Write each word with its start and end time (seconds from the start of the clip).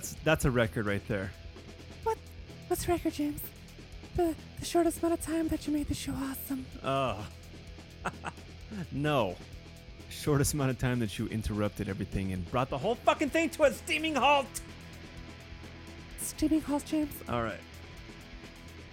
That's 0.00 0.16
that's 0.24 0.44
a 0.46 0.50
record 0.50 0.86
right 0.86 1.06
there. 1.08 1.30
What? 2.04 2.16
What's 2.68 2.88
record, 2.88 3.12
James? 3.12 3.42
The 4.16 4.34
the 4.58 4.64
shortest 4.64 5.00
amount 5.00 5.20
of 5.20 5.26
time 5.26 5.48
that 5.48 5.66
you 5.66 5.74
made 5.74 5.88
the 5.88 5.94
show 5.94 6.14
awesome. 6.14 6.64
Uh, 6.82 7.22
no. 8.92 9.36
Shortest 10.08 10.54
amount 10.54 10.70
of 10.70 10.78
time 10.78 11.00
that 11.00 11.18
you 11.18 11.26
interrupted 11.26 11.90
everything 11.90 12.32
and 12.32 12.50
brought 12.50 12.70
the 12.70 12.78
whole 12.78 12.94
fucking 12.94 13.28
thing 13.28 13.50
to 13.50 13.64
a 13.64 13.72
steaming 13.74 14.14
halt. 14.14 14.46
Steaming 16.18 16.62
halls, 16.62 16.82
James. 16.84 17.12
All 17.28 17.42
right. 17.42 17.60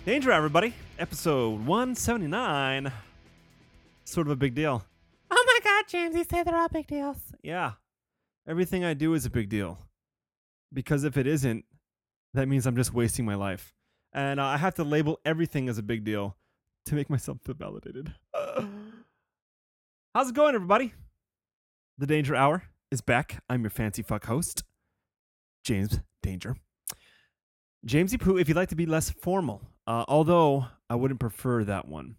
Danger, 0.05 0.34
everybody. 0.34 0.74
Episode 1.00 1.66
179. 1.66 2.92
Sort 4.04 4.28
of 4.28 4.32
a 4.32 4.36
big 4.36 4.55
deal. 4.55 4.84
Oh 5.32 5.44
my 5.48 5.60
God, 5.64 5.86
James! 5.88 6.18
You 6.18 6.26
say 6.26 6.44
they're 6.44 6.58
all 6.58 6.68
big 6.68 6.88
deals. 6.88 7.18
Yeah. 7.42 7.74
Everything 8.46 8.84
I 8.84 8.94
do 8.94 9.14
is 9.14 9.26
a 9.26 9.30
big 9.30 9.48
deal. 9.48 9.87
Because 10.77 11.04
if 11.05 11.17
it 11.17 11.26
isn't, 11.26 11.66
that 12.35 12.48
means 12.48 12.68
I'm 12.68 12.76
just 12.76 12.93
wasting 12.93 13.26
my 13.26 13.34
life. 13.34 13.74
And 14.13 14.40
uh, 14.40 14.46
I 14.46 14.57
have 14.57 14.76
to 14.76 14.84
label 14.84 15.20
everything 15.26 15.70
as 15.70 15.79
a 15.79 15.82
big 15.82 16.04
deal 16.04 16.38
to 16.85 16.93
make 16.93 17.10
myself 17.10 17.40
feel 17.43 17.55
validated. 17.55 18.13
How's 20.13 20.29
it 20.29 20.35
going, 20.35 20.54
everybody? 20.54 20.93
The 21.98 22.05
Danger 22.05 22.35
Hour 22.35 22.62
is 22.91 23.02
back. 23.02 23.41
I'm 23.49 23.62
your 23.63 23.71
fancy 23.71 24.04
fuck 24.04 24.27
host, 24.27 24.65
James 25.63 25.99
Danger. 26.21 26.55
Jamesy 27.84 28.21
Poo, 28.21 28.37
if 28.37 28.48
you'd 28.48 28.55
like 28.55 28.70
to 28.70 28.76
be 28.76 28.85
less 28.85 29.09
formal, 29.09 29.63
uh, 29.87 30.05
although 30.07 30.68
I 30.91 30.93
wouldn't 30.93 31.20
prefer 31.20 31.63
that 31.63 31.87
one. 31.87 32.18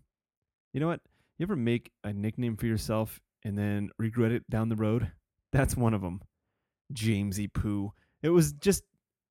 You 0.72 0.80
know 0.80 0.88
what? 0.88 1.02
You 1.38 1.44
ever 1.44 1.55
make 1.55 1.92
a 2.02 2.12
nickname 2.12 2.56
for 2.56 2.66
yourself 2.66 3.20
and 3.44 3.56
then 3.56 3.90
regret 4.00 4.33
it 4.33 4.50
down 4.50 4.68
the 4.68 4.74
road? 4.74 5.12
That's 5.52 5.77
one 5.77 5.94
of 5.94 6.00
them. 6.00 6.22
Jamesy 6.92 7.52
Poo. 7.52 7.92
It 8.22 8.30
was 8.30 8.52
just 8.52 8.84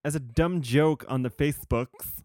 as 0.03 0.16
a 0.16 0.19
dumb 0.19 0.61
joke 0.61 1.05
on 1.09 1.21
the 1.21 1.30
Facebooks, 1.30 2.23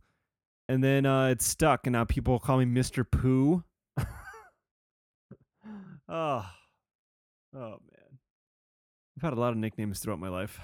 and 0.68 0.82
then 0.82 1.06
uh, 1.06 1.26
it 1.26 1.42
stuck, 1.42 1.86
and 1.86 1.94
now 1.94 2.04
people 2.04 2.38
call 2.38 2.58
me 2.58 2.64
Mr. 2.64 3.04
Pooh. 3.08 3.64
oh, 3.98 4.06
oh 6.08 6.46
man, 7.54 8.18
I've 9.16 9.22
had 9.22 9.32
a 9.32 9.40
lot 9.40 9.52
of 9.52 9.56
nicknames 9.56 9.98
throughout 9.98 10.20
my 10.20 10.28
life. 10.28 10.60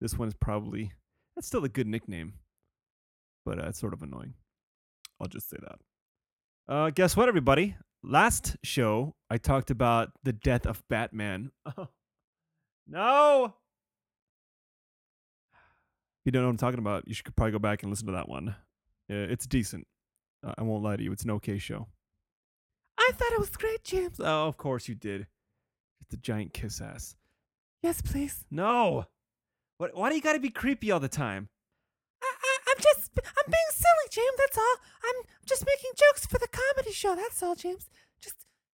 This 0.00 0.18
one 0.18 0.28
is 0.28 0.34
probably 0.34 0.92
that's 1.36 1.46
still 1.46 1.64
a 1.64 1.68
good 1.68 1.86
nickname, 1.86 2.34
but 3.44 3.58
uh, 3.62 3.68
it's 3.68 3.78
sort 3.78 3.92
of 3.92 4.02
annoying. 4.02 4.34
I'll 5.20 5.28
just 5.28 5.48
say 5.50 5.58
that. 5.60 6.74
Uh, 6.74 6.90
guess 6.90 7.16
what, 7.16 7.28
everybody? 7.28 7.76
Last 8.02 8.56
show, 8.64 9.14
I 9.28 9.36
talked 9.36 9.70
about 9.70 10.10
the 10.24 10.32
death 10.32 10.66
of 10.66 10.82
Batman. 10.88 11.50
no! 12.88 13.54
If 16.20 16.26
you 16.26 16.32
don't 16.32 16.42
know 16.42 16.48
what 16.48 16.52
I'm 16.52 16.58
talking 16.58 16.78
about, 16.78 17.08
you 17.08 17.14
should 17.14 17.34
probably 17.34 17.52
go 17.52 17.58
back 17.58 17.82
and 17.82 17.90
listen 17.90 18.06
to 18.06 18.12
that 18.12 18.28
one. 18.28 18.54
It's 19.08 19.46
decent. 19.46 19.86
I 20.44 20.62
won't 20.62 20.84
lie 20.84 20.96
to 20.96 21.02
you. 21.02 21.12
It's 21.12 21.24
an 21.24 21.30
okay 21.32 21.58
show. 21.58 21.88
I 22.98 23.10
thought 23.12 23.32
it 23.32 23.40
was 23.40 23.50
great, 23.50 23.82
James. 23.84 24.20
Oh, 24.20 24.46
of 24.46 24.56
course 24.58 24.86
you 24.86 24.94
did. 24.94 25.26
It's 26.02 26.14
a 26.14 26.18
giant 26.18 26.52
kiss 26.52 26.80
ass. 26.80 27.16
Yes, 27.82 28.02
please. 28.02 28.44
No! 28.50 29.06
What, 29.78 29.96
why 29.96 30.10
do 30.10 30.16
you 30.16 30.20
gotta 30.20 30.38
be 30.38 30.50
creepy 30.50 30.90
all 30.90 31.00
the 31.00 31.08
time? 31.08 31.48
I, 32.22 32.26
I, 32.26 32.58
I'm 32.68 32.82
just, 32.82 33.10
I'm 33.16 33.46
being 33.46 33.70
silly, 33.70 34.08
James. 34.10 34.36
That's 34.36 34.58
all. 34.58 34.76
I'm 35.04 35.22
just 35.46 35.64
making 35.64 35.92
jokes 35.96 36.26
for 36.26 36.38
the 36.38 36.48
comedy 36.48 36.92
show. 36.92 37.16
That's 37.16 37.42
all, 37.42 37.54
James. 37.54 37.88
Just, 38.22 38.36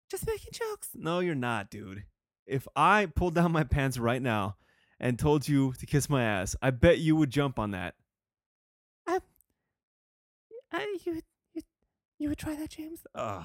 just 0.09 0.25
making 0.25 0.53
jokes. 0.53 0.91
No, 0.95 1.19
you're 1.19 1.35
not, 1.35 1.69
dude. 1.69 2.05
If 2.47 2.67
I 2.75 3.07
pulled 3.07 3.35
down 3.35 3.51
my 3.51 3.65
pants 3.65 3.97
right 3.97 4.21
now 4.21 4.55
and 5.03 5.19
told 5.19 5.45
you 5.45 5.73
to 5.73 5.85
kiss 5.85 6.09
my 6.09 6.23
ass, 6.23 6.55
I 6.61 6.71
bet 6.71 6.97
you 6.99 7.17
would 7.17 7.29
jump 7.29 7.59
on 7.59 7.71
that. 7.71 7.95
I, 9.05 9.19
I 10.71 10.97
you, 11.05 11.21
you, 11.53 11.61
you 12.17 12.29
would 12.29 12.37
try 12.37 12.55
that, 12.55 12.69
James? 12.69 13.01
Ugh. 13.13 13.43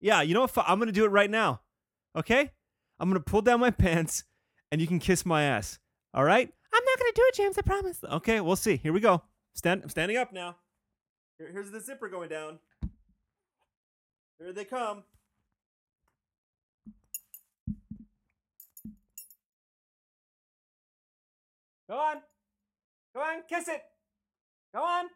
Yeah, 0.00 0.22
you 0.22 0.32
know 0.32 0.40
what? 0.40 0.52
I'm 0.56 0.78
gonna 0.78 0.90
do 0.90 1.04
it 1.04 1.10
right 1.10 1.30
now. 1.30 1.60
Okay? 2.16 2.50
I'm 2.98 3.10
gonna 3.10 3.20
pull 3.20 3.42
down 3.42 3.60
my 3.60 3.70
pants 3.70 4.24
and 4.72 4.80
you 4.80 4.86
can 4.86 4.98
kiss 4.98 5.26
my 5.26 5.42
ass. 5.42 5.78
All 6.14 6.24
right? 6.24 6.50
I'm 6.72 6.84
not 6.84 6.98
gonna 6.98 7.12
do 7.14 7.22
it, 7.26 7.34
James. 7.34 7.58
I 7.58 7.62
promise. 7.62 7.98
Okay, 8.02 8.40
we'll 8.40 8.56
see. 8.56 8.78
Here 8.78 8.94
we 8.94 9.00
go. 9.00 9.22
Stand. 9.54 9.82
I'm 9.82 9.90
standing 9.90 10.16
up 10.16 10.32
now. 10.32 10.56
Here, 11.36 11.50
here's 11.52 11.70
the 11.70 11.80
zipper 11.80 12.08
going 12.08 12.30
down. 12.30 12.58
Here 14.38 14.54
they 14.54 14.64
come. 14.64 15.02
Go 21.90 21.98
on. 21.98 22.16
Go 23.16 23.20
on, 23.20 23.42
kiss 23.48 23.66
it. 23.66 23.82
Go 24.72 24.80
on. 24.80 25.06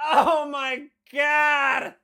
Oh 0.00 0.48
my 0.48 0.86
god! 1.12 1.94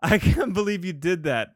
I 0.00 0.18
can't 0.18 0.52
believe 0.52 0.84
you 0.84 0.92
did 0.92 1.24
that. 1.24 1.48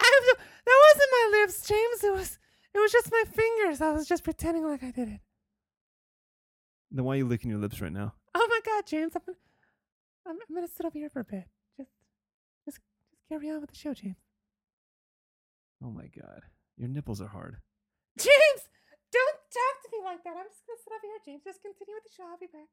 I, 0.00 0.34
that 0.64 0.92
wasn't 0.94 1.10
my 1.12 1.40
lips, 1.40 1.68
James. 1.68 2.02
It 2.02 2.14
was, 2.14 2.38
it 2.74 2.78
was 2.78 2.90
just 2.90 3.12
my 3.12 3.24
fingers. 3.30 3.82
I 3.82 3.92
was 3.92 4.08
just 4.08 4.24
pretending 4.24 4.64
like 4.64 4.82
I 4.82 4.92
did 4.92 5.08
it. 5.08 5.20
Then 6.90 7.04
why 7.04 7.14
are 7.14 7.18
you 7.18 7.26
licking 7.26 7.50
your 7.50 7.60
lips 7.60 7.82
right 7.82 7.92
now? 7.92 8.14
Oh 8.34 8.46
my 8.48 8.60
God, 8.64 8.84
James. 8.86 9.12
I'm 9.14 9.22
gonna, 9.26 9.38
I'm, 10.26 10.36
I'm 10.48 10.54
gonna 10.54 10.68
sit 10.74 10.86
over 10.86 10.96
here 10.96 11.10
for 11.10 11.20
a 11.20 11.24
bit. 11.24 11.44
Just, 11.76 11.90
just, 12.64 12.78
just 13.10 13.28
carry 13.28 13.50
on 13.50 13.60
with 13.60 13.70
the 13.70 13.76
show, 13.76 13.92
James. 13.92 14.16
Oh 15.82 15.90
my 15.90 16.08
god. 16.20 16.42
Your 16.76 16.88
nipples 16.88 17.20
are 17.20 17.28
hard. 17.28 17.56
James, 18.18 18.62
don't 19.12 19.38
talk 19.52 19.82
to 19.82 19.88
me 19.92 20.04
like 20.04 20.24
that. 20.24 20.36
I'm 20.36 20.46
just 20.48 20.66
gonna 20.66 20.78
sit 20.82 20.92
over 20.92 21.06
here, 21.06 21.18
James. 21.24 21.42
Just 21.44 21.62
continue 21.62 21.94
with 21.94 22.04
the 22.04 22.14
show. 22.16 22.24
I'll 22.28 22.38
be 22.38 22.46
back. 22.46 22.68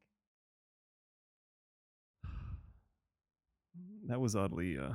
That 4.06 4.20
was 4.20 4.36
oddly 4.36 4.78
uh 4.78 4.94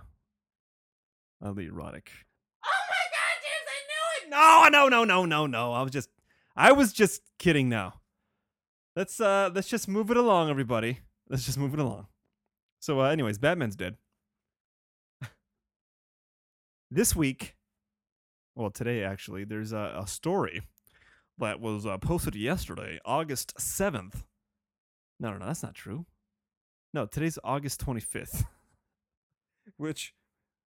oddly 1.41 1.65
erotic. 1.67 2.11
Oh 2.65 2.83
my 2.89 3.05
God, 3.15 3.35
James! 3.41 3.67
I 3.67 3.79
knew 3.89 4.27
it. 4.27 4.29
No, 4.31 4.87
no, 4.87 4.89
no, 4.89 5.03
no, 5.03 5.25
no, 5.25 5.47
no. 5.47 5.73
I 5.73 5.81
was 5.81 5.91
just 5.91 6.09
I 6.55 6.71
was 6.71 6.93
just 6.93 7.21
kidding 7.37 7.69
now. 7.69 8.01
Let's 8.95 9.19
uh 9.19 9.49
let's 9.53 9.67
just 9.67 9.87
move 9.87 10.11
it 10.11 10.17
along, 10.17 10.49
everybody. 10.49 10.99
Let's 11.29 11.45
just 11.45 11.57
move 11.57 11.73
it 11.73 11.79
along. 11.79 12.07
So 12.79 13.01
uh 13.01 13.09
anyways, 13.09 13.37
Batman's 13.37 13.75
dead. 13.75 13.97
this 16.91 17.15
week, 17.15 17.55
well 18.55 18.69
today 18.69 19.03
actually, 19.03 19.43
there's 19.43 19.71
a, 19.71 19.95
a 19.97 20.07
story 20.07 20.61
that 21.37 21.59
was 21.59 21.85
uh, 21.85 21.97
posted 21.97 22.35
yesterday, 22.35 22.99
August 23.05 23.55
7th. 23.57 24.23
No, 25.19 25.31
no, 25.31 25.37
no, 25.37 25.45
that's 25.45 25.63
not 25.63 25.75
true. 25.75 26.05
No, 26.93 27.05
today's 27.05 27.39
August 27.43 27.85
25th. 27.85 28.45
Which 29.77 30.13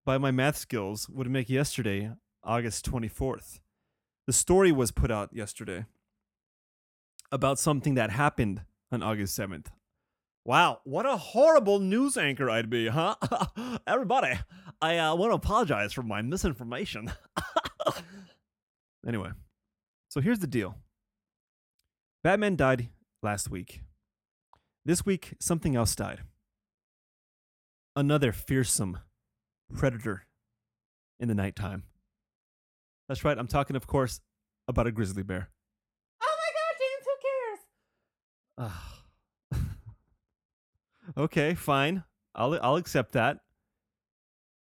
by 0.04 0.18
my 0.18 0.30
math 0.30 0.56
skills 0.56 1.08
would 1.08 1.30
make 1.30 1.48
yesterday 1.48 2.10
August 2.44 2.90
24th. 2.90 3.60
The 4.26 4.32
story 4.32 4.72
was 4.72 4.90
put 4.90 5.10
out 5.10 5.30
yesterday 5.32 5.86
about 7.30 7.58
something 7.58 7.94
that 7.94 8.10
happened 8.10 8.62
on 8.90 9.02
August 9.02 9.38
7th. 9.38 9.66
Wow, 10.44 10.80
what 10.84 11.06
a 11.06 11.16
horrible 11.16 11.78
news 11.78 12.16
anchor 12.16 12.50
I'd 12.50 12.68
be, 12.68 12.88
huh? 12.88 13.14
Everybody, 13.86 14.38
I 14.82 14.98
uh, 14.98 15.14
want 15.14 15.30
to 15.30 15.36
apologize 15.36 15.92
for 15.92 16.02
my 16.02 16.22
misinformation. 16.22 17.12
anyway, 19.06 19.30
so 20.08 20.20
here's 20.20 20.40
the 20.40 20.48
deal 20.48 20.74
Batman 22.24 22.56
died 22.56 22.88
last 23.22 23.48
week. 23.48 23.82
This 24.84 25.06
week, 25.06 25.34
something 25.40 25.76
else 25.76 25.94
died. 25.94 26.22
Another 27.94 28.32
fearsome 28.32 28.98
predator 29.72 30.26
in 31.20 31.28
the 31.28 31.34
nighttime. 31.34 31.84
That's 33.08 33.24
right, 33.24 33.38
I'm 33.38 33.46
talking, 33.46 33.76
of 33.76 33.86
course, 33.86 34.20
about 34.66 34.88
a 34.88 34.92
grizzly 34.92 35.22
bear. 35.22 35.50
Oh 36.20 36.36
my 36.38 36.50
God, 36.58 36.74
James! 36.80 37.06
Who 38.58 38.68
cares? 38.68 38.82
Okay, 41.16 41.54
fine. 41.54 42.04
I'll 42.34 42.58
I'll 42.62 42.76
accept 42.76 43.12
that. 43.12 43.40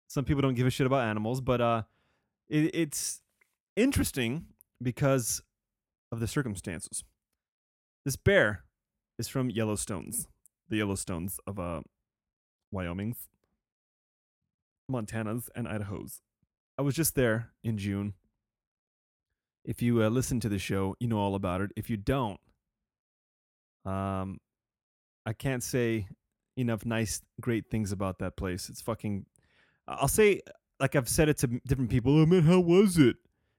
Some 0.07 0.25
people 0.25 0.41
don't 0.41 0.55
give 0.55 0.67
a 0.67 0.69
shit 0.69 0.87
about 0.87 1.03
animals, 1.03 1.41
but 1.41 1.61
uh, 1.61 1.83
it, 2.49 2.73
it's 2.73 3.21
interesting 3.75 4.45
because 4.81 5.41
of 6.11 6.19
the 6.19 6.27
circumstances. 6.27 7.03
This 8.05 8.15
bear 8.15 8.63
is 9.19 9.27
from 9.27 9.51
Yellowstones, 9.51 10.27
the 10.69 10.79
Yellowstones 10.79 11.39
of 11.45 11.59
uh, 11.59 11.81
Wyoming's, 12.71 13.27
Montana's, 14.87 15.49
and 15.55 15.67
Idaho's. 15.67 16.21
I 16.77 16.83
was 16.83 16.95
just 16.95 17.15
there 17.15 17.49
in 17.63 17.77
June. 17.77 18.13
If 19.65 19.81
you 19.81 20.01
uh, 20.01 20.09
listen 20.09 20.39
to 20.39 20.49
the 20.49 20.59
show, 20.59 20.95
you 20.99 21.07
know 21.07 21.17
all 21.17 21.35
about 21.35 21.59
it. 21.59 21.71
If 21.75 21.89
you 21.89 21.97
don't, 21.97 22.39
um, 23.85 24.39
I 25.25 25.33
can't 25.33 25.63
say 25.63 26.07
enough 26.55 26.85
nice, 26.85 27.21
great 27.41 27.69
things 27.69 27.91
about 27.91 28.19
that 28.19 28.37
place. 28.37 28.69
It's 28.69 28.81
fucking. 28.81 29.25
I'll 29.87 30.07
say 30.07 30.41
like 30.79 30.95
I've 30.95 31.09
said 31.09 31.29
it 31.29 31.37
to 31.39 31.47
different 31.65 31.89
people. 31.89 32.19
Oh 32.19 32.25
man, 32.25 32.43
how 32.43 32.59
was 32.59 32.97
it? 32.97 33.17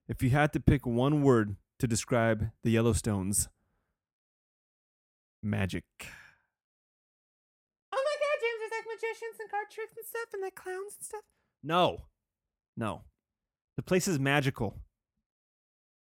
If 0.09 0.23
you 0.23 0.31
had 0.31 0.53
to 0.53 0.61
pick 0.61 0.87
one 0.87 1.23
word 1.23 1.57
to 1.79 1.87
describe 1.87 2.51
the 2.65 2.75
Yellowstones, 2.75 3.49
magic. 5.43 5.85
Oh 7.93 8.03
my 8.05 8.17
god, 8.21 8.41
James, 8.41 8.59
there's 8.61 8.73
like 8.73 8.87
magicians 8.87 9.41
and 9.41 9.51
card 9.51 9.67
tricks 9.71 9.93
and 9.97 10.07
stuff 10.07 10.29
and 10.33 10.43
like 10.43 10.55
clowns 10.55 10.95
and 10.99 11.05
stuff. 11.05 11.23
No, 11.63 12.05
no. 12.77 13.03
The 13.77 13.83
place 13.83 14.09
is 14.09 14.19
magical. 14.19 14.77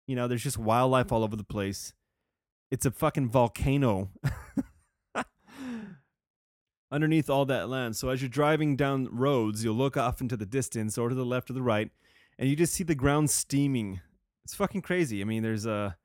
You 0.07 0.15
know, 0.15 0.27
there's 0.27 0.44
just 0.44 0.57
wildlife 0.57 1.12
all 1.12 1.24
over 1.24 1.36
the 1.36 1.44
place. 1.44 1.94
It's 2.71 2.86
a 2.86 2.92
fucking 2.92 3.30
volcano 3.30 4.10
underneath 6.93 7.29
all 7.29 7.43
that 7.45 7.69
land. 7.69 7.95
So 7.95 8.09
as 8.09 8.21
you're 8.21 8.29
driving 8.29 8.75
down 8.75 9.09
roads, 9.11 9.63
you'll 9.63 9.73
look 9.75 9.97
off 9.97 10.21
into 10.21 10.37
the 10.37 10.45
distance 10.45 10.97
or 10.97 11.09
to 11.09 11.15
the 11.15 11.25
left 11.25 11.49
or 11.49 11.53
the 11.53 11.61
right, 11.63 11.89
and 12.37 12.47
you 12.47 12.55
just 12.55 12.73
see 12.73 12.83
the 12.83 12.95
ground 12.95 13.31
steaming. 13.31 13.99
It's 14.45 14.53
fucking 14.53 14.83
crazy. 14.83 15.19
I 15.19 15.23
mean, 15.23 15.41
there's 15.41 15.65
a 15.65 15.97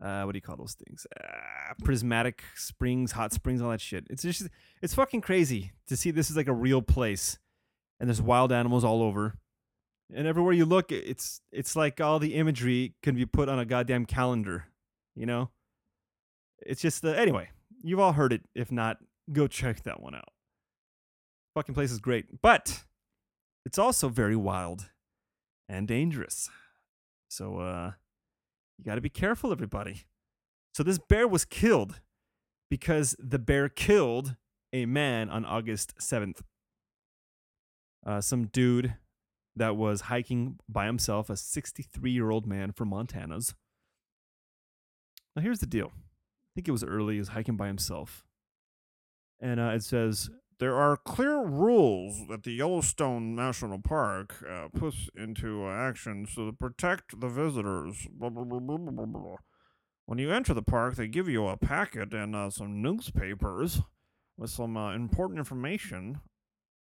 uh, 0.00 0.22
what 0.22 0.32
do 0.32 0.36
you 0.36 0.42
call 0.42 0.56
those 0.56 0.74
things? 0.74 1.06
Uh, 1.20 1.74
prismatic 1.82 2.44
springs, 2.54 3.12
hot 3.12 3.32
springs, 3.32 3.60
all 3.60 3.70
that 3.70 3.80
shit. 3.80 4.06
It's 4.08 4.22
just 4.22 4.48
it's 4.80 4.94
fucking 4.94 5.22
crazy 5.22 5.72
to 5.88 5.96
see 5.96 6.12
this 6.12 6.30
is 6.30 6.36
like 6.36 6.46
a 6.46 6.54
real 6.54 6.82
place, 6.82 7.38
and 7.98 8.08
there's 8.08 8.22
wild 8.22 8.52
animals 8.52 8.84
all 8.84 9.02
over, 9.02 9.38
and 10.14 10.26
everywhere 10.26 10.52
you 10.52 10.64
look, 10.64 10.92
it's 10.92 11.40
it's 11.50 11.74
like 11.74 12.00
all 12.00 12.20
the 12.20 12.34
imagery 12.36 12.94
can 13.02 13.16
be 13.16 13.26
put 13.26 13.48
on 13.48 13.58
a 13.58 13.64
goddamn 13.64 14.06
calendar, 14.06 14.66
you 15.16 15.26
know. 15.26 15.50
It's 16.64 16.80
just 16.80 17.02
the 17.02 17.18
anyway. 17.18 17.50
You've 17.82 18.00
all 18.00 18.12
heard 18.12 18.32
it. 18.32 18.42
If 18.54 18.70
not, 18.72 18.98
go 19.32 19.46
check 19.46 19.82
that 19.82 20.00
one 20.00 20.14
out. 20.14 20.32
Fucking 21.54 21.74
place 21.74 21.90
is 21.90 21.98
great, 21.98 22.40
but 22.42 22.84
it's 23.64 23.78
also 23.78 24.08
very 24.08 24.36
wild 24.36 24.90
and 25.68 25.86
dangerous. 25.88 26.48
So 27.28 27.58
uh 27.58 27.92
you 28.78 28.84
got 28.84 28.94
to 28.94 29.00
be 29.00 29.08
careful 29.08 29.50
everybody. 29.52 30.04
So 30.72 30.82
this 30.82 30.98
bear 30.98 31.26
was 31.26 31.44
killed 31.44 32.00
because 32.70 33.16
the 33.18 33.38
bear 33.38 33.68
killed 33.68 34.36
a 34.72 34.86
man 34.86 35.28
on 35.30 35.44
August 35.44 35.98
7th. 35.98 36.42
Uh, 38.06 38.20
some 38.20 38.46
dude 38.46 38.94
that 39.56 39.76
was 39.76 40.02
hiking 40.02 40.58
by 40.68 40.86
himself, 40.86 41.28
a 41.28 41.36
63 41.36 42.10
year 42.10 42.30
old 42.30 42.46
man 42.46 42.72
from 42.72 42.88
Montana's. 42.88 43.54
Now, 45.34 45.42
here's 45.42 45.58
the 45.58 45.66
deal 45.66 45.92
I 45.94 46.50
think 46.54 46.68
it 46.68 46.72
was 46.72 46.84
early, 46.84 47.14
he 47.14 47.18
was 47.18 47.28
hiking 47.28 47.56
by 47.56 47.66
himself. 47.66 48.24
And 49.40 49.60
uh, 49.60 49.70
it 49.74 49.82
says, 49.82 50.30
there 50.58 50.74
are 50.74 50.96
clear 50.96 51.44
rules 51.44 52.26
that 52.28 52.42
the 52.42 52.52
Yellowstone 52.52 53.36
National 53.36 53.78
Park 53.78 54.42
uh, 54.48 54.68
puts 54.76 55.08
into 55.16 55.64
uh, 55.64 55.70
action 55.70 56.26
to 56.34 56.52
protect 56.52 57.20
the 57.20 57.28
visitors. 57.28 58.08
Blah, 58.10 58.30
blah, 58.30 58.42
blah, 58.42 58.58
blah, 58.58 58.76
blah, 58.76 59.06
blah. 59.06 59.36
When 60.06 60.18
you 60.18 60.32
enter 60.32 60.54
the 60.54 60.62
park, 60.62 60.96
they 60.96 61.06
give 61.06 61.28
you 61.28 61.46
a 61.46 61.56
packet 61.56 62.12
and 62.12 62.34
uh, 62.34 62.50
some 62.50 62.82
newspapers 62.82 63.82
with 64.36 64.50
some 64.50 64.76
uh, 64.76 64.94
important 64.94 65.38
information 65.38 66.20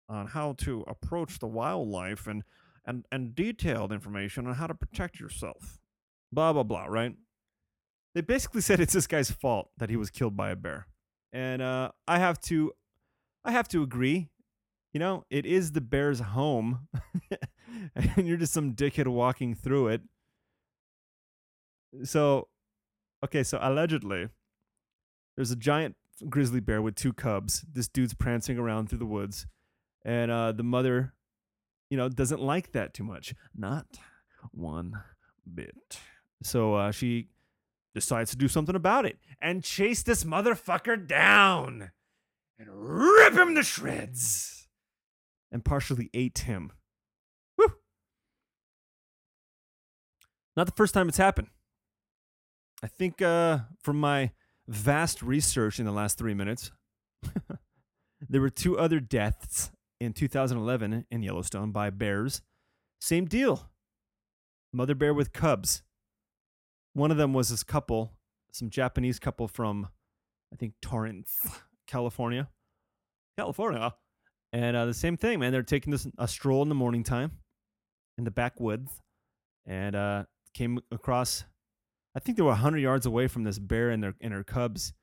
on 0.08 0.28
how 0.28 0.52
to 0.58 0.84
approach 0.86 1.38
the 1.38 1.46
wildlife 1.46 2.26
and, 2.28 2.44
and, 2.84 3.04
and 3.10 3.34
detailed 3.34 3.90
information 3.90 4.46
on 4.46 4.54
how 4.54 4.68
to 4.68 4.74
protect 4.74 5.18
yourself. 5.18 5.80
Blah, 6.30 6.52
blah, 6.52 6.62
blah, 6.62 6.84
right? 6.84 7.16
They 8.14 8.20
basically 8.20 8.60
said 8.62 8.78
it's 8.78 8.92
this 8.92 9.08
guy's 9.08 9.30
fault 9.30 9.70
that 9.78 9.90
he 9.90 9.96
was 9.96 10.10
killed 10.10 10.36
by 10.36 10.50
a 10.50 10.56
bear. 10.56 10.86
And 11.32 11.60
uh, 11.62 11.90
I 12.06 12.18
have 12.18 12.40
to 12.42 12.72
I 13.44 13.52
have 13.52 13.68
to 13.68 13.82
agree. 13.82 14.28
You 14.92 15.00
know, 15.00 15.24
it 15.30 15.44
is 15.44 15.72
the 15.72 15.80
bear's 15.80 16.20
home, 16.20 16.88
and 17.94 18.26
you're 18.26 18.38
just 18.38 18.54
some 18.54 18.72
dickhead 18.72 19.06
walking 19.06 19.54
through 19.54 19.88
it. 19.88 20.00
So, 22.02 22.48
okay, 23.22 23.42
so 23.42 23.58
allegedly, 23.60 24.28
there's 25.36 25.50
a 25.50 25.56
giant 25.56 25.96
grizzly 26.30 26.60
bear 26.60 26.80
with 26.80 26.94
two 26.94 27.12
cubs. 27.12 27.64
This 27.70 27.88
dude's 27.88 28.14
prancing 28.14 28.58
around 28.58 28.88
through 28.88 29.00
the 29.00 29.06
woods, 29.06 29.46
and 30.04 30.30
uh, 30.30 30.52
the 30.52 30.62
mother, 30.62 31.12
you 31.90 31.98
know, 31.98 32.08
doesn't 32.08 32.40
like 32.40 32.72
that 32.72 32.94
too 32.94 33.04
much. 33.04 33.34
Not 33.54 33.86
one 34.50 34.94
bit. 35.54 36.00
So 36.42 36.74
uh, 36.74 36.90
she 36.90 37.28
decides 37.96 38.30
to 38.30 38.36
do 38.36 38.46
something 38.46 38.76
about 38.76 39.06
it 39.06 39.16
and 39.40 39.64
chase 39.64 40.02
this 40.02 40.22
motherfucker 40.22 41.08
down 41.08 41.90
and 42.58 42.68
rip 42.70 43.32
him 43.32 43.54
to 43.54 43.62
shreds 43.62 44.68
and 45.50 45.64
partially 45.64 46.10
ate 46.12 46.40
him. 46.40 46.72
Woo! 47.56 47.72
Not 50.54 50.66
the 50.66 50.74
first 50.76 50.92
time 50.92 51.08
it's 51.08 51.16
happened. 51.16 51.48
I 52.82 52.86
think 52.86 53.22
uh, 53.22 53.60
from 53.82 53.98
my 53.98 54.32
vast 54.68 55.22
research 55.22 55.78
in 55.78 55.86
the 55.86 55.92
last 55.92 56.18
three 56.18 56.34
minutes, 56.34 56.70
there 58.28 58.42
were 58.42 58.50
two 58.50 58.78
other 58.78 59.00
deaths 59.00 59.70
in 59.98 60.12
2011 60.12 61.06
in 61.10 61.22
Yellowstone 61.22 61.72
by 61.72 61.88
bears. 61.88 62.42
Same 63.00 63.24
deal. 63.24 63.70
Mother 64.70 64.94
bear 64.94 65.14
with 65.14 65.32
cubs. 65.32 65.82
One 66.96 67.10
of 67.10 67.18
them 67.18 67.34
was 67.34 67.50
this 67.50 67.62
couple, 67.62 68.14
some 68.52 68.70
Japanese 68.70 69.18
couple 69.18 69.48
from, 69.48 69.88
I 70.50 70.56
think, 70.56 70.72
Torrance, 70.80 71.36
California. 71.86 72.48
California. 73.36 73.92
And 74.50 74.74
uh, 74.74 74.86
the 74.86 74.94
same 74.94 75.18
thing, 75.18 75.40
man. 75.40 75.52
They're 75.52 75.62
taking 75.62 75.90
this 75.90 76.06
a 76.16 76.26
stroll 76.26 76.62
in 76.62 76.70
the 76.70 76.74
morning 76.74 77.02
time 77.04 77.32
in 78.16 78.24
the 78.24 78.30
backwoods 78.30 79.02
and 79.66 79.94
uh, 79.94 80.24
came 80.54 80.78
across, 80.90 81.44
I 82.14 82.20
think 82.20 82.38
they 82.38 82.42
were 82.42 82.48
100 82.48 82.78
yards 82.78 83.04
away 83.04 83.28
from 83.28 83.44
this 83.44 83.58
bear 83.58 83.90
and 83.90 84.02
their, 84.02 84.14
and 84.22 84.32
her 84.32 84.42
cubs. 84.42 84.94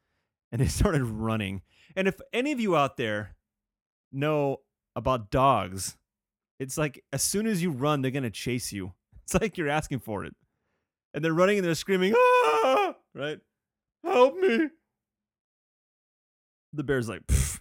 And 0.51 0.59
they 0.59 0.67
started 0.79 1.03
running. 1.03 1.61
And 1.95 2.07
if 2.07 2.19
any 2.33 2.51
of 2.51 2.59
you 2.59 2.75
out 2.75 2.97
there 2.97 3.35
know 4.11 4.61
about 4.95 5.29
dogs, 5.29 5.95
it's 6.59 6.75
like 6.75 7.03
as 7.13 7.21
soon 7.21 7.45
as 7.45 7.61
you 7.61 7.69
run, 7.69 8.01
they're 8.01 8.09
going 8.09 8.23
to 8.23 8.31
chase 8.31 8.71
you. 8.71 8.93
It's 9.25 9.39
like 9.39 9.57
you're 9.57 9.69
asking 9.69 9.99
for 9.99 10.25
it. 10.25 10.35
And 11.13 11.23
they're 11.23 11.33
running 11.33 11.57
and 11.57 11.65
they're 11.65 11.75
screaming, 11.75 12.13
ah, 12.15 12.95
right? 13.13 13.39
Help 14.03 14.35
me. 14.37 14.69
The 16.73 16.83
bear's 16.83 17.07
like, 17.07 17.25
this, 17.27 17.59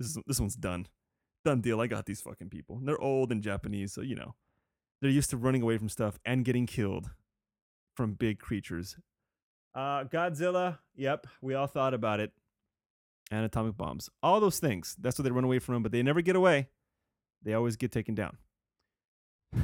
is, 0.00 0.18
this 0.26 0.40
one's 0.40 0.56
done. 0.56 0.86
Done 1.44 1.60
deal. 1.60 1.80
I 1.80 1.86
got 1.86 2.06
these 2.06 2.20
fucking 2.20 2.50
people. 2.50 2.76
And 2.76 2.88
they're 2.88 3.00
old 3.00 3.30
and 3.30 3.42
Japanese, 3.42 3.92
so 3.92 4.00
you 4.00 4.16
know. 4.16 4.34
They're 5.00 5.10
used 5.10 5.30
to 5.30 5.36
running 5.36 5.62
away 5.62 5.78
from 5.78 5.88
stuff 5.88 6.18
and 6.24 6.44
getting 6.44 6.66
killed 6.66 7.10
from 7.96 8.14
big 8.14 8.38
creatures. 8.38 8.96
Uh, 9.74 10.04
Godzilla, 10.04 10.78
yep, 10.94 11.26
we 11.40 11.54
all 11.54 11.66
thought 11.66 11.94
about 11.94 12.20
it. 12.20 12.32
And 13.30 13.44
atomic 13.44 13.76
bombs. 13.76 14.10
All 14.22 14.40
those 14.40 14.58
things. 14.58 14.96
That's 14.98 15.18
what 15.18 15.24
they 15.24 15.30
run 15.30 15.44
away 15.44 15.60
from, 15.60 15.82
but 15.82 15.92
they 15.92 16.02
never 16.02 16.20
get 16.20 16.34
away. 16.34 16.68
They 17.42 17.54
always 17.54 17.76
get 17.76 17.92
taken 17.92 18.14
down. 18.14 18.36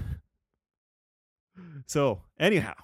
so, 1.87 2.23
anyhow, 2.39 2.75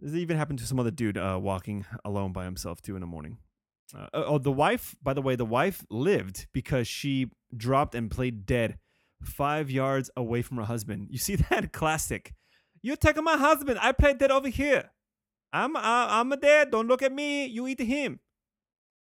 this 0.00 0.14
even 0.14 0.36
happened 0.36 0.58
to 0.60 0.66
some 0.66 0.80
other 0.80 0.90
dude 0.90 1.18
uh, 1.18 1.38
walking 1.40 1.84
alone 2.04 2.32
by 2.32 2.44
himself 2.44 2.80
too 2.80 2.94
in 2.94 3.00
the 3.00 3.06
morning. 3.06 3.38
Uh, 3.94 4.06
oh, 4.14 4.38
the 4.38 4.52
wife, 4.52 4.94
by 5.02 5.12
the 5.12 5.22
way, 5.22 5.36
the 5.36 5.44
wife 5.44 5.84
lived 5.90 6.46
because 6.52 6.86
she 6.86 7.30
dropped 7.56 7.94
and 7.94 8.10
played 8.10 8.46
dead 8.46 8.78
five 9.22 9.70
yards 9.70 10.10
away 10.16 10.42
from 10.42 10.56
her 10.58 10.64
husband. 10.64 11.08
You 11.10 11.18
see 11.18 11.36
that 11.50 11.72
classic? 11.72 12.34
You're 12.82 12.96
taking 12.96 13.24
my 13.24 13.36
husband? 13.36 13.78
I 13.80 13.92
played 13.92 14.18
dead 14.18 14.30
over 14.30 14.48
here. 14.48 14.90
I'm 15.52 15.76
uh, 15.76 15.80
I'm 15.82 16.30
a 16.32 16.36
dead. 16.36 16.70
Don't 16.70 16.86
look 16.86 17.02
at 17.02 17.12
me. 17.12 17.46
You 17.46 17.66
eat 17.66 17.80
him. 17.80 18.20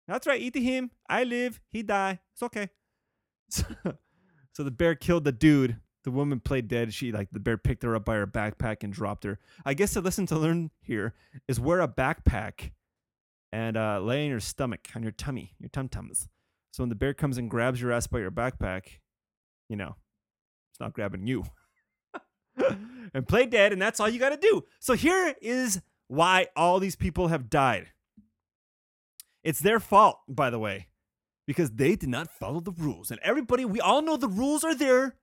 That's 0.07 0.27
right. 0.27 0.39
Eat 0.39 0.55
him. 0.55 0.91
I 1.09 1.23
live. 1.23 1.59
He 1.71 1.81
die. 1.81 2.19
It's 2.33 2.43
okay. 2.43 2.69
so 3.49 4.63
the 4.63 4.71
bear 4.71 4.95
killed 4.95 5.23
the 5.23 5.31
dude. 5.31 5.77
The 6.05 6.11
woman 6.11 6.39
played 6.39 6.67
dead. 6.67 6.93
She 6.93 7.11
like 7.11 7.31
the 7.31 7.39
bear 7.39 7.57
picked 7.57 7.81
her 7.81 7.95
up 7.95 8.05
by 8.05 8.13
her 8.13 8.27
backpack 8.27 8.83
and 8.83 8.93
dropped 8.93 9.23
her. 9.23 9.39
I 9.65 9.73
guess 9.73 9.95
the 9.95 10.01
lesson 10.01 10.27
to 10.27 10.37
learn 10.37 10.69
here 10.79 11.15
is 11.47 11.59
wear 11.59 11.81
a 11.81 11.87
backpack 11.87 12.71
and 13.51 13.75
uh, 13.75 13.99
lay 13.99 14.23
on 14.23 14.29
your 14.29 14.39
stomach, 14.39 14.87
on 14.95 15.01
your 15.01 15.11
tummy, 15.11 15.55
your 15.59 15.69
tum 15.69 15.89
tums. 15.89 16.29
So 16.71 16.83
when 16.83 16.89
the 16.89 16.95
bear 16.95 17.15
comes 17.15 17.39
and 17.39 17.49
grabs 17.49 17.81
your 17.81 17.91
ass 17.91 18.05
by 18.05 18.19
your 18.19 18.29
backpack, 18.29 18.99
you 19.67 19.75
know, 19.75 19.95
it's 20.71 20.79
not 20.79 20.93
grabbing 20.93 21.25
you. 21.25 21.45
and 23.13 23.27
play 23.27 23.47
dead, 23.47 23.73
and 23.73 23.81
that's 23.81 23.99
all 23.99 24.07
you 24.07 24.19
got 24.19 24.29
to 24.29 24.37
do. 24.37 24.63
So 24.79 24.93
here 24.93 25.33
is 25.41 25.81
why 26.07 26.47
all 26.55 26.79
these 26.79 26.95
people 26.95 27.29
have 27.29 27.49
died. 27.49 27.87
It's 29.43 29.59
their 29.59 29.79
fault, 29.79 30.19
by 30.27 30.51
the 30.51 30.59
way, 30.59 30.87
because 31.47 31.71
they 31.71 31.95
did 31.95 32.09
not 32.09 32.29
follow 32.29 32.59
the 32.59 32.73
rules. 32.73 33.09
And 33.09 33.19
everybody, 33.23 33.65
we 33.65 33.79
all 33.79 34.03
know 34.03 34.17
the 34.17 34.27
rules 34.27 34.63
are 34.63 34.75
there 34.75 35.15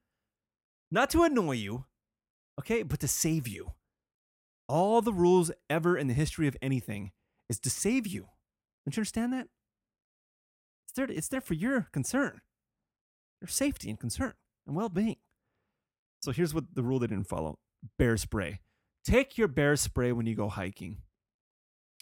not 0.92 1.10
to 1.10 1.24
annoy 1.24 1.52
you, 1.52 1.86
okay, 2.60 2.82
but 2.82 3.00
to 3.00 3.08
save 3.08 3.48
you. 3.48 3.72
All 4.68 5.00
the 5.00 5.12
rules 5.12 5.50
ever 5.68 5.96
in 5.96 6.06
the 6.06 6.14
history 6.14 6.46
of 6.46 6.56
anything 6.62 7.12
is 7.48 7.58
to 7.60 7.70
save 7.70 8.06
you. 8.06 8.28
Don't 8.84 8.96
you 8.96 9.00
understand 9.00 9.32
that? 9.32 9.48
It's 10.84 10.92
there, 10.94 11.10
it's 11.10 11.28
there 11.28 11.40
for 11.40 11.54
your 11.54 11.88
concern, 11.92 12.42
your 13.40 13.48
safety 13.48 13.88
and 13.88 13.98
concern. 13.98 14.34
and 14.66 14.76
well 14.76 14.90
being. 14.90 15.16
So 16.20 16.30
here's 16.30 16.54
what 16.54 16.74
the 16.74 16.82
rule 16.82 16.98
they 16.98 17.06
didn't 17.08 17.28
follow 17.28 17.58
bear 17.98 18.16
spray. 18.16 18.60
Take 19.04 19.36
your 19.36 19.48
bear 19.48 19.74
spray 19.74 20.12
when 20.12 20.26
you 20.26 20.36
go 20.36 20.48
hiking. 20.48 20.98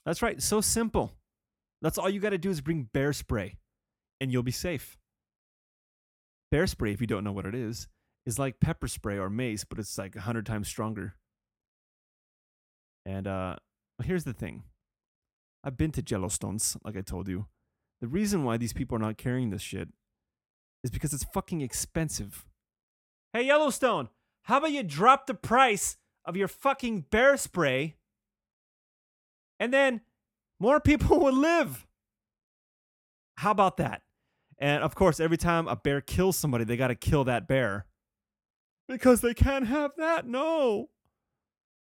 That's 0.04 0.20
right, 0.20 0.42
so 0.42 0.60
simple. 0.60 1.12
That's 1.80 1.96
all 1.96 2.10
you 2.10 2.20
got 2.20 2.30
to 2.30 2.38
do 2.38 2.50
is 2.50 2.60
bring 2.60 2.90
bear 2.92 3.12
spray 3.12 3.56
and 4.20 4.30
you'll 4.30 4.42
be 4.42 4.50
safe. 4.50 4.98
Bear 6.50 6.66
spray, 6.66 6.92
if 6.92 7.00
you 7.00 7.06
don't 7.06 7.24
know 7.24 7.32
what 7.32 7.46
it 7.46 7.54
is, 7.54 7.88
is 8.26 8.38
like 8.38 8.60
pepper 8.60 8.88
spray 8.88 9.18
or 9.18 9.30
mace, 9.30 9.64
but 9.64 9.78
it's 9.78 9.96
like 9.98 10.14
100 10.14 10.46
times 10.46 10.68
stronger. 10.68 11.14
And 13.06 13.26
uh, 13.26 13.56
here's 14.02 14.24
the 14.24 14.32
thing 14.32 14.64
I've 15.64 15.76
been 15.76 15.92
to 15.92 16.02
Yellowstones, 16.02 16.76
like 16.84 16.96
I 16.96 17.00
told 17.00 17.28
you. 17.28 17.46
The 18.00 18.08
reason 18.08 18.44
why 18.44 18.56
these 18.56 18.72
people 18.72 18.96
are 18.96 19.00
not 19.00 19.18
carrying 19.18 19.50
this 19.50 19.62
shit 19.62 19.88
is 20.82 20.90
because 20.90 21.12
it's 21.12 21.24
fucking 21.24 21.60
expensive. 21.60 22.46
Hey, 23.32 23.42
Yellowstone, 23.46 24.08
how 24.44 24.58
about 24.58 24.72
you 24.72 24.82
drop 24.82 25.26
the 25.26 25.34
price 25.34 25.96
of 26.24 26.36
your 26.36 26.48
fucking 26.48 27.06
bear 27.10 27.36
spray 27.36 27.96
and 29.58 29.72
then 29.72 30.00
more 30.58 30.80
people 30.80 31.20
will 31.20 31.34
live? 31.34 31.86
How 33.36 33.50
about 33.50 33.76
that? 33.78 34.02
And 34.58 34.82
of 34.82 34.94
course, 34.94 35.20
every 35.20 35.38
time 35.38 35.68
a 35.68 35.76
bear 35.76 36.00
kills 36.00 36.36
somebody, 36.36 36.64
they 36.64 36.76
got 36.76 36.88
to 36.88 36.94
kill 36.94 37.24
that 37.24 37.48
bear 37.48 37.86
because 38.90 39.20
they 39.20 39.34
can't 39.34 39.66
have 39.66 39.92
that. 39.96 40.26
No. 40.26 40.90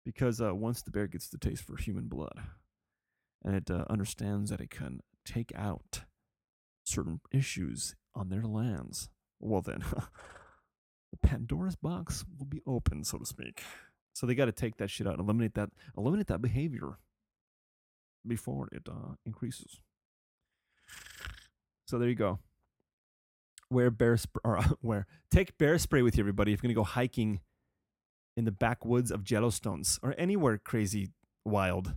Because 0.05 0.39
uh, 0.39 0.55
once 0.55 0.81
the 0.81 0.91
bear 0.91 1.07
gets 1.07 1.27
the 1.27 1.37
taste 1.37 1.63
for 1.63 1.75
human 1.77 2.07
blood 2.07 2.39
and 3.43 3.55
it 3.55 3.69
uh, 3.69 3.85
understands 3.89 4.49
that 4.51 4.61
it 4.61 4.69
can 4.69 5.01
take 5.25 5.51
out 5.55 6.03
certain 6.83 7.19
issues 7.31 7.95
on 8.15 8.29
their 8.29 8.43
lands, 8.43 9.09
well, 9.39 9.61
then 9.61 9.83
the 11.11 11.17
Pandora's 11.27 11.75
box 11.75 12.23
will 12.37 12.45
be 12.45 12.61
open, 12.67 13.03
so 13.03 13.17
to 13.17 13.25
speak. 13.25 13.63
So 14.13 14.25
they 14.27 14.35
got 14.35 14.45
to 14.45 14.51
take 14.51 14.77
that 14.77 14.89
shit 14.89 15.07
out, 15.07 15.13
and 15.13 15.21
eliminate 15.21 15.55
that, 15.55 15.69
eliminate 15.97 16.27
that 16.27 16.41
behavior 16.41 16.97
before 18.27 18.67
it 18.71 18.83
uh, 18.89 19.15
increases. 19.25 19.81
So 21.87 21.97
there 21.97 22.09
you 22.09 22.15
go. 22.15 22.39
Wear 23.71 23.89
bear 23.89 24.17
spray, 24.17 24.41
or 24.43 24.59
wear 24.81 25.07
take 25.31 25.57
bear 25.57 25.77
spray 25.77 26.01
with 26.01 26.17
you, 26.17 26.21
everybody. 26.21 26.51
If 26.51 26.61
you're 26.61 26.67
gonna 26.67 26.75
go 26.75 26.83
hiking 26.83 27.39
in 28.35 28.45
the 28.45 28.51
backwoods 28.51 29.11
of 29.11 29.23
Yellowstones 29.23 29.97
or 30.03 30.13
anywhere 30.17 30.57
crazy 30.57 31.11
wild. 31.45 31.95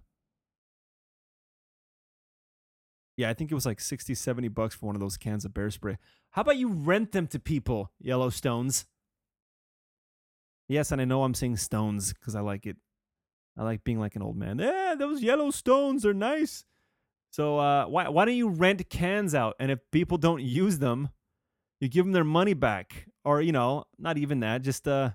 Yeah, 3.16 3.30
I 3.30 3.34
think 3.34 3.50
it 3.52 3.54
was 3.54 3.66
like 3.66 3.80
60, 3.80 4.14
70 4.14 4.48
bucks 4.48 4.74
for 4.74 4.86
one 4.86 4.96
of 4.96 5.00
those 5.00 5.16
cans 5.16 5.44
of 5.44 5.54
bear 5.54 5.70
spray. 5.70 5.98
How 6.30 6.42
about 6.42 6.56
you 6.56 6.68
rent 6.68 7.12
them 7.12 7.28
to 7.28 7.38
people, 7.38 7.92
Yellowstones? 8.04 8.86
Yes, 10.68 10.90
and 10.90 11.00
I 11.00 11.04
know 11.04 11.22
I'm 11.22 11.34
saying 11.34 11.58
stones 11.58 12.12
because 12.12 12.34
I 12.34 12.40
like 12.40 12.66
it. 12.66 12.76
I 13.56 13.62
like 13.62 13.84
being 13.84 14.00
like 14.00 14.16
an 14.16 14.22
old 14.22 14.36
man. 14.36 14.58
Yeah, 14.58 14.94
those 14.98 15.22
yellow 15.22 15.50
stones 15.50 16.04
are 16.04 16.14
nice. 16.14 16.64
So 17.30 17.58
uh, 17.58 17.86
why 17.86 18.08
why 18.08 18.24
don't 18.24 18.36
you 18.36 18.48
rent 18.48 18.88
cans 18.88 19.34
out? 19.34 19.54
And 19.60 19.70
if 19.70 19.78
people 19.92 20.18
don't 20.18 20.42
use 20.42 20.78
them, 20.78 21.10
you 21.84 21.90
give 21.90 22.04
them 22.04 22.12
their 22.12 22.24
money 22.24 22.54
back, 22.54 23.06
or 23.24 23.40
you 23.40 23.52
know, 23.52 23.84
not 23.98 24.18
even 24.18 24.40
that, 24.40 24.62
just 24.62 24.88
uh, 24.88 25.10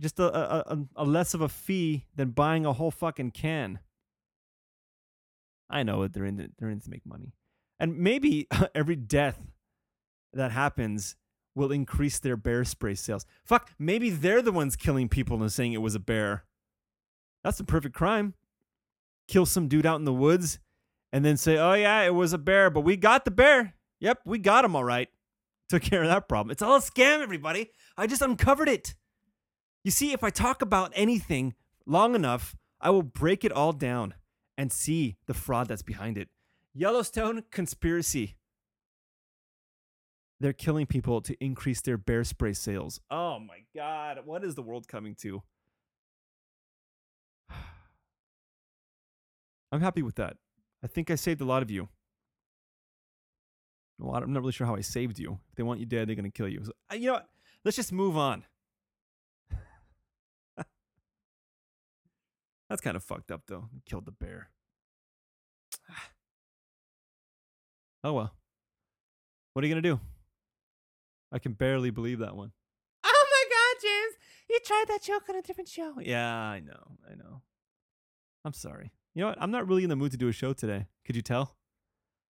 just 0.00 0.18
a 0.18 0.72
a, 0.72 0.78
a, 0.96 1.04
less 1.04 1.34
of 1.34 1.40
a 1.40 1.48
fee 1.48 2.06
than 2.14 2.30
buying 2.30 2.64
a 2.64 2.72
whole 2.72 2.90
fucking 2.90 3.32
can. 3.32 3.80
I 5.68 5.82
know. 5.82 6.06
They're 6.08 6.24
in. 6.24 6.52
They're 6.58 6.70
in 6.70 6.80
to 6.80 6.90
make 6.90 7.04
money, 7.04 7.34
and 7.78 7.98
maybe 7.98 8.48
every 8.74 8.96
death 8.96 9.40
that 10.32 10.52
happens 10.52 11.16
will 11.54 11.70
increase 11.70 12.18
their 12.18 12.36
bear 12.36 12.64
spray 12.64 12.94
sales. 12.94 13.26
Fuck, 13.44 13.72
maybe 13.78 14.10
they're 14.10 14.42
the 14.42 14.52
ones 14.52 14.76
killing 14.76 15.08
people 15.08 15.40
and 15.40 15.52
saying 15.52 15.72
it 15.72 15.82
was 15.82 15.94
a 15.94 16.00
bear. 16.00 16.44
That's 17.44 17.60
a 17.60 17.64
perfect 17.64 17.94
crime. 17.94 18.34
Kill 19.28 19.46
some 19.46 19.68
dude 19.68 19.86
out 19.86 19.98
in 19.98 20.04
the 20.04 20.12
woods 20.12 20.58
and 21.12 21.24
then 21.24 21.36
say, 21.36 21.56
oh, 21.58 21.74
yeah, 21.74 22.02
it 22.02 22.14
was 22.14 22.32
a 22.32 22.38
bear, 22.38 22.70
but 22.70 22.80
we 22.80 22.96
got 22.96 23.24
the 23.24 23.30
bear. 23.30 23.74
Yep, 24.00 24.22
we 24.24 24.38
got 24.38 24.64
him 24.64 24.74
all 24.74 24.84
right. 24.84 25.08
Took 25.68 25.82
care 25.82 26.02
of 26.02 26.08
that 26.08 26.28
problem. 26.28 26.50
It's 26.50 26.62
all 26.62 26.76
a 26.76 26.80
scam, 26.80 27.20
everybody. 27.22 27.70
I 27.96 28.06
just 28.06 28.22
uncovered 28.22 28.68
it. 28.68 28.94
You 29.82 29.90
see, 29.90 30.12
if 30.12 30.22
I 30.22 30.30
talk 30.30 30.62
about 30.62 30.92
anything 30.94 31.54
long 31.86 32.14
enough, 32.14 32.54
I 32.80 32.90
will 32.90 33.02
break 33.02 33.44
it 33.44 33.52
all 33.52 33.72
down 33.72 34.14
and 34.56 34.70
see 34.72 35.16
the 35.26 35.34
fraud 35.34 35.68
that's 35.68 35.82
behind 35.82 36.18
it. 36.18 36.28
Yellowstone 36.74 37.44
conspiracy. 37.50 38.36
They're 40.40 40.52
killing 40.52 40.86
people 40.86 41.20
to 41.22 41.34
increase 41.42 41.80
their 41.80 41.96
bear 41.96 42.24
spray 42.24 42.52
sales. 42.52 43.00
Oh 43.10 43.38
my 43.38 43.60
God. 43.74 44.18
What 44.24 44.44
is 44.44 44.54
the 44.54 44.62
world 44.62 44.88
coming 44.88 45.14
to? 45.22 45.42
I'm 49.72 49.80
happy 49.80 50.02
with 50.02 50.16
that. 50.16 50.36
I 50.82 50.86
think 50.86 51.10
I 51.10 51.14
saved 51.14 51.40
a 51.40 51.46
lot 51.46 51.62
of 51.62 51.70
you. 51.70 51.88
Lot. 53.98 54.22
I'm 54.22 54.32
not 54.32 54.40
really 54.40 54.52
sure 54.52 54.66
how 54.66 54.74
I 54.74 54.80
saved 54.80 55.18
you. 55.18 55.38
If 55.50 55.56
they 55.56 55.62
want 55.62 55.80
you 55.80 55.86
dead, 55.86 56.08
they're 56.08 56.16
gonna 56.16 56.30
kill 56.30 56.48
you. 56.48 56.64
So, 56.64 56.72
you 56.94 57.06
know 57.06 57.12
what? 57.14 57.28
Let's 57.64 57.76
just 57.76 57.92
move 57.92 58.16
on. 58.16 58.44
That's 62.68 62.80
kind 62.82 62.96
of 62.96 63.04
fucked 63.04 63.30
up, 63.30 63.42
though. 63.46 63.68
They 63.72 63.80
killed 63.86 64.06
the 64.06 64.12
bear. 64.12 64.48
oh 68.04 68.12
well. 68.12 68.34
What 69.52 69.64
are 69.64 69.68
you 69.68 69.74
gonna 69.74 69.82
do? 69.82 70.00
I 71.32 71.38
can 71.38 71.52
barely 71.52 71.90
believe 71.90 72.18
that 72.18 72.36
one. 72.36 72.52
Oh 73.06 73.26
my 73.30 73.44
God, 73.50 73.76
James! 73.82 74.14
You 74.50 74.58
tried 74.64 74.84
that 74.88 75.02
joke 75.02 75.28
on 75.28 75.36
a 75.36 75.42
different 75.42 75.68
show. 75.68 75.94
Yeah, 76.00 76.32
I 76.34 76.60
know. 76.60 76.98
I 77.10 77.14
know. 77.14 77.42
I'm 78.44 78.52
sorry. 78.52 78.92
You 79.14 79.22
know 79.22 79.28
what? 79.28 79.38
I'm 79.40 79.50
not 79.50 79.66
really 79.66 79.82
in 79.82 79.88
the 79.88 79.96
mood 79.96 80.12
to 80.12 80.16
do 80.18 80.28
a 80.28 80.32
show 80.32 80.52
today. 80.52 80.86
Could 81.04 81.16
you 81.16 81.22
tell? 81.22 81.56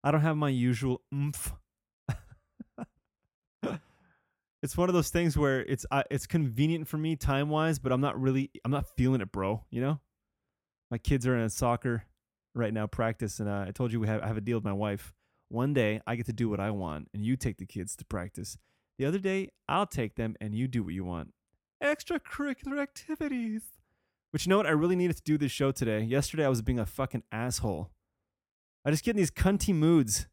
I 0.04 0.10
don't 0.10 0.20
have 0.20 0.36
my 0.36 0.50
usual 0.50 1.00
oomph. 1.14 1.54
it's 4.62 4.76
one 4.76 4.90
of 4.90 4.94
those 4.94 5.08
things 5.08 5.38
where 5.38 5.62
it's 5.62 5.86
uh, 5.90 6.02
it's 6.10 6.26
convenient 6.26 6.86
for 6.86 6.98
me 6.98 7.16
time 7.16 7.48
wise, 7.48 7.78
but 7.78 7.90
I'm 7.90 8.02
not 8.02 8.20
really 8.20 8.50
I'm 8.66 8.70
not 8.70 8.86
feeling 8.98 9.22
it, 9.22 9.32
bro. 9.32 9.64
You 9.70 9.80
know, 9.80 10.00
my 10.90 10.98
kids 10.98 11.26
are 11.26 11.34
in 11.34 11.40
a 11.40 11.48
soccer 11.48 12.04
right 12.54 12.74
now 12.74 12.86
practice, 12.86 13.40
and 13.40 13.48
uh, 13.48 13.64
I 13.66 13.70
told 13.70 13.92
you 13.92 14.00
we 14.00 14.06
have 14.06 14.20
I 14.20 14.26
have 14.26 14.36
a 14.36 14.42
deal 14.42 14.58
with 14.58 14.64
my 14.64 14.74
wife. 14.74 15.14
One 15.48 15.72
day 15.72 16.02
I 16.06 16.16
get 16.16 16.26
to 16.26 16.34
do 16.34 16.50
what 16.50 16.60
I 16.60 16.70
want, 16.70 17.08
and 17.14 17.24
you 17.24 17.34
take 17.34 17.56
the 17.56 17.66
kids 17.66 17.96
to 17.96 18.04
practice. 18.04 18.58
The 18.98 19.06
other 19.06 19.18
day 19.18 19.48
I'll 19.70 19.86
take 19.86 20.16
them, 20.16 20.36
and 20.38 20.54
you 20.54 20.68
do 20.68 20.82
what 20.82 20.92
you 20.92 21.04
want. 21.04 21.32
Extracurricular 21.82 22.78
activities. 22.78 23.62
But 24.32 24.44
you 24.44 24.50
know 24.50 24.58
what? 24.58 24.66
I 24.66 24.72
really 24.72 24.96
needed 24.96 25.16
to 25.16 25.22
do 25.22 25.38
this 25.38 25.50
show 25.50 25.72
today. 25.72 26.00
Yesterday 26.00 26.44
I 26.44 26.50
was 26.50 26.60
being 26.60 26.78
a 26.78 26.84
fucking 26.84 27.22
asshole. 27.32 27.93
I 28.84 28.90
just 28.90 29.04
get 29.04 29.12
in 29.12 29.16
these 29.16 29.30
cunty 29.30 29.74
moods. 29.74 30.26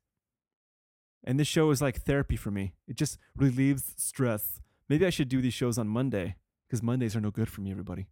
And 1.23 1.39
this 1.39 1.47
show 1.47 1.69
is 1.69 1.81
like 1.81 2.01
therapy 2.01 2.35
for 2.35 2.51
me. 2.51 2.73
It 2.87 2.95
just 2.95 3.17
relieves 3.35 3.93
stress. 3.97 4.59
Maybe 4.89 5.05
I 5.05 5.11
should 5.11 5.29
do 5.29 5.41
these 5.41 5.53
shows 5.53 5.77
on 5.77 5.87
Monday 5.87 6.35
because 6.67 6.81
Mondays 6.81 7.15
are 7.15 7.21
no 7.21 7.31
good 7.31 7.47
for 7.47 7.61
me, 7.61 7.71
everybody. 7.71 8.07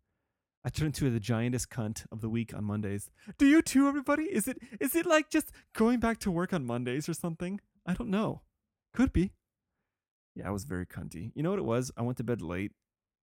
I 0.63 0.69
turn 0.69 0.88
into 0.88 1.10
the 1.10 1.19
giantest 1.19 1.69
cunt 1.69 2.05
of 2.12 2.22
the 2.22 2.29
week 2.29 2.53
on 2.53 2.63
Mondays. 2.65 3.10
Do 3.38 3.46
you 3.46 3.62
too, 3.62 3.88
everybody? 3.88 4.24
Is 4.24 4.48
it 4.48 4.60
is 4.79 4.96
it 4.96 5.05
like 5.05 5.29
just 5.29 5.51
going 5.74 6.00
back 6.00 6.19
to 6.19 6.31
work 6.31 6.53
on 6.53 6.65
Mondays 6.65 7.08
or 7.08 7.13
something? 7.13 7.62
I 7.86 7.93
don't 7.93 8.10
know. 8.10 8.41
Could 8.93 9.13
be. 9.13 9.31
Yeah, 10.36 10.48
I 10.48 10.51
was 10.51 10.65
very 10.65 10.86
cunty. 10.86 11.31
You 11.34 11.43
know 11.43 11.50
what 11.50 11.60
it 11.60 11.65
was? 11.65 11.91
I 11.98 12.01
went 12.01 12.17
to 12.17 12.24
bed 12.24 12.41
late, 12.41 12.74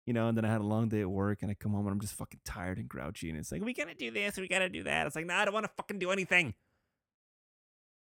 you 0.06 0.12
know, 0.12 0.28
and 0.28 0.36
then 0.36 0.44
I 0.44 0.52
had 0.52 0.60
a 0.60 0.64
long 0.64 0.88
day 0.88 1.00
at 1.00 1.10
work 1.10 1.42
and 1.42 1.50
I 1.50 1.54
come 1.54 1.72
home 1.72 1.86
and 1.86 1.92
I'm 1.92 2.00
just 2.00 2.14
fucking 2.14 2.40
tired 2.44 2.78
and 2.78 2.88
grouchy 2.88 3.30
and 3.30 3.38
it's 3.38 3.50
like, 3.50 3.64
we 3.64 3.72
gotta 3.72 3.94
do 3.94 4.10
this, 4.10 4.36
we 4.36 4.46
gotta 4.46 4.68
do 4.68 4.84
that. 4.84 5.06
It's 5.06 5.16
like, 5.16 5.26
no, 5.26 5.34
I 5.34 5.44
don't 5.44 5.54
wanna 5.54 5.70
fucking 5.76 5.98
do 5.98 6.10
anything. 6.10 6.54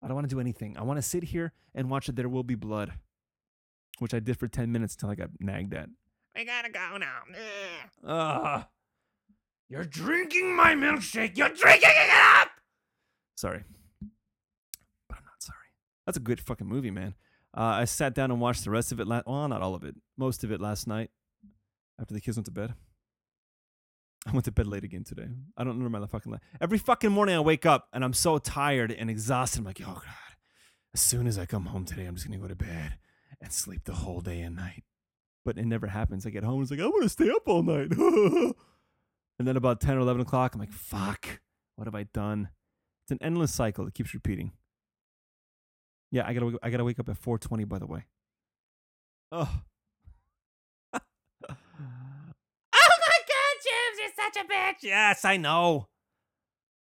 I 0.03 0.07
don't 0.07 0.15
want 0.15 0.29
to 0.29 0.35
do 0.35 0.41
anything. 0.41 0.77
I 0.79 0.83
want 0.83 0.99
to 0.99 1.03
sit 1.03 1.25
here 1.25 1.53
and 1.75 1.91
watch 1.91 2.09
it. 2.09 2.17
There 2.17 2.29
Will 2.29 2.43
Be 2.43 2.55
Blood, 2.55 2.93
which 3.99 4.15
I 4.15 4.21
did 4.21 4.39
for 4.39 4.47
10 4.49 4.71
minutes 4.71 4.95
until 4.95 5.11
I 5.11 5.15
got 5.15 5.31
nagged 5.41 5.75
at. 5.75 5.89
We 6.37 6.45
gotta 6.45 6.71
go 6.71 6.97
now. 6.99 7.19
Ugh. 8.05 8.09
Ugh. 8.09 8.65
You're 9.69 9.85
drinking 9.85 10.55
my 10.55 10.75
milkshake. 10.75 11.37
You're 11.37 11.49
drinking 11.49 11.91
it 11.91 12.41
up. 12.41 12.49
Sorry. 13.37 13.65
But 15.09 15.19
I'm 15.19 15.25
not 15.25 15.41
sorry. 15.43 15.57
That's 16.07 16.17
a 16.17 16.21
good 16.21 16.41
fucking 16.41 16.67
movie, 16.67 16.91
man. 16.91 17.15
Uh, 17.57 17.63
I 17.63 17.85
sat 17.87 18.15
down 18.15 18.31
and 18.31 18.41
watched 18.41 18.65
the 18.65 18.71
rest 18.71 18.93
of 18.93 19.01
it. 19.01 19.07
La- 19.09 19.23
well, 19.27 19.49
not 19.49 19.63
all 19.63 19.75
of 19.75 19.83
it. 19.85 19.97
Most 20.17 20.45
of 20.45 20.53
it 20.53 20.61
last 20.61 20.87
night 20.87 21.11
after 22.01 22.15
the 22.15 22.21
kids 22.21 22.37
went 22.37 22.47
to 22.47 22.53
bed. 22.53 22.75
I 24.27 24.33
went 24.33 24.45
to 24.45 24.53
bed 24.53 24.67
late 24.67 24.85
again 24.85 25.05
today. 25.05 25.29
I 25.57 25.65
don't 25.65 25.79
remember 25.79 26.01
my 26.01 26.07
fucking 26.07 26.33
life. 26.33 26.41
Every 26.61 26.79
fucking 26.79 27.11
morning 27.13 27.35
I 27.35 27.41
wake 27.41 27.65
up 27.65 27.89
and 27.93 28.05
I'm 28.05 28.13
so 28.13 28.39
tired 28.39 28.93
and 28.93 29.09
exhausted. 29.09 29.61
I'm 29.61 29.65
like, 29.65 29.81
oh 29.81 29.95
God. 29.95 30.05
As 30.95 31.01
soon 31.01 31.27
as 31.27 31.39
I 31.39 31.47
come 31.47 31.67
home 31.67 31.85
today, 31.85 32.07
I'm 32.07 32.15
just 32.15 32.27
gonna 32.27 32.39
go 32.41 32.49
to 32.49 32.57
bed 32.57 32.99
and 33.41 33.53
sleep 33.53 33.85
the 33.85 33.95
whole 33.95 34.21
day 34.21 34.41
and 34.41 34.57
night. 34.57 34.85
But 35.45 35.59
it 35.59 35.65
never 35.65 35.87
happens. 35.87 36.27
I 36.27 36.31
get 36.31 36.45
home, 36.45 36.57
and 36.57 36.63
it's 36.63 36.71
like, 36.71 36.81
I 36.81 36.87
want 36.87 37.05
to 37.05 37.09
stay 37.09 37.31
up 37.31 37.49
all 37.49 37.63
night. 37.63 37.91
and 39.39 39.47
then 39.47 39.57
about 39.57 39.81
10 39.81 39.97
or 39.97 40.01
11 40.01 40.23
o'clock, 40.23 40.55
I'm 40.55 40.61
like, 40.61 40.73
fuck, 40.73 41.41
what 41.77 41.87
have 41.87 41.95
I 41.95 42.03
done? 42.03 42.49
It's 43.05 43.13
an 43.13 43.19
endless 43.23 43.55
cycle 43.55 43.85
that 43.85 43.95
keeps 43.95 44.13
repeating. 44.13 44.53
Yeah, 46.11 46.27
I 46.27 46.33
gotta, 46.35 46.59
I 46.63 46.71
gotta 46.71 46.85
wake 46.85 46.99
up 46.99 47.09
at 47.09 47.21
4:20. 47.21 47.69
By 47.69 47.79
the 47.79 47.87
way. 47.87 48.07
Oh, 49.31 49.63
You're 53.99 54.11
such 54.17 54.45
a 54.45 54.47
bitch. 54.47 54.83
Yes, 54.83 55.25
I 55.25 55.37
know. 55.37 55.89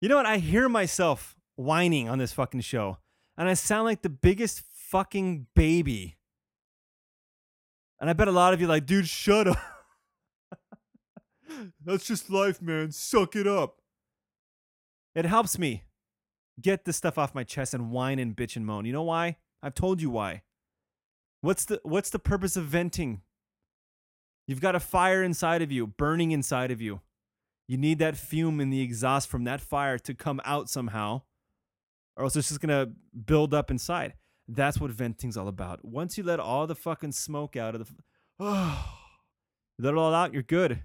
You 0.00 0.08
know 0.08 0.16
what? 0.16 0.26
I 0.26 0.38
hear 0.38 0.68
myself 0.68 1.36
whining 1.56 2.08
on 2.08 2.18
this 2.18 2.32
fucking 2.32 2.60
show, 2.60 2.98
and 3.36 3.48
I 3.48 3.54
sound 3.54 3.84
like 3.84 4.02
the 4.02 4.08
biggest 4.08 4.62
fucking 4.72 5.46
baby. 5.54 6.16
And 8.00 8.08
I 8.08 8.12
bet 8.12 8.28
a 8.28 8.32
lot 8.32 8.54
of 8.54 8.60
you 8.60 8.66
like, 8.66 8.86
dude, 8.86 9.08
shut 9.08 9.48
up. 9.48 9.58
That's 11.84 12.06
just 12.06 12.30
life, 12.30 12.62
man. 12.62 12.92
Suck 12.92 13.34
it 13.34 13.46
up. 13.46 13.80
It 15.14 15.24
helps 15.24 15.58
me 15.58 15.82
get 16.60 16.84
this 16.84 16.96
stuff 16.96 17.18
off 17.18 17.34
my 17.34 17.44
chest 17.44 17.74
and 17.74 17.90
whine 17.90 18.18
and 18.18 18.36
bitch 18.36 18.56
and 18.56 18.64
moan. 18.64 18.84
You 18.84 18.92
know 18.92 19.02
why? 19.02 19.38
I've 19.62 19.74
told 19.74 20.00
you 20.00 20.10
why. 20.10 20.42
What's 21.40 21.64
the 21.64 21.80
what's 21.82 22.10
the 22.10 22.18
purpose 22.18 22.56
of 22.56 22.64
venting? 22.64 23.22
You've 24.48 24.62
got 24.62 24.74
a 24.74 24.80
fire 24.80 25.22
inside 25.22 25.60
of 25.60 25.70
you, 25.70 25.86
burning 25.86 26.30
inside 26.30 26.70
of 26.70 26.80
you. 26.80 27.02
You 27.68 27.76
need 27.76 27.98
that 27.98 28.16
fume 28.16 28.60
and 28.60 28.72
the 28.72 28.80
exhaust 28.80 29.28
from 29.28 29.44
that 29.44 29.60
fire 29.60 29.98
to 29.98 30.14
come 30.14 30.40
out 30.42 30.70
somehow, 30.70 31.20
or 32.16 32.24
else 32.24 32.34
it's 32.34 32.48
just 32.48 32.62
gonna 32.62 32.88
build 33.26 33.52
up 33.52 33.70
inside. 33.70 34.14
That's 34.48 34.80
what 34.80 34.90
venting's 34.90 35.36
all 35.36 35.48
about. 35.48 35.84
Once 35.84 36.16
you 36.16 36.24
let 36.24 36.40
all 36.40 36.66
the 36.66 36.74
fucking 36.74 37.12
smoke 37.12 37.56
out 37.56 37.74
of 37.74 37.86
the, 37.86 37.94
oh, 38.40 38.98
let 39.78 39.92
it 39.92 39.98
all 39.98 40.14
out, 40.14 40.32
you're 40.32 40.42
good. 40.42 40.82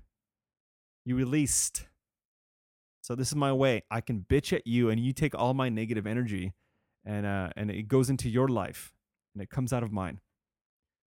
You 1.06 1.16
released. 1.16 1.88
So 3.02 3.16
this 3.16 3.30
is 3.30 3.36
my 3.36 3.54
way. 3.54 3.84
I 3.90 4.02
can 4.02 4.26
bitch 4.28 4.52
at 4.52 4.68
you, 4.68 4.90
and 4.90 5.00
you 5.00 5.14
take 5.14 5.34
all 5.36 5.54
my 5.54 5.70
negative 5.70 6.06
energy, 6.06 6.54
and 7.06 7.26
uh, 7.26 7.52
and 7.56 7.72
it 7.72 7.88
goes 7.88 8.10
into 8.10 8.30
your 8.30 8.50
life, 8.50 8.94
and 9.34 9.42
it 9.42 9.50
comes 9.50 9.72
out 9.72 9.84
of 9.84 9.92
mine. 9.94 10.20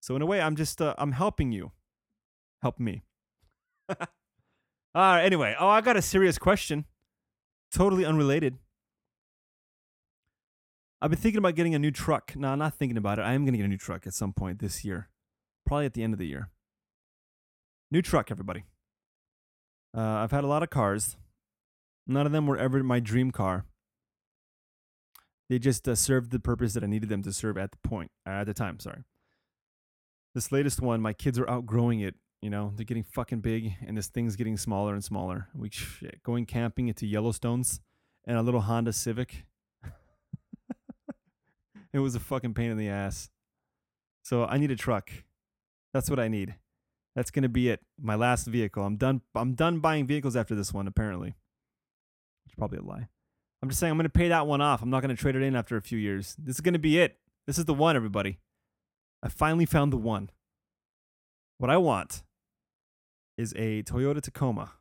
So 0.01 0.15
in 0.17 0.21
a 0.21 0.27
way, 0.27 0.43
I'm 0.43 0.57
just 0.57 0.83
uh, 0.83 0.95
I'm 0.99 1.13
helping 1.13 1.51
you, 1.53 1.73
help 2.63 2.79
me. 2.79 3.03
all 3.89 3.97
right. 4.95 5.25
Anyway, 5.25 5.55
oh, 5.59 5.69
I 5.69 5.81
got 5.81 5.97
a 5.97 6.03
serious 6.03 6.39
question, 6.39 6.85
totally 7.73 8.05
unrelated. 8.05 8.59
I've 11.01 11.11
been 11.11 11.19
thinking 11.19 11.39
about 11.39 11.57
getting 11.57 11.75
a 11.75 11.81
new 11.81 11.91
truck. 11.91 12.37
No, 12.37 12.49
I'm 12.49 12.61
not 12.61 12.75
thinking 12.75 12.97
about 12.97 13.19
it. 13.19 13.23
I 13.23 13.33
am 13.33 13.45
going 13.45 13.55
to 13.55 13.59
get 13.59 13.65
a 13.65 13.69
new 13.69 13.77
truck 13.77 14.07
at 14.07 14.15
some 14.15 14.33
point 14.33 14.61
this 14.61 14.85
year, 14.85 15.09
probably 15.67 15.87
at 15.87 15.95
the 15.95 16.05
end 16.05 16.13
of 16.13 16.21
the 16.21 16.29
year. 16.29 16.51
New 17.91 18.03
truck, 18.03 18.31
everybody. 18.31 18.63
Uh, 19.97 20.01
I've 20.01 20.31
had 20.31 20.45
a 20.45 20.47
lot 20.47 20.63
of 20.63 20.71
cars. 20.71 21.17
None 22.07 22.25
of 22.25 22.33
them 22.33 22.47
were 22.47 22.57
ever 22.57 22.83
my 22.83 23.01
dream 23.01 23.33
car. 23.33 23.67
They 25.51 25.59
just 25.59 25.87
uh, 25.89 25.97
served 25.97 26.31
the 26.31 26.39
purpose 26.39 26.73
that 26.75 26.85
I 26.85 26.87
needed 26.87 27.09
them 27.09 27.23
to 27.25 27.33
serve 27.33 27.59
at 27.59 27.73
the 27.73 27.79
point, 27.87 28.11
uh, 28.27 28.31
at 28.31 28.45
the 28.45 28.55
time. 28.55 28.79
Sorry. 28.79 29.03
This 30.35 30.51
latest 30.51 30.81
one, 30.81 31.03
my 31.03 31.13
kids 31.13 31.39
are 31.39 31.51
outgrowing 31.51 32.01
it. 32.01 32.15
You 32.43 32.51
know, 32.51 32.73
they're 32.75 32.85
getting 32.85 33.05
fucking 33.05 33.41
big, 33.41 33.75
and 33.87 33.97
this 33.97 34.09
thing's 34.09 34.35
getting 34.35 34.57
smaller 34.57 34.95
and 34.95 35.05
smaller. 35.05 35.47
We 35.55 35.71
shit, 35.71 36.25
going 36.25 36.45
camping 36.45 36.89
into 36.89 37.07
Yellowstones 37.07 37.79
and 38.25 38.37
a 38.37 38.43
little 38.43 38.63
Honda 38.63 38.93
Civic. 38.93 39.47
it 41.93 42.01
was 42.01 42.17
a 42.17 42.21
fucking 42.21 42.55
pain 42.55 42.73
in 42.73 42.79
the 42.79 42.89
ass. 42.89 43.31
So 44.23 44.45
I 44.45 44.59
need 44.59 44.73
a 44.73 44.77
truck. 44.77 45.09
That's 45.95 46.11
what 46.11 46.19
I 46.19 46.27
need. 46.27 46.57
That's 47.15 47.31
gonna 47.31 47.49
be 47.49 47.69
it. 47.69 47.81
My 48.01 48.17
last 48.17 48.49
vehicle. 48.49 48.85
I'm 48.85 48.97
done. 48.97 49.21
I'm 49.37 49.55
done 49.55 49.79
buying 49.79 50.09
vehicles 50.09 50.35
after 50.35 50.57
this 50.57 50.73
one. 50.73 50.89
Apparently, 50.89 51.37
it's 52.45 52.57
probably 52.57 52.79
a 52.79 52.83
lie. 52.83 53.09
I'm 53.63 53.69
just 53.69 53.79
saying 53.79 53.93
I'm 53.93 53.99
gonna 53.99 54.09
pay 54.09 54.29
that 54.29 54.49
one 54.49 54.61
off. 54.61 54.83
I'm 54.83 54.91
not 54.91 55.03
gonna 55.03 55.15
trade 55.15 55.37
it 55.37 55.43
in 55.43 55.55
after 55.55 55.77
a 55.77 55.83
few 55.83 55.99
years. 55.99 56.35
This 56.37 56.57
is 56.57 56.61
gonna 56.61 56.81
be 56.81 56.99
it. 56.99 57.19
This 57.47 57.57
is 57.57 57.67
the 57.67 57.75
one, 57.75 57.95
everybody. 57.95 58.41
I 59.23 59.29
finally 59.29 59.67
found 59.67 59.93
the 59.93 59.97
one. 59.97 60.31
What 61.59 61.71
I 61.71 61.77
want 61.77 62.25
is 63.37 63.53
a 63.57 63.83
Toyota 63.83 64.21
Tacoma 64.21 64.73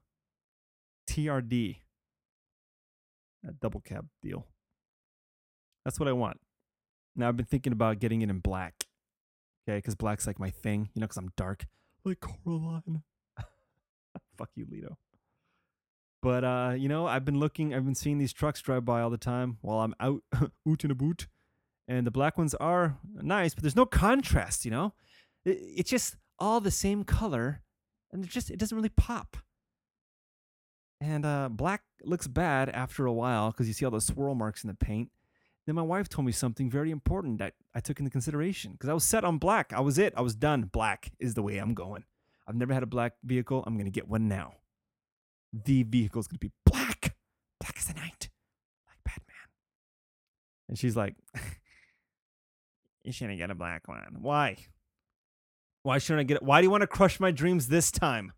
TRD, 1.09 1.77
a 3.47 3.51
double 3.53 3.81
cab 3.81 4.07
deal. 4.21 4.47
That's 5.85 5.99
what 5.99 6.07
I 6.07 6.13
want. 6.13 6.39
Now 7.15 7.27
I've 7.27 7.37
been 7.37 7.45
thinking 7.45 7.73
about 7.73 7.99
getting 7.99 8.21
it 8.21 8.29
in 8.29 8.39
black. 8.39 8.85
Okay, 9.67 9.77
because 9.77 9.95
black's 9.95 10.25
like 10.25 10.39
my 10.39 10.49
thing, 10.49 10.89
you 10.93 11.01
know, 11.01 11.05
because 11.05 11.17
I'm 11.17 11.31
dark 11.37 11.65
like 12.03 12.19
Coraline. 12.19 13.03
Fuck 14.37 14.49
you, 14.55 14.65
Lito. 14.65 14.95
But 16.21 16.43
uh, 16.43 16.73
you 16.77 16.87
know, 16.87 17.07
I've 17.07 17.25
been 17.25 17.39
looking, 17.39 17.73
I've 17.73 17.85
been 17.85 17.95
seeing 17.95 18.17
these 18.17 18.33
trucks 18.33 18.61
drive 18.61 18.85
by 18.85 19.01
all 19.01 19.09
the 19.09 19.17
time 19.17 19.57
while 19.61 19.79
I'm 19.79 19.95
out 19.99 20.21
out 20.67 20.83
in 20.83 20.91
a 20.91 20.95
boot, 20.95 21.27
and 21.87 22.05
the 22.05 22.11
black 22.11 22.37
ones 22.37 22.53
are 22.55 22.97
nice, 23.15 23.53
but 23.53 23.63
there's 23.63 23.75
no 23.75 23.85
contrast. 23.85 24.65
You 24.65 24.71
know, 24.71 24.93
it, 25.45 25.57
it's 25.61 25.89
just 25.89 26.15
all 26.39 26.59
the 26.59 26.71
same 26.71 27.03
color, 27.03 27.63
and 28.11 28.23
it 28.23 28.29
just 28.29 28.49
it 28.49 28.57
doesn't 28.57 28.75
really 28.75 28.89
pop. 28.89 29.37
And 30.99 31.25
uh, 31.25 31.49
black 31.49 31.81
looks 32.03 32.27
bad 32.27 32.69
after 32.69 33.05
a 33.05 33.13
while 33.13 33.51
because 33.51 33.67
you 33.67 33.73
see 33.73 33.85
all 33.85 33.91
the 33.91 34.01
swirl 34.01 34.35
marks 34.35 34.63
in 34.63 34.67
the 34.67 34.75
paint. 34.75 35.09
Then 35.65 35.75
my 35.75 35.81
wife 35.81 36.09
told 36.09 36.25
me 36.25 36.31
something 36.31 36.69
very 36.69 36.91
important 36.91 37.39
that 37.39 37.53
I 37.73 37.79
took 37.79 37.99
into 37.99 38.11
consideration 38.11 38.73
because 38.73 38.89
I 38.89 38.93
was 38.93 39.03
set 39.03 39.23
on 39.23 39.37
black. 39.37 39.73
I 39.73 39.79
was 39.79 39.97
it. 39.97 40.13
I 40.15 40.21
was 40.21 40.35
done. 40.35 40.63
Black 40.71 41.11
is 41.19 41.33
the 41.33 41.43
way 41.43 41.57
I'm 41.57 41.73
going. 41.73 42.03
I've 42.47 42.55
never 42.55 42.73
had 42.73 42.83
a 42.83 42.87
black 42.87 43.13
vehicle. 43.23 43.63
I'm 43.65 43.77
to 43.77 43.89
get 43.91 44.07
one 44.07 44.27
now. 44.27 44.55
The 45.53 45.83
vehicle 45.83 46.19
is 46.19 46.27
going 46.27 46.39
to 46.39 46.47
be 46.47 46.51
black. 46.65 47.15
Black 47.59 47.75
as 47.77 47.85
the 47.85 47.93
night. 47.93 48.29
Like 48.87 48.97
Batman. 49.05 49.49
And 50.69 50.77
she's 50.77 50.95
like, 50.95 51.15
You 53.03 53.11
shouldn't 53.11 53.39
get 53.39 53.49
a 53.49 53.55
black 53.55 53.87
one. 53.87 54.17
Why? 54.19 54.57
Why 55.83 55.97
shouldn't 55.97 56.21
I 56.21 56.23
get 56.23 56.37
it? 56.37 56.43
Why 56.43 56.61
do 56.61 56.65
you 56.65 56.71
want 56.71 56.81
to 56.81 56.87
crush 56.87 57.19
my 57.19 57.31
dreams 57.31 57.67
this 57.67 57.91
time? 57.91 58.33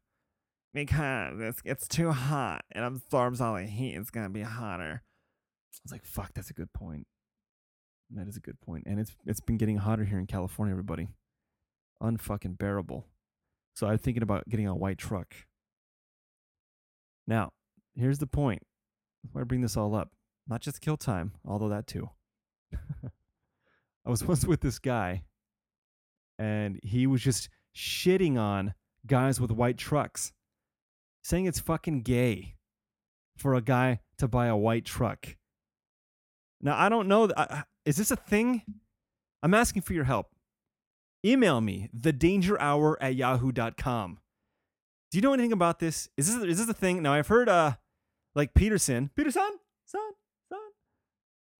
Because 0.73 1.39
it's, 1.39 1.61
it's 1.65 1.87
too 1.87 2.11
hot 2.11 2.63
and 2.71 2.83
I'm 2.83 2.95
absorbs 2.95 3.41
all 3.41 3.55
the 3.55 3.63
heat. 3.63 3.95
It's 3.95 4.09
to 4.09 4.29
be 4.29 4.41
hotter. 4.41 5.03
I 5.03 5.79
was 5.83 5.91
like, 5.91 6.05
fuck, 6.05 6.33
that's 6.33 6.49
a 6.49 6.53
good 6.53 6.71
point. 6.73 7.07
That 8.11 8.27
is 8.27 8.37
a 8.37 8.41
good 8.41 8.59
point. 8.61 8.83
And 8.85 8.99
it's 8.99 9.15
it's 9.25 9.39
been 9.39 9.57
getting 9.57 9.77
hotter 9.77 10.03
here 10.03 10.19
in 10.19 10.27
California, 10.27 10.71
everybody. 10.71 11.07
Unfucking 12.01 12.57
bearable. 12.57 13.07
So 13.75 13.87
I'm 13.87 13.97
thinking 13.97 14.23
about 14.23 14.47
getting 14.47 14.67
a 14.67 14.75
white 14.75 14.97
truck. 14.97 15.33
Now, 17.25 17.51
here's 17.95 18.19
the 18.19 18.27
point. 18.27 18.61
Why 19.31 19.43
bring 19.43 19.61
this 19.61 19.77
all 19.77 19.95
up. 19.95 20.11
Not 20.47 20.61
just 20.61 20.81
kill 20.81 20.97
time, 20.97 21.33
although 21.45 21.69
that 21.69 21.87
too. 21.87 22.09
I 24.05 24.09
was 24.09 24.23
once 24.27 24.45
with 24.45 24.61
this 24.61 24.79
guy, 24.79 25.23
and 26.43 26.79
he 26.83 27.07
was 27.07 27.21
just 27.21 27.47
shitting 27.73 28.37
on 28.37 28.73
guys 29.07 29.39
with 29.39 29.49
white 29.49 29.77
trucks, 29.77 30.33
saying 31.23 31.45
it's 31.45 31.59
fucking 31.59 32.01
gay 32.01 32.55
for 33.37 33.55
a 33.55 33.61
guy 33.61 34.01
to 34.17 34.27
buy 34.27 34.47
a 34.47 34.57
white 34.57 34.83
truck. 34.83 35.37
Now, 36.61 36.77
I 36.77 36.89
don't 36.89 37.07
know. 37.07 37.29
Is 37.85 37.95
this 37.95 38.11
a 38.11 38.17
thing? 38.17 38.61
I'm 39.41 39.53
asking 39.53 39.83
for 39.83 39.93
your 39.93 40.03
help. 40.03 40.27
Email 41.25 41.61
me, 41.61 41.89
thedangerhour 41.97 42.95
at 42.99 43.15
yahoo.com. 43.15 44.19
Do 45.11 45.17
you 45.17 45.21
know 45.21 45.33
anything 45.33 45.53
about 45.53 45.79
this? 45.79 46.09
Is 46.17 46.27
this 46.27 46.43
is 46.43 46.57
this 46.57 46.67
a 46.67 46.73
thing? 46.73 47.01
Now 47.01 47.13
I've 47.13 47.27
heard 47.27 47.47
uh 47.47 47.75
like 48.35 48.53
Peterson. 48.53 49.11
Peterson? 49.15 49.59
Son? 49.85 50.01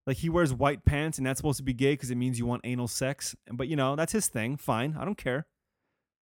Like 0.06 0.18
he 0.18 0.30
wears 0.30 0.54
white 0.54 0.86
pants 0.86 1.18
and 1.18 1.26
that's 1.26 1.38
supposed 1.38 1.58
to 1.58 1.64
be 1.64 1.74
gay 1.74 1.94
because 1.94 2.12
it 2.12 2.16
means 2.16 2.38
you 2.38 2.46
want 2.46 2.62
anal 2.66 2.88
sex. 2.88 3.36
But 3.52 3.68
you 3.68 3.76
know, 3.76 3.96
that's 3.96 4.12
his 4.12 4.28
thing. 4.28 4.58
Fine. 4.58 4.98
I 5.00 5.06
don't 5.06 5.18
care. 5.18 5.48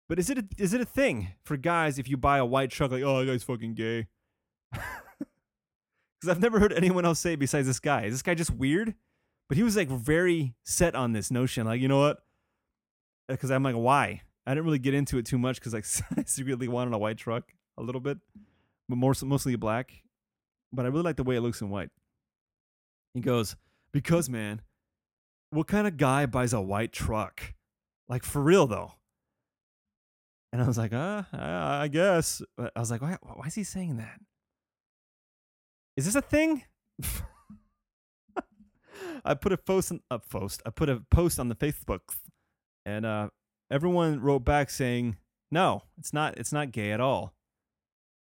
But 0.07 0.17
is 0.17 0.29
it 0.29 0.39
a, 0.39 0.45
is 0.57 0.73
it 0.73 0.81
a 0.81 0.85
thing 0.85 1.33
for 1.43 1.55
guys 1.55 1.99
if 1.99 2.09
you 2.09 2.17
buy 2.17 2.39
a 2.39 2.45
white 2.45 2.71
truck 2.71 2.91
like, 2.91 3.03
oh 3.03 3.19
that 3.19 3.31
guy's 3.31 3.43
fucking 3.43 3.75
gay? 3.75 4.07
Because 6.19 6.35
I've 6.35 6.41
never 6.41 6.59
heard 6.59 6.73
anyone 6.73 7.05
else 7.05 7.19
say 7.19 7.35
besides 7.35 7.65
this 7.65 7.79
guy. 7.79 8.03
Is 8.03 8.13
this 8.13 8.21
guy 8.21 8.35
just 8.35 8.51
weird? 8.51 8.93
But 9.47 9.57
he 9.57 9.63
was 9.63 9.77
like 9.77 9.89
very 9.89 10.53
set 10.63 10.93
on 10.93 11.13
this 11.13 11.31
notion. 11.31 11.65
Like, 11.65 11.79
you 11.79 11.87
know 11.87 11.99
what? 11.99 12.19
Because 13.27 13.51
uh, 13.51 13.55
I'm 13.55 13.63
like, 13.63 13.75
why? 13.75 14.21
I 14.45 14.51
didn't 14.51 14.65
really 14.65 14.79
get 14.79 14.93
into 14.93 15.17
it 15.17 15.25
too 15.25 15.37
much 15.37 15.59
because 15.59 15.73
like 15.73 15.85
I 16.17 16.23
secretly 16.25 16.67
wanted 16.67 16.93
a 16.93 16.97
white 16.97 17.17
truck 17.17 17.53
a 17.77 17.83
little 17.83 18.01
bit, 18.01 18.17
but 18.89 18.97
more 18.97 19.13
mostly 19.23 19.55
black. 19.55 19.93
But 20.73 20.85
I 20.85 20.89
really 20.89 21.03
like 21.03 21.15
the 21.15 21.23
way 21.23 21.37
it 21.37 21.41
looks 21.41 21.61
in 21.61 21.69
white. 21.69 21.89
He 23.13 23.21
goes, 23.21 23.55
because 23.91 24.29
man, 24.29 24.61
what 25.51 25.67
kind 25.67 25.87
of 25.87 25.97
guy 25.97 26.25
buys 26.25 26.53
a 26.53 26.61
white 26.61 26.91
truck? 26.91 27.53
Like 28.07 28.23
for 28.23 28.41
real 28.41 28.67
though. 28.67 28.93
And 30.51 30.61
I 30.61 30.67
was 30.67 30.77
like, 30.77 30.93
uh, 30.93 31.23
I 31.31 31.87
guess. 31.89 32.41
But 32.57 32.71
I 32.75 32.79
was 32.79 32.89
like, 32.89 33.01
why, 33.01 33.17
why 33.21 33.45
is 33.45 33.55
he 33.55 33.63
saying 33.63 33.97
that? 33.97 34.19
Is 35.95 36.05
this 36.05 36.15
a 36.15 36.21
thing? 36.21 36.63
I 39.25 39.33
put 39.33 39.51
a 39.51 39.57
post 39.57 39.91
on, 39.91 40.01
a 40.09 40.19
post. 40.19 40.61
I 40.65 40.69
put 40.69 40.89
a 40.89 41.01
post 41.11 41.39
on 41.39 41.49
the 41.49 41.55
Facebook, 41.55 41.99
and 42.85 43.05
uh, 43.05 43.29
everyone 43.71 44.21
wrote 44.21 44.45
back 44.45 44.69
saying, 44.69 45.17
"No, 45.51 45.83
it's 45.97 46.13
not. 46.13 46.37
It's 46.37 46.53
not 46.53 46.71
gay 46.71 46.91
at 46.91 47.01
all." 47.01 47.33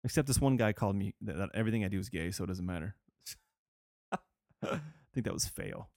Except 0.03 0.27
this 0.27 0.39
one 0.39 0.57
guy 0.57 0.73
called 0.73 0.95
me 0.95 1.15
that, 1.21 1.37
that 1.37 1.49
everything 1.55 1.83
I 1.83 1.87
do 1.87 1.99
is 1.99 2.09
gay, 2.09 2.31
so 2.31 2.43
it 2.43 2.47
doesn't 2.47 2.65
matter. 2.65 2.95
I 4.65 4.81
think 5.13 5.25
that 5.25 5.33
was 5.33 5.45
fail. 5.45 5.89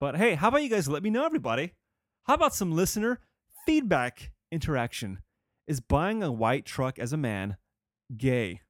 But 0.00 0.16
hey, 0.16 0.34
how 0.34 0.48
about 0.48 0.62
you 0.62 0.68
guys 0.68 0.88
let 0.88 1.02
me 1.02 1.10
know, 1.10 1.24
everybody? 1.24 1.72
How 2.24 2.34
about 2.34 2.54
some 2.54 2.72
listener 2.72 3.20
feedback 3.64 4.32
interaction? 4.50 5.20
Is 5.66 5.80
buying 5.80 6.22
a 6.22 6.30
white 6.30 6.64
truck 6.64 6.98
as 6.98 7.12
a 7.12 7.16
man 7.16 7.56
gay. 8.16 8.60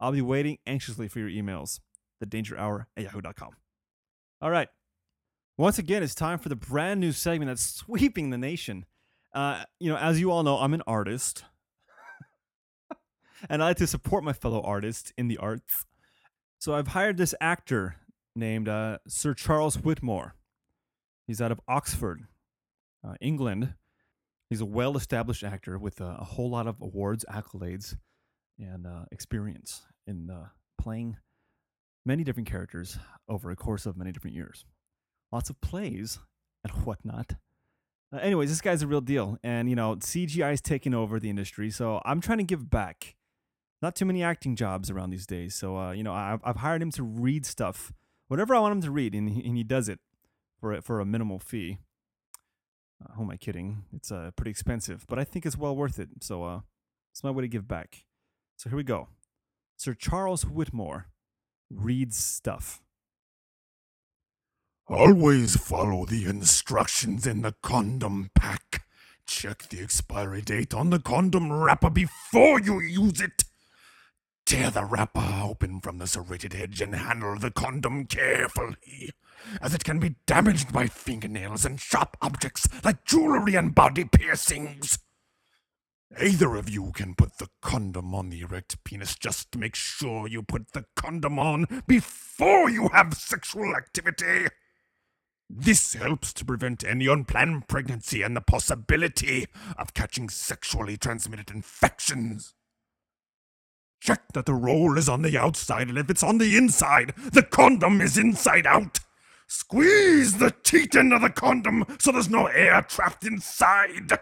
I'll 0.00 0.12
be 0.12 0.22
waiting 0.22 0.58
anxiously 0.66 1.08
for 1.08 1.18
your 1.18 1.28
emails. 1.28 1.80
The 2.20 2.26
Danger 2.26 2.56
Hour 2.56 2.88
at 2.96 3.04
yahoo.com. 3.04 3.50
All 4.40 4.50
right. 4.50 4.68
Once 5.58 5.78
again, 5.78 6.02
it's 6.02 6.14
time 6.14 6.38
for 6.38 6.48
the 6.48 6.56
brand 6.56 7.00
new 7.00 7.12
segment 7.12 7.50
that's 7.50 7.62
sweeping 7.62 8.30
the 8.30 8.38
nation. 8.38 8.86
Uh, 9.34 9.64
you 9.78 9.90
know, 9.90 9.96
as 9.96 10.20
you 10.20 10.30
all 10.30 10.42
know, 10.42 10.58
I'm 10.58 10.74
an 10.74 10.82
artist. 10.86 11.44
and 13.50 13.62
I 13.62 13.68
like 13.68 13.76
to 13.78 13.86
support 13.86 14.24
my 14.24 14.32
fellow 14.32 14.62
artists 14.62 15.12
in 15.18 15.28
the 15.28 15.38
arts. 15.38 15.84
So 16.58 16.74
I've 16.74 16.88
hired 16.88 17.16
this 17.16 17.34
actor 17.40 17.96
named 18.34 18.68
uh, 18.68 18.98
Sir 19.06 19.34
Charles 19.34 19.76
Whitmoore. 19.76 20.34
He's 21.26 21.40
out 21.40 21.52
of 21.52 21.60
Oxford, 21.68 22.22
uh, 23.06 23.14
England. 23.20 23.74
He's 24.50 24.60
a 24.60 24.66
well 24.66 24.96
established 24.96 25.44
actor 25.44 25.78
with 25.78 26.00
a 26.00 26.12
whole 26.14 26.50
lot 26.50 26.66
of 26.66 26.80
awards, 26.80 27.24
accolades, 27.30 27.96
and 28.58 28.86
uh, 28.86 29.04
experience 29.10 29.82
in 30.06 30.30
uh, 30.30 30.48
playing 30.80 31.16
many 32.04 32.24
different 32.24 32.48
characters 32.48 32.98
over 33.28 33.50
a 33.50 33.56
course 33.56 33.86
of 33.86 33.96
many 33.96 34.12
different 34.12 34.36
years. 34.36 34.64
Lots 35.30 35.50
of 35.50 35.60
plays 35.60 36.18
and 36.64 36.72
whatnot. 36.84 37.34
Uh, 38.12 38.18
anyways, 38.18 38.50
this 38.50 38.60
guy's 38.60 38.82
a 38.82 38.86
real 38.86 39.00
deal. 39.00 39.38
And, 39.42 39.70
you 39.70 39.76
know, 39.76 39.96
CGI 39.96 40.52
is 40.52 40.60
taking 40.60 40.94
over 40.94 41.18
the 41.18 41.30
industry. 41.30 41.70
So 41.70 42.02
I'm 42.04 42.20
trying 42.20 42.38
to 42.38 42.44
give 42.44 42.68
back. 42.68 43.16
Not 43.80 43.96
too 43.96 44.04
many 44.04 44.22
acting 44.22 44.54
jobs 44.54 44.90
around 44.90 45.10
these 45.10 45.26
days. 45.26 45.54
So, 45.54 45.90
you 45.90 46.04
know, 46.04 46.12
I've, 46.12 46.40
I've 46.44 46.56
hired 46.56 46.82
him 46.82 46.92
to 46.92 47.02
read 47.02 47.44
stuff, 47.44 47.92
whatever 48.32 48.54
I 48.54 48.60
want 48.60 48.72
him 48.72 48.80
to 48.80 48.90
read, 48.90 49.14
and 49.14 49.28
he, 49.28 49.44
and 49.46 49.58
he 49.58 49.62
does 49.62 49.90
it 49.90 49.98
for 50.58 50.72
a, 50.72 50.80
for 50.80 51.00
a 51.00 51.04
minimal 51.04 51.38
fee. 51.38 51.76
Uh, 53.04 53.12
who 53.12 53.24
am 53.24 53.30
I 53.30 53.36
kidding? 53.36 53.84
It's 53.94 54.10
uh, 54.10 54.30
pretty 54.34 54.50
expensive, 54.50 55.04
but 55.06 55.18
I 55.18 55.24
think 55.24 55.44
it's 55.44 55.58
well 55.58 55.76
worth 55.76 55.98
it. 55.98 56.08
So, 56.22 56.42
uh, 56.44 56.60
it's 57.10 57.22
my 57.22 57.30
way 57.30 57.42
to 57.42 57.48
give 57.48 57.68
back. 57.68 58.04
So 58.56 58.70
here 58.70 58.78
we 58.78 58.84
go. 58.84 59.08
Sir 59.76 59.92
Charles 59.92 60.44
Whitmoore 60.44 61.08
reads 61.70 62.16
stuff. 62.16 62.80
Always 64.88 65.56
follow 65.56 66.06
the 66.06 66.24
instructions 66.24 67.26
in 67.26 67.42
the 67.42 67.54
condom 67.62 68.30
pack. 68.34 68.84
Check 69.26 69.68
the 69.68 69.80
expiry 69.82 70.40
date 70.40 70.72
on 70.72 70.88
the 70.88 70.98
condom 70.98 71.52
wrapper 71.52 71.90
before 71.90 72.60
you 72.60 72.80
use 72.80 73.20
it. 73.20 73.44
Tear 74.44 74.70
the 74.70 74.84
wrapper 74.84 75.40
open 75.42 75.80
from 75.80 75.98
the 75.98 76.06
serrated 76.06 76.54
edge 76.54 76.80
and 76.80 76.94
handle 76.94 77.38
the 77.38 77.50
condom 77.50 78.06
carefully, 78.06 79.10
as 79.60 79.74
it 79.74 79.84
can 79.84 79.98
be 79.98 80.16
damaged 80.26 80.72
by 80.72 80.86
fingernails 80.86 81.64
and 81.64 81.80
sharp 81.80 82.16
objects 82.20 82.68
like 82.84 83.04
jewelry 83.04 83.54
and 83.54 83.74
body 83.74 84.04
piercings. 84.04 84.98
Either 86.20 86.56
of 86.56 86.68
you 86.68 86.92
can 86.92 87.14
put 87.14 87.38
the 87.38 87.48
condom 87.62 88.14
on 88.14 88.28
the 88.28 88.40
erect 88.42 88.82
penis. 88.84 89.14
Just 89.16 89.56
make 89.56 89.74
sure 89.74 90.28
you 90.28 90.42
put 90.42 90.72
the 90.72 90.84
condom 90.94 91.38
on 91.38 91.82
before 91.86 92.68
you 92.68 92.88
have 92.88 93.14
sexual 93.14 93.74
activity. 93.74 94.46
This 95.48 95.94
helps 95.94 96.32
to 96.34 96.44
prevent 96.44 96.84
any 96.84 97.06
unplanned 97.06 97.68
pregnancy 97.68 98.22
and 98.22 98.36
the 98.36 98.40
possibility 98.40 99.46
of 99.78 99.94
catching 99.94 100.28
sexually 100.28 100.96
transmitted 100.96 101.50
infections. 101.50 102.54
Check 104.02 104.32
that 104.32 104.46
the 104.46 104.54
roll 104.54 104.98
is 104.98 105.08
on 105.08 105.22
the 105.22 105.38
outside, 105.38 105.88
and 105.88 105.96
if 105.96 106.10
it's 106.10 106.24
on 106.24 106.38
the 106.38 106.56
inside, 106.56 107.14
the 107.32 107.44
condom 107.44 108.00
is 108.00 108.18
inside 108.18 108.66
out. 108.66 108.98
Squeeze 109.46 110.38
the 110.38 110.52
teat 110.64 110.96
into 110.96 111.20
the 111.20 111.30
condom 111.30 111.84
so 112.00 112.10
there's 112.10 112.28
no 112.28 112.46
air 112.46 112.82
trapped 112.82 113.24
inside. 113.24 114.18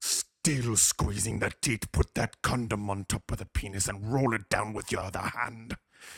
Still 0.00 0.76
squeezing 0.76 1.40
the 1.40 1.52
teat, 1.60 1.92
put 1.92 2.14
that 2.14 2.40
condom 2.40 2.88
on 2.88 3.04
top 3.04 3.30
of 3.30 3.36
the 3.36 3.44
penis 3.44 3.86
and 3.86 4.10
roll 4.10 4.32
it 4.32 4.48
down 4.48 4.72
with 4.72 4.90
your 4.90 5.02
other 5.02 5.30
hand. 5.38 5.76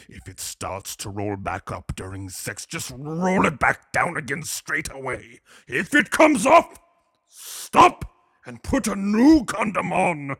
If 0.09 0.29
it 0.29 0.39
starts 0.39 0.95
to 0.97 1.11
roll 1.11 1.35
back 1.35 1.73
up 1.73 1.97
during 1.97 2.29
sex, 2.29 2.65
just 2.65 2.93
roll 2.97 3.45
it 3.45 3.59
back 3.59 3.91
down 3.91 4.17
again 4.17 4.45
straight 4.45 4.89
away. 4.93 5.41
If 5.67 5.93
it 5.97 6.13
comes 6.13 6.47
off, 6.47 6.79
stop 7.27 8.05
and 8.47 8.63
put 8.63 8.87
a 8.87 8.95
new 8.95 9.45
condom 9.47 9.93
on. 9.93 10.37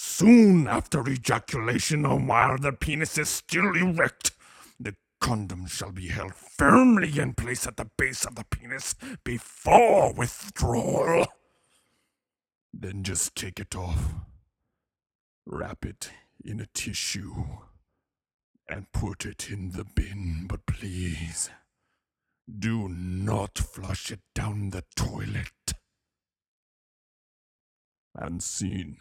Soon 0.00 0.68
after 0.68 1.08
ejaculation, 1.08 2.06
or 2.06 2.20
while 2.20 2.56
the 2.56 2.70
penis 2.70 3.18
is 3.18 3.28
still 3.28 3.74
erect, 3.74 4.30
the 4.78 4.94
condom 5.20 5.66
shall 5.66 5.90
be 5.90 6.06
held 6.06 6.36
firmly 6.36 7.18
in 7.18 7.34
place 7.34 7.66
at 7.66 7.76
the 7.76 7.90
base 7.96 8.24
of 8.24 8.36
the 8.36 8.44
penis 8.44 8.94
before 9.24 10.12
withdrawal. 10.12 11.26
Then 12.72 13.02
just 13.02 13.34
take 13.34 13.58
it 13.58 13.74
off, 13.74 14.12
wrap 15.44 15.84
it 15.84 16.12
in 16.44 16.60
a 16.60 16.66
tissue, 16.66 17.34
and 18.68 18.92
put 18.92 19.26
it 19.26 19.50
in 19.50 19.72
the 19.72 19.84
bin. 19.84 20.46
But 20.48 20.64
please, 20.64 21.50
do 22.48 22.88
not 22.88 23.58
flush 23.58 24.12
it 24.12 24.20
down 24.32 24.70
the 24.70 24.84
toilet. 24.94 25.74
And 28.14 28.40
scene. 28.40 28.98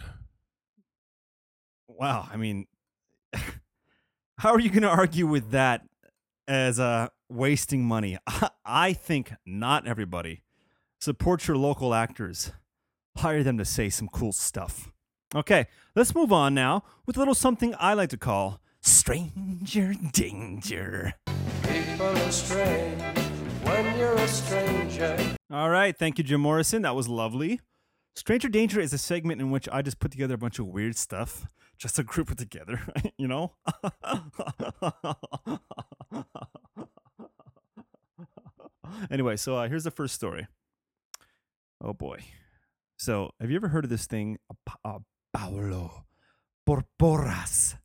Wow, 1.88 2.28
I 2.32 2.38
mean, 2.38 2.68
how 4.38 4.54
are 4.54 4.60
you 4.60 4.70
going 4.70 4.84
to 4.84 4.90
argue 4.90 5.26
with 5.28 5.52
that 5.52 5.84
as 6.48 6.80
uh, 6.80 7.08
wasting 7.30 7.86
money? 7.86 8.18
I 8.66 8.94
think 8.94 9.34
not 9.46 9.88
everybody. 9.88 10.44
Support 11.00 11.48
your 11.48 11.58
local 11.58 11.94
actors. 11.94 12.52
Hire 13.18 13.44
them 13.44 13.58
to 13.58 13.66
say 13.66 13.90
some 13.90 14.10
cool 14.10 14.32
stuff. 14.32 14.92
Okay, 15.36 15.68
let's 15.96 16.14
move 16.16 16.32
on 16.32 16.54
now 16.54 16.84
with 17.06 17.18
a 17.18 17.20
little 17.20 17.36
something 17.36 17.74
I 17.80 17.94
like 17.94 18.10
to 18.10 18.18
call 18.18 18.62
stranger 18.82 19.94
danger. 20.14 21.14
People 21.64 22.06
are 22.06 22.32
strange 22.32 23.02
when 23.64 23.98
you're 23.98 24.14
a 24.14 24.28
stranger. 24.28 25.18
All 25.52 25.70
right, 25.70 25.98
thank 25.98 26.18
you, 26.18 26.24
Jim 26.24 26.42
Morrison. 26.42 26.84
That 26.84 26.96
was 26.96 27.08
lovely. 27.08 27.60
Stranger 28.18 28.50
Danger 28.50 28.80
is 28.80 28.94
a 28.94 28.98
segment 28.98 29.42
in 29.42 29.52
which 29.52 29.70
I 29.72 29.84
just 29.84 30.00
put 30.00 30.10
together 30.10 30.34
a 30.34 30.40
bunch 30.40 30.58
of 30.58 30.66
weird 30.66 30.98
stuff 30.98 31.46
just 31.78 31.98
to 31.98 32.04
group 32.04 32.32
it 32.32 32.40
together, 32.40 32.82
you 33.18 33.28
know? 33.28 33.54
anyway, 39.12 39.36
so 39.36 39.58
uh, 39.58 39.68
here's 39.68 39.84
the 39.84 39.92
first 39.92 40.16
story. 40.16 40.48
Oh 41.80 41.94
boy. 41.94 42.22
So, 42.98 43.30
have 43.40 43.52
you 43.52 43.56
ever 43.56 43.68
heard 43.68 43.84
of 43.84 43.92
this 43.92 44.08
thing, 44.08 44.40
uh, 44.50 44.56
uh, 44.84 44.98
Paolo 45.32 46.06
Porporas? 46.66 47.76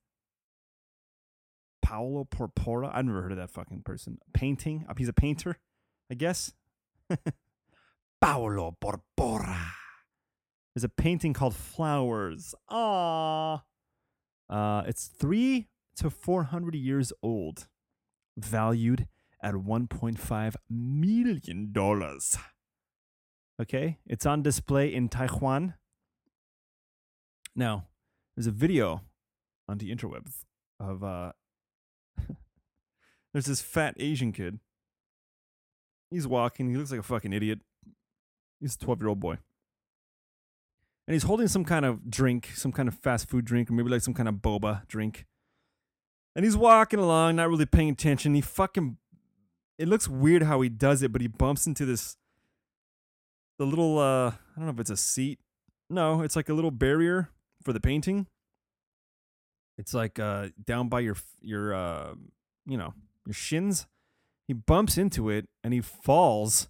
Paolo 1.82 2.24
Porpora? 2.24 2.90
I've 2.90 3.04
never 3.04 3.20
heard 3.20 3.32
of 3.32 3.38
that 3.38 3.50
fucking 3.50 3.82
person. 3.82 4.16
Painting? 4.32 4.86
Uh, 4.88 4.94
He's 4.96 5.08
a 5.08 5.12
painter, 5.12 5.58
I 6.10 6.14
guess. 6.14 6.54
Paolo 8.22 8.74
Porpora. 8.82 9.81
There's 10.74 10.84
a 10.84 10.88
painting 10.88 11.32
called 11.32 11.54
Flowers. 11.54 12.54
Ah. 12.68 13.64
Uh, 14.48 14.82
it's 14.86 15.06
three 15.06 15.68
to 15.96 16.10
four 16.10 16.44
hundred 16.44 16.74
years 16.74 17.12
old, 17.22 17.68
valued 18.36 19.06
at 19.42 19.56
one 19.56 19.86
point 19.86 20.18
five 20.18 20.56
million 20.70 21.72
dollars. 21.72 22.36
Okay, 23.60 23.98
it's 24.06 24.24
on 24.26 24.42
display 24.42 24.92
in 24.92 25.08
Taiwan. 25.08 25.74
Now, 27.54 27.88
there's 28.34 28.46
a 28.46 28.50
video 28.50 29.02
on 29.68 29.78
the 29.78 29.94
interwebs 29.94 30.44
of 30.80 31.04
uh, 31.04 31.32
there's 33.32 33.46
this 33.46 33.60
fat 33.60 33.94
Asian 33.98 34.32
kid. 34.32 34.58
He's 36.10 36.26
walking. 36.26 36.70
He 36.70 36.76
looks 36.76 36.90
like 36.90 37.00
a 37.00 37.04
fucking 37.04 37.32
idiot. 37.32 37.60
He's 38.58 38.74
a 38.74 38.78
twelve 38.78 39.00
year 39.00 39.08
old 39.08 39.20
boy 39.20 39.38
and 41.06 41.14
he's 41.14 41.24
holding 41.24 41.48
some 41.48 41.64
kind 41.64 41.84
of 41.84 42.10
drink, 42.10 42.50
some 42.54 42.72
kind 42.72 42.88
of 42.88 42.94
fast 42.94 43.28
food 43.28 43.44
drink, 43.44 43.68
or 43.68 43.72
maybe 43.72 43.90
like 43.90 44.02
some 44.02 44.14
kind 44.14 44.28
of 44.28 44.36
boba 44.36 44.86
drink. 44.86 45.26
And 46.36 46.44
he's 46.44 46.56
walking 46.56 47.00
along, 47.00 47.36
not 47.36 47.48
really 47.48 47.66
paying 47.66 47.90
attention. 47.90 48.34
He 48.34 48.40
fucking. 48.40 48.96
It 49.78 49.88
looks 49.88 50.08
weird 50.08 50.44
how 50.44 50.60
he 50.60 50.68
does 50.68 51.02
it, 51.02 51.12
but 51.12 51.20
he 51.20 51.26
bumps 51.26 51.66
into 51.66 51.84
this. 51.84 52.16
The 53.58 53.66
little, 53.66 53.98
uh, 53.98 54.30
I 54.30 54.34
don't 54.56 54.66
know 54.66 54.72
if 54.72 54.80
it's 54.80 54.90
a 54.90 54.96
seat. 54.96 55.40
No, 55.90 56.22
it's 56.22 56.36
like 56.36 56.48
a 56.48 56.54
little 56.54 56.70
barrier 56.70 57.30
for 57.62 57.72
the 57.72 57.80
painting. 57.80 58.26
It's 59.76 59.92
like 59.92 60.18
uh, 60.18 60.48
down 60.64 60.88
by 60.88 61.00
your 61.00 61.16
your 61.40 61.74
uh, 61.74 62.14
you 62.66 62.76
know 62.76 62.94
your 63.26 63.34
shins. 63.34 63.86
He 64.46 64.54
bumps 64.54 64.98
into 64.98 65.28
it 65.30 65.48
and 65.64 65.74
he 65.74 65.80
falls, 65.80 66.68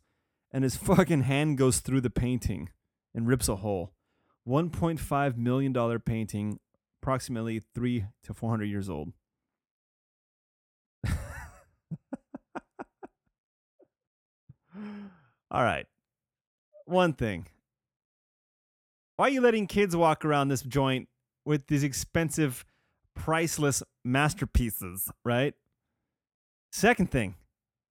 and 0.51 0.65
his 0.65 0.77
fucking 0.89 1.23
hand 1.23 1.59
goes 1.59 1.81
through 1.81 2.01
the 2.01 2.11
painting 2.11 2.71
and 3.15 3.29
rips 3.29 3.49
a 3.49 3.57
hole. 3.57 3.93
$1.5 4.49 5.37
million 5.37 6.01
painting, 6.01 6.59
approximately 7.03 7.61
three 7.75 8.07
to 8.25 8.35
400 8.35 8.65
years 8.65 8.89
old. 8.91 9.13
All 15.51 15.63
right. 15.63 15.87
One 16.87 17.13
thing. 17.13 17.47
Why 19.17 19.27
are 19.27 19.31
you 19.31 19.41
letting 19.41 19.67
kids 19.67 19.95
walk 19.95 20.25
around 20.25 20.49
this 20.49 20.63
joint 20.63 21.09
with 21.45 21.67
these 21.67 21.85
expensive, 21.85 22.65
priceless 23.15 23.83
masterpieces, 24.05 25.11
right? 25.25 25.55
Second 26.73 27.11
thing, 27.11 27.35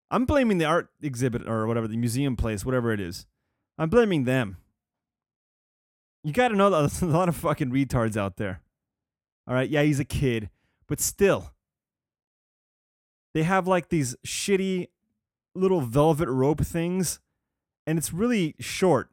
I'm 0.10 0.26
blaming 0.26 0.58
the 0.58 0.66
art 0.66 0.90
exhibit 1.02 1.48
or 1.48 1.68
whatever, 1.68 1.88
the 1.88 1.98
museum 1.98 2.36
place, 2.36 2.66
whatever 2.66 2.92
it 2.92 3.00
is. 3.00 3.28
I'm 3.78 3.90
blaming 3.90 4.26
them. 4.26 4.58
You 6.24 6.34
got 6.34 6.50
to 6.50 6.56
know 6.56 6.70
that 6.70 6.80
there's 6.80 7.02
a 7.02 7.06
lot 7.06 7.30
of 7.30 7.36
fucking 7.36 7.72
retards 7.72 8.16
out 8.16 8.38
there. 8.38 8.62
All 9.48 9.56
right, 9.56 9.70
yeah, 9.70 9.82
he's 9.82 10.00
a 10.00 10.06
kid, 10.06 10.50
but 10.88 11.00
still. 11.00 11.54
They 13.34 13.44
have 13.44 13.68
like 13.68 13.90
these 13.90 14.16
shitty 14.26 14.88
little 15.56 15.82
velvet 15.82 16.30
rope 16.30 16.62
things, 16.62 17.20
and 17.88 17.98
it's 17.98 18.14
really 18.14 18.56
short. 18.60 19.10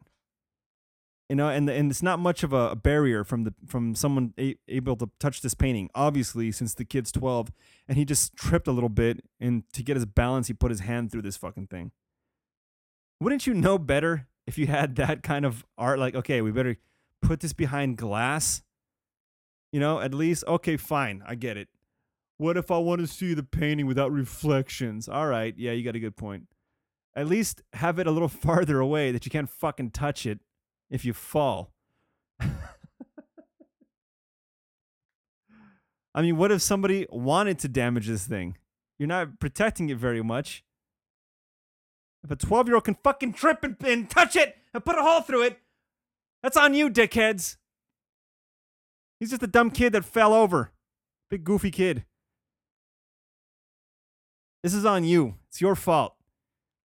You 1.28 1.36
know, 1.36 1.48
and 1.48 1.68
and 1.68 1.90
it's 1.90 2.02
not 2.02 2.18
much 2.18 2.42
of 2.42 2.52
a 2.52 2.74
barrier 2.74 3.22
from 3.22 3.44
the 3.44 3.54
from 3.66 3.94
someone 3.94 4.32
a, 4.38 4.56
able 4.66 4.96
to 4.96 5.10
touch 5.20 5.40
this 5.40 5.54
painting. 5.54 5.90
Obviously, 5.94 6.50
since 6.52 6.74
the 6.74 6.84
kid's 6.84 7.12
twelve, 7.12 7.52
and 7.86 7.98
he 7.98 8.04
just 8.04 8.34
tripped 8.34 8.66
a 8.66 8.72
little 8.72 8.88
bit, 8.88 9.22
and 9.38 9.64
to 9.72 9.82
get 9.82 9.96
his 9.96 10.06
balance, 10.06 10.48
he 10.48 10.54
put 10.54 10.70
his 10.70 10.80
hand 10.80 11.12
through 11.12 11.22
this 11.22 11.36
fucking 11.36 11.66
thing. 11.66 11.92
Wouldn't 13.20 13.46
you 13.46 13.54
know 13.54 13.78
better 13.78 14.26
if 14.46 14.58
you 14.58 14.68
had 14.68 14.96
that 14.96 15.22
kind 15.22 15.44
of 15.44 15.66
art? 15.76 15.98
Like, 15.98 16.14
okay, 16.14 16.40
we 16.40 16.50
better 16.50 16.76
put 17.22 17.40
this 17.40 17.52
behind 17.52 17.96
glass. 17.96 18.62
You 19.72 19.80
know, 19.80 20.00
at 20.00 20.14
least 20.14 20.44
okay, 20.46 20.76
fine, 20.76 21.22
I 21.26 21.34
get 21.34 21.56
it. 21.56 21.68
What 22.38 22.56
if 22.56 22.70
I 22.70 22.78
want 22.78 23.00
to 23.00 23.06
see 23.06 23.34
the 23.34 23.42
painting 23.42 23.86
without 23.86 24.12
reflections? 24.12 25.08
All 25.08 25.26
right, 25.26 25.54
yeah, 25.56 25.72
you 25.72 25.84
got 25.84 25.96
a 25.96 26.00
good 26.00 26.16
point. 26.16 26.46
At 27.16 27.26
least 27.26 27.62
have 27.74 27.98
it 27.98 28.06
a 28.06 28.10
little 28.10 28.28
farther 28.44 28.78
away 28.80 29.12
that 29.12 29.26
you 29.26 29.30
can't 29.30 29.50
fucking 29.50 29.90
touch 29.90 30.24
it 30.24 30.38
if 30.88 31.04
you 31.04 31.12
fall. 31.12 31.72
I 36.14 36.22
mean, 36.22 36.36
what 36.36 36.50
if 36.50 36.62
somebody 36.62 37.06
wanted 37.10 37.58
to 37.60 37.68
damage 37.68 38.06
this 38.06 38.26
thing? 38.26 38.56
You're 38.98 39.08
not 39.08 39.38
protecting 39.38 39.88
it 39.88 39.98
very 39.98 40.22
much. 40.22 40.64
If 42.24 42.30
a 42.30 42.36
12 42.36 42.68
year 42.68 42.74
old 42.76 42.84
can 42.84 42.94
fucking 42.94 43.34
trip 43.34 43.62
and, 43.62 43.76
and 43.84 44.10
touch 44.10 44.34
it 44.34 44.56
and 44.74 44.84
put 44.84 44.98
a 44.98 45.02
hole 45.02 45.20
through 45.20 45.42
it, 45.42 45.58
that's 46.42 46.56
on 46.56 46.74
you, 46.74 46.90
dickheads. 46.90 47.56
He's 49.20 49.30
just 49.30 49.42
a 49.42 49.48
dumb 49.48 49.70
kid 49.70 49.92
that 49.94 50.04
fell 50.04 50.32
over. 50.32 50.72
Big 51.30 51.44
goofy 51.44 51.70
kid. 51.70 52.04
This 54.62 54.74
is 54.74 54.84
on 54.84 55.04
you. 55.04 55.34
It's 55.48 55.60
your 55.60 55.74
fault. 55.74 56.14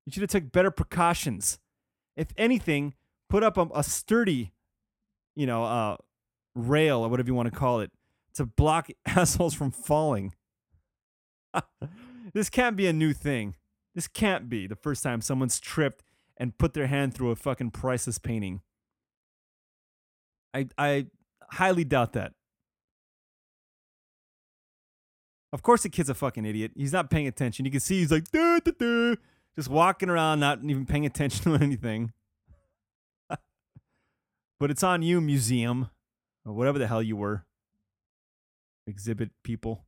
You 0.06 0.12
should 0.12 0.22
have 0.22 0.30
took 0.30 0.52
better 0.52 0.72
precautions. 0.72 1.60
If 2.16 2.28
anything, 2.38 2.94
put 3.30 3.44
up 3.44 3.58
a, 3.58 3.68
a 3.74 3.84
sturdy, 3.84 4.52
you 5.36 5.48
know, 5.48 5.64
uh, 5.64 5.98
rail 6.56 7.00
or 7.00 7.10
whatever 7.10 7.28
you 7.28 7.34
want 7.34 7.52
to 7.52 7.58
call 7.58 7.80
it 7.80 7.92
to 8.36 8.46
block 8.46 8.90
assholes 9.06 9.54
from 9.54 9.72
falling. 9.72 10.34
this 12.34 12.50
can't 12.50 12.76
be 12.76 12.88
a 12.88 12.94
new 12.94 13.14
thing. 13.14 13.56
This 13.96 14.08
can't 14.08 14.50
be 14.50 14.68
the 14.68 14.76
first 14.76 15.04
time 15.04 15.22
someone's 15.22 15.60
tripped 15.60 16.04
and 16.38 16.58
put 16.58 16.74
their 16.74 16.88
hand 16.88 17.14
through 17.14 17.32
a 17.32 17.36
fucking 17.36 17.72
priceless 17.72 18.18
painting. 18.18 18.62
I 20.54 20.68
I 20.78 21.08
highly 21.50 21.84
doubt 21.84 22.14
that. 22.14 22.34
Of 25.52 25.62
course, 25.62 25.84
the 25.84 25.90
kid's 25.90 26.10
a 26.10 26.16
fucking 26.16 26.46
idiot. 26.46 26.72
He's 26.76 26.94
not 26.94 27.12
paying 27.12 27.28
attention. 27.28 27.66
You 27.66 27.72
can 27.72 27.80
see 27.80 28.00
he's 28.00 28.12
like, 28.12 28.32
duh, 28.32 28.60
duh, 28.60 28.72
duh, 28.78 29.16
just 29.56 29.70
walking 29.70 30.10
around, 30.10 30.40
not 30.40 30.60
even 30.64 30.88
paying 30.88 31.06
attention 31.06 31.44
to 31.44 31.64
anything. 31.64 32.12
but 33.30 34.72
it's 34.72 34.84
on 34.84 35.04
you, 35.04 35.22
museum, 35.22 35.92
or 36.44 36.54
whatever 36.54 36.80
the 36.80 36.88
hell 36.88 37.04
you 37.04 37.16
were. 37.16 37.46
Exhibit 38.88 39.30
people. 39.44 39.86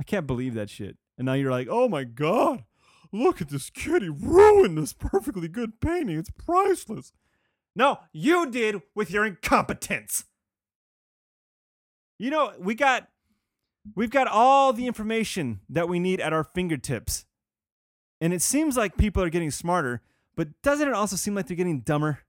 I 0.00 0.04
can't 0.04 0.26
believe 0.26 0.54
that 0.54 0.70
shit. 0.70 0.96
And 1.18 1.26
now 1.26 1.34
you're 1.34 1.50
like, 1.50 1.68
oh 1.70 1.86
my 1.88 2.04
God, 2.04 2.64
look 3.12 3.42
at 3.42 3.50
this 3.50 3.68
kid. 3.68 4.02
He 4.02 4.08
ruined 4.08 4.78
this 4.78 4.94
perfectly 4.94 5.48
good 5.48 5.80
painting. 5.80 6.18
It's 6.18 6.30
priceless. 6.30 7.12
No, 7.74 8.00
you 8.12 8.50
did 8.50 8.82
with 8.94 9.10
your 9.10 9.24
incompetence. 9.24 10.24
You 12.18 12.30
know, 12.30 12.52
we 12.58 12.74
got 12.74 13.08
we've 13.96 14.10
got 14.10 14.28
all 14.28 14.72
the 14.72 14.86
information 14.86 15.60
that 15.68 15.88
we 15.88 15.98
need 15.98 16.20
at 16.20 16.32
our 16.32 16.44
fingertips. 16.44 17.26
And 18.20 18.32
it 18.32 18.42
seems 18.42 18.76
like 18.76 18.96
people 18.96 19.22
are 19.22 19.30
getting 19.30 19.50
smarter, 19.50 20.00
but 20.36 20.48
doesn't 20.62 20.86
it 20.86 20.94
also 20.94 21.16
seem 21.16 21.34
like 21.34 21.48
they're 21.48 21.56
getting 21.56 21.80
dumber? 21.80 22.20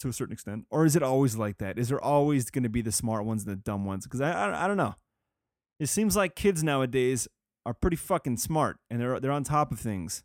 To 0.00 0.08
a 0.08 0.12
certain 0.12 0.32
extent. 0.32 0.64
Or 0.70 0.86
is 0.86 0.96
it 0.96 1.02
always 1.02 1.36
like 1.36 1.58
that? 1.58 1.78
Is 1.78 1.88
there 1.88 2.00
always 2.00 2.50
going 2.50 2.62
to 2.62 2.70
be 2.70 2.82
the 2.82 2.92
smart 2.92 3.24
ones 3.24 3.44
and 3.44 3.52
the 3.52 3.56
dumb 3.56 3.84
ones? 3.84 4.04
Because 4.04 4.20
I, 4.20 4.30
I, 4.30 4.64
I 4.64 4.68
don't 4.68 4.76
know. 4.76 4.94
It 5.78 5.88
seems 5.88 6.16
like 6.16 6.34
kids 6.34 6.62
nowadays 6.62 7.28
are 7.66 7.74
pretty 7.74 7.96
fucking 7.96 8.38
smart 8.38 8.78
and 8.88 9.00
they're, 9.00 9.20
they're 9.20 9.32
on 9.32 9.44
top 9.44 9.72
of 9.72 9.78
things. 9.78 10.22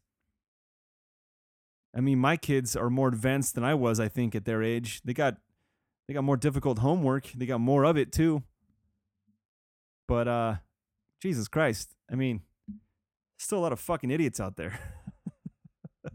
I 1.95 1.99
mean, 1.99 2.19
my 2.19 2.38
kids 2.38 2.75
are 2.75 2.89
more 2.89 3.10
advanced 3.10 3.56
than 3.56 3.63
I 3.63 3.73
was, 3.73 3.99
I 3.99 4.08
think, 4.08 4.34
at 4.36 4.45
their 4.45 4.63
age. 4.63 5.01
They 5.04 5.13
got 5.13 5.38
they 6.08 6.13
got 6.13 6.23
more 6.23 6.38
difficult 6.38 6.80
homework. 6.80 7.32
They 7.36 7.45
got 7.45 7.60
more 7.60 7.84
of 7.84 7.97
it 7.97 8.12
too. 8.12 8.43
But 10.08 10.27
uh 10.27 10.56
Jesus 11.21 11.47
Christ. 11.47 11.95
I 12.12 12.15
mean, 12.15 12.41
still 13.38 13.60
a 13.60 13.62
lot 13.62 13.73
of 13.73 13.80
fucking 13.80 14.12
idiots 14.12 14.39
out 14.39 14.58
there. 14.58 14.80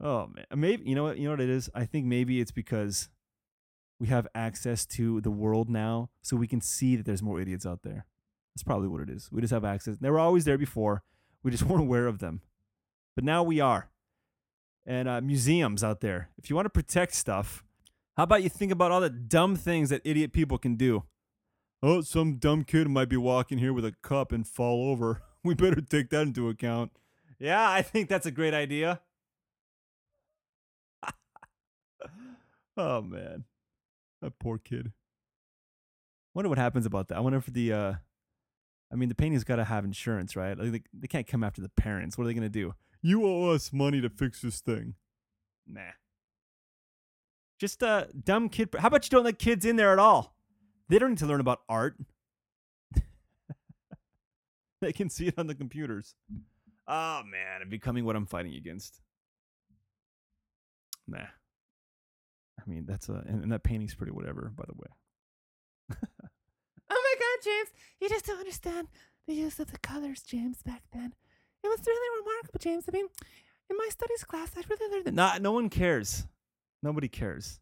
oh 0.00 0.28
man. 0.34 0.44
Maybe 0.54 0.84
you 0.88 0.94
know 0.94 1.04
what 1.04 1.18
you 1.18 1.24
know 1.24 1.30
what 1.30 1.40
it 1.40 1.50
is? 1.50 1.70
I 1.74 1.84
think 1.84 2.06
maybe 2.06 2.40
it's 2.40 2.50
because 2.50 3.08
we 3.98 4.08
have 4.08 4.26
access 4.34 4.84
to 4.86 5.20
the 5.22 5.30
world 5.30 5.70
now, 5.70 6.10
so 6.22 6.36
we 6.36 6.46
can 6.46 6.60
see 6.60 6.96
that 6.96 7.06
there's 7.06 7.22
more 7.22 7.40
idiots 7.40 7.64
out 7.64 7.82
there. 7.82 8.06
That's 8.54 8.62
probably 8.62 8.88
what 8.88 9.00
it 9.00 9.10
is. 9.10 9.30
We 9.32 9.40
just 9.40 9.52
have 9.52 9.64
access. 9.64 9.96
They 9.98 10.10
were 10.10 10.18
always 10.18 10.44
there 10.44 10.58
before. 10.58 11.02
We 11.42 11.50
just 11.50 11.62
weren't 11.66 11.82
aware 11.82 12.06
of 12.06 12.18
them. 12.18 12.42
But 13.16 13.24
now 13.24 13.42
we 13.42 13.58
are. 13.58 13.88
And 14.84 15.08
uh, 15.08 15.20
museums 15.20 15.82
out 15.82 16.00
there. 16.00 16.28
If 16.38 16.48
you 16.48 16.54
want 16.54 16.66
to 16.66 16.70
protect 16.70 17.14
stuff, 17.14 17.64
how 18.16 18.22
about 18.22 18.44
you 18.44 18.48
think 18.48 18.70
about 18.70 18.92
all 18.92 19.00
the 19.00 19.10
dumb 19.10 19.56
things 19.56 19.90
that 19.90 20.02
idiot 20.04 20.32
people 20.32 20.58
can 20.58 20.76
do? 20.76 21.02
Oh, 21.82 22.02
some 22.02 22.36
dumb 22.36 22.62
kid 22.62 22.88
might 22.88 23.08
be 23.08 23.16
walking 23.16 23.58
here 23.58 23.72
with 23.72 23.84
a 23.84 23.94
cup 24.02 24.30
and 24.30 24.46
fall 24.46 24.90
over. 24.90 25.22
We 25.46 25.54
better 25.54 25.80
take 25.80 26.10
that 26.10 26.22
into 26.22 26.48
account. 26.48 26.90
Yeah, 27.38 27.70
I 27.70 27.80
think 27.80 28.08
that's 28.08 28.26
a 28.26 28.32
great 28.32 28.52
idea. 28.52 29.00
oh 32.76 33.00
man. 33.00 33.44
That 34.22 34.40
poor 34.40 34.58
kid. 34.58 34.90
Wonder 36.34 36.48
what 36.48 36.58
happens 36.58 36.84
about 36.84 37.06
that. 37.08 37.18
I 37.18 37.20
wonder 37.20 37.38
if 37.38 37.46
the 37.46 37.72
uh 37.72 37.94
I 38.92 38.96
mean 38.96 39.08
the 39.08 39.14
painting's 39.14 39.44
gotta 39.44 39.62
have 39.62 39.84
insurance, 39.84 40.34
right? 40.34 40.58
Like 40.58 40.72
they, 40.72 40.82
they 40.92 41.06
can't 41.06 41.28
come 41.28 41.44
after 41.44 41.62
the 41.62 41.68
parents. 41.68 42.18
What 42.18 42.24
are 42.24 42.26
they 42.26 42.34
gonna 42.34 42.48
do? 42.48 42.74
You 43.02 43.26
owe 43.26 43.50
us 43.50 43.72
money 43.72 44.00
to 44.00 44.08
fix 44.08 44.40
this 44.40 44.60
thing. 44.60 44.94
Nah. 45.66 45.92
Just 47.58 47.82
a 47.82 48.08
dumb 48.24 48.48
kid. 48.48 48.70
How 48.78 48.88
about 48.88 49.06
you 49.06 49.10
don't 49.10 49.24
let 49.24 49.38
kids 49.38 49.64
in 49.64 49.76
there 49.76 49.92
at 49.92 49.98
all? 49.98 50.36
They 50.88 50.98
don't 50.98 51.10
need 51.10 51.18
to 51.18 51.26
learn 51.26 51.40
about 51.40 51.62
art. 51.68 51.96
they 54.80 54.92
can 54.92 55.08
see 55.08 55.26
it 55.28 55.38
on 55.38 55.46
the 55.46 55.54
computers. 55.54 56.14
Oh 56.86 57.22
man, 57.24 57.62
I'm 57.62 57.68
becoming 57.68 58.04
what 58.04 58.16
I'm 58.16 58.26
fighting 58.26 58.54
against. 58.54 59.00
Nah. 61.08 61.18
I 61.18 62.62
mean, 62.70 62.84
that's 62.86 63.08
a 63.08 63.24
and, 63.26 63.42
and 63.42 63.52
that 63.52 63.62
painting's 63.62 63.94
pretty 63.94 64.12
whatever, 64.12 64.52
by 64.54 64.64
the 64.66 64.74
way. 64.74 65.98
Oh 66.88 67.02
my 67.02 67.14
God, 67.18 67.44
James! 67.44 67.68
You 68.00 68.08
just 68.08 68.26
don't 68.26 68.38
understand 68.38 68.88
the 69.26 69.34
use 69.34 69.58
of 69.58 69.72
the 69.72 69.78
colors, 69.78 70.22
James. 70.22 70.62
Back 70.62 70.82
then, 70.92 71.14
it 71.64 71.68
was 71.68 71.80
really 71.86 72.20
remarkable, 72.20 72.58
James. 72.60 72.84
I 72.88 72.92
mean, 72.92 73.06
in 73.70 73.76
my 73.76 73.88
studies 73.90 74.24
class, 74.24 74.52
I 74.56 74.62
really 74.68 74.92
learned 74.92 75.06
that. 75.06 75.14
Not 75.14 75.42
no 75.42 75.52
one 75.52 75.68
cares. 75.68 76.26
Nobody 76.82 77.08
cares. 77.08 77.60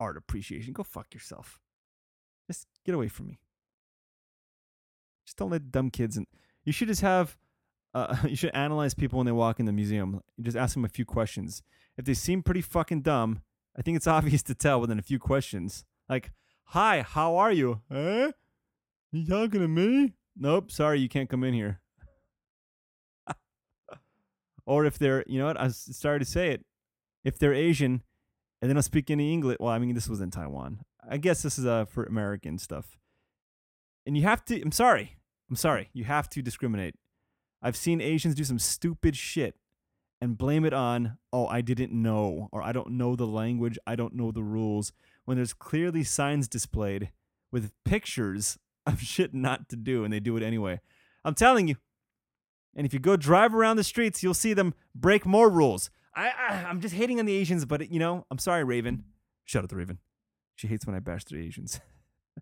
Art 0.00 0.16
appreciation. 0.16 0.72
Go 0.72 0.82
fuck 0.82 1.12
yourself. 1.12 1.60
Just 2.46 2.66
get 2.84 2.94
away 2.94 3.08
from 3.08 3.28
me. 3.28 3.38
Just 5.26 5.36
don't 5.36 5.50
let 5.50 5.72
dumb 5.72 5.90
kids 5.90 6.16
and 6.16 6.26
you 6.64 6.72
should 6.72 6.88
just 6.88 7.00
have 7.00 7.36
uh, 7.94 8.14
you 8.28 8.36
should 8.36 8.54
analyze 8.54 8.94
people 8.94 9.18
when 9.18 9.26
they 9.26 9.32
walk 9.32 9.58
in 9.58 9.66
the 9.66 9.72
museum. 9.72 10.20
Just 10.40 10.56
ask 10.56 10.74
them 10.74 10.84
a 10.84 10.88
few 10.88 11.04
questions. 11.04 11.62
If 11.96 12.04
they 12.04 12.14
seem 12.14 12.42
pretty 12.42 12.60
fucking 12.60 13.02
dumb, 13.02 13.42
I 13.76 13.82
think 13.82 13.96
it's 13.96 14.06
obvious 14.18 14.42
to 14.44 14.54
tell 14.54 14.80
within 14.80 14.98
a 14.98 15.02
few 15.02 15.18
questions. 15.18 15.84
Like, 16.08 16.32
"Hi, 16.66 17.02
how 17.02 17.36
are 17.36 17.52
you?" 17.52 17.80
Eh? 17.90 18.30
You 19.12 19.26
talking 19.26 19.60
to 19.60 19.68
me? 19.68 20.12
Nope, 20.36 20.70
sorry, 20.70 21.00
you 21.00 21.08
can't 21.08 21.30
come 21.30 21.42
in 21.42 21.54
here. 21.54 21.80
Or 24.66 24.84
if 24.84 24.98
they're, 24.98 25.24
you 25.26 25.38
know 25.38 25.46
what? 25.46 25.60
I 25.60 25.68
sorry 25.68 26.18
to 26.18 26.24
say 26.24 26.50
it. 26.50 26.64
If 27.24 27.38
they're 27.38 27.54
Asian 27.54 28.02
and 28.60 28.70
they 28.70 28.74
don't 28.74 28.82
speak 28.82 29.10
any 29.10 29.32
English, 29.32 29.56
well, 29.60 29.70
I 29.70 29.78
mean, 29.78 29.94
this 29.94 30.08
was 30.08 30.20
in 30.20 30.30
Taiwan. 30.30 30.80
I 31.08 31.16
guess 31.16 31.42
this 31.42 31.58
is 31.58 31.66
uh, 31.66 31.84
for 31.84 32.04
American 32.04 32.58
stuff. 32.58 32.98
And 34.04 34.16
you 34.16 34.24
have 34.24 34.44
to, 34.46 34.60
I'm 34.60 34.72
sorry. 34.72 35.16
I'm 35.48 35.56
sorry. 35.56 35.90
You 35.92 36.04
have 36.04 36.28
to 36.30 36.42
discriminate. 36.42 36.94
I've 37.62 37.76
seen 37.76 38.00
Asians 38.00 38.34
do 38.34 38.44
some 38.44 38.58
stupid 38.58 39.16
shit. 39.16 39.54
and 40.20 40.38
blame 40.38 40.64
it 40.64 40.72
on, 40.72 41.18
oh, 41.32 41.46
I 41.46 41.60
didn't 41.60 41.92
know, 41.92 42.48
or 42.50 42.62
I 42.62 42.72
don't 42.72 42.92
know 42.92 43.16
the 43.16 43.26
language, 43.26 43.78
I 43.86 43.96
don't 43.96 44.14
know 44.14 44.32
the 44.32 44.42
rules, 44.42 44.92
when 45.24 45.36
there's 45.36 45.52
clearly 45.52 46.04
signs 46.04 46.48
displayed 46.48 47.10
with 47.52 47.72
pictures 47.84 48.58
of 48.86 49.00
shit 49.12 49.34
not 49.34 49.68
to 49.68 49.76
do 49.76 50.04
and 50.04 50.12
they 50.12 50.20
do 50.20 50.36
it 50.36 50.42
anyway. 50.42 50.80
I'm 51.24 51.34
telling 51.34 51.68
you. 51.68 51.76
And 52.76 52.86
if 52.86 52.92
you 52.92 53.00
go 53.00 53.16
drive 53.16 53.54
around 53.54 53.76
the 53.76 53.84
streets, 53.84 54.22
you'll 54.22 54.34
see 54.34 54.52
them 54.52 54.74
break 54.94 55.24
more 55.24 55.48
rules. 55.48 55.90
I, 56.14 56.28
I 56.28 56.64
I'm 56.68 56.80
just 56.80 56.94
hating 56.94 57.18
on 57.18 57.26
the 57.26 57.34
Asians, 57.34 57.64
but 57.64 57.90
you 57.90 57.98
know, 57.98 58.26
I'm 58.30 58.38
sorry, 58.38 58.62
Raven. 58.64 59.04
Shout 59.46 59.64
out 59.64 59.70
to 59.70 59.76
Raven. 59.76 59.98
She 60.56 60.68
hates 60.68 60.86
when 60.86 60.94
I 60.94 61.00
bash 61.00 61.24
the 61.24 61.38
Asians. 61.38 61.80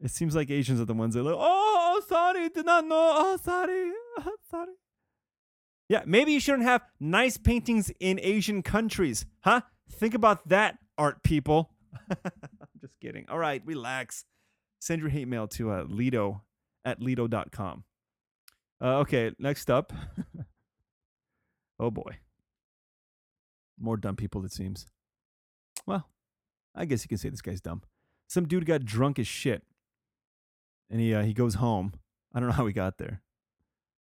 it 0.00 0.10
seems 0.10 0.36
like 0.36 0.50
Asians 0.50 0.80
are 0.80 0.84
the 0.84 0.94
ones 0.94 1.14
that 1.14 1.20
are 1.20 1.24
like, 1.24 1.36
oh, 1.36 2.02
sorry, 2.08 2.48
did 2.48 2.64
not 2.66 2.86
know. 2.86 3.12
Oh, 3.16 3.38
sorry, 3.42 3.90
oh, 4.18 4.36
sorry. 4.50 4.72
Yeah, 5.88 6.02
maybe 6.06 6.32
you 6.32 6.40
shouldn't 6.40 6.64
have 6.64 6.82
nice 7.00 7.36
paintings 7.36 7.90
in 7.98 8.20
Asian 8.22 8.62
countries, 8.62 9.26
huh? 9.40 9.62
Think 9.90 10.14
about 10.14 10.48
that, 10.48 10.78
art 10.98 11.22
people. 11.22 11.70
I'm 12.10 12.80
just 12.80 13.00
kidding. 13.00 13.24
All 13.28 13.38
right, 13.38 13.62
relax. 13.64 14.24
Send 14.80 15.00
your 15.00 15.10
hate 15.10 15.26
mail 15.26 15.48
to 15.48 15.72
uh, 15.72 15.84
Lido 15.88 16.42
at 16.88 17.02
Lido.com. 17.02 17.84
Uh, 18.80 18.98
okay, 18.98 19.32
next 19.38 19.70
up. 19.70 19.92
oh 21.80 21.90
boy. 21.90 22.18
More 23.78 23.96
dumb 23.96 24.16
people, 24.16 24.44
it 24.44 24.52
seems. 24.52 24.86
Well, 25.86 26.08
I 26.74 26.84
guess 26.84 27.04
you 27.04 27.08
can 27.08 27.18
say 27.18 27.28
this 27.28 27.42
guy's 27.42 27.60
dumb. 27.60 27.82
Some 28.28 28.46
dude 28.46 28.66
got 28.66 28.84
drunk 28.84 29.18
as 29.18 29.26
shit, 29.26 29.62
and 30.90 31.00
he 31.00 31.14
uh, 31.14 31.22
he 31.22 31.32
goes 31.32 31.54
home. 31.54 31.92
I 32.34 32.40
don't 32.40 32.48
know 32.48 32.54
how 32.54 32.66
he 32.66 32.72
got 32.72 32.98
there. 32.98 33.22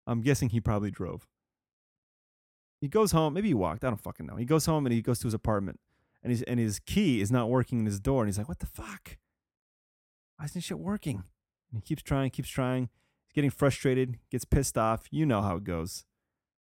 I'm 0.06 0.22
guessing 0.22 0.50
he 0.50 0.60
probably 0.60 0.92
drove. 0.92 1.28
He 2.82 2.88
goes 2.88 3.12
home. 3.12 3.34
Maybe 3.34 3.50
he 3.50 3.54
walked. 3.54 3.84
I 3.84 3.88
don't 3.88 4.02
fucking 4.02 4.26
know. 4.26 4.36
He 4.36 4.46
goes 4.46 4.66
home 4.66 4.86
and 4.86 4.94
he 4.94 5.02
goes 5.02 5.20
to 5.20 5.28
his 5.28 5.34
apartment, 5.34 5.80
and 6.24 6.32
his 6.32 6.42
and 6.44 6.60
his 6.60 6.80
key 6.80 7.22
is 7.22 7.32
not 7.32 7.50
working 7.50 7.80
in 7.80 7.86
his 7.86 8.00
door. 8.00 8.24
And 8.24 8.30
he's 8.30 8.38
like, 8.38 8.48
"What 8.48 8.60
the 8.60 8.66
fuck? 8.66 9.18
Why 10.38 10.46
isn't 10.46 10.62
shit 10.62 10.80
working?" 10.80 11.24
He 11.78 11.82
keeps 11.82 12.04
trying, 12.04 12.30
keeps 12.30 12.50
trying. 12.50 12.90
He's 13.28 13.34
getting 13.34 13.50
frustrated, 13.50 14.20
gets 14.30 14.46
pissed 14.46 14.78
off. 14.78 15.08
You 15.12 15.26
know 15.26 15.42
how 15.42 15.58
it 15.58 15.64
goes. 15.64 16.06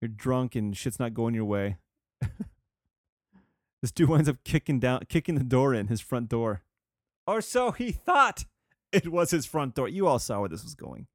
You're 0.01 0.09
drunk 0.09 0.55
and 0.55 0.77
shit's 0.77 0.99
not 0.99 1.15
going 1.15 1.35
your 1.35 1.45
way. 1.45 1.79
this 3.83 3.93
dude 3.93 4.09
winds 4.09 4.29
up 4.29 4.43
kicking 4.45 4.81
down, 4.81 5.03
kicking 5.09 5.35
the 5.35 5.45
door 5.45 5.75
in 5.75 5.89
his 5.89 6.01
front 6.01 6.29
door, 6.29 6.63
or 7.27 7.41
so 7.41 7.71
he 7.73 7.93
thought 7.93 8.45
it 8.93 9.11
was 9.13 9.31
his 9.31 9.47
front 9.47 9.75
door. 9.75 9.89
You 9.89 10.07
all 10.07 10.19
saw 10.19 10.41
where 10.41 10.49
this 10.49 10.65
was 10.65 10.75
going. 10.75 11.07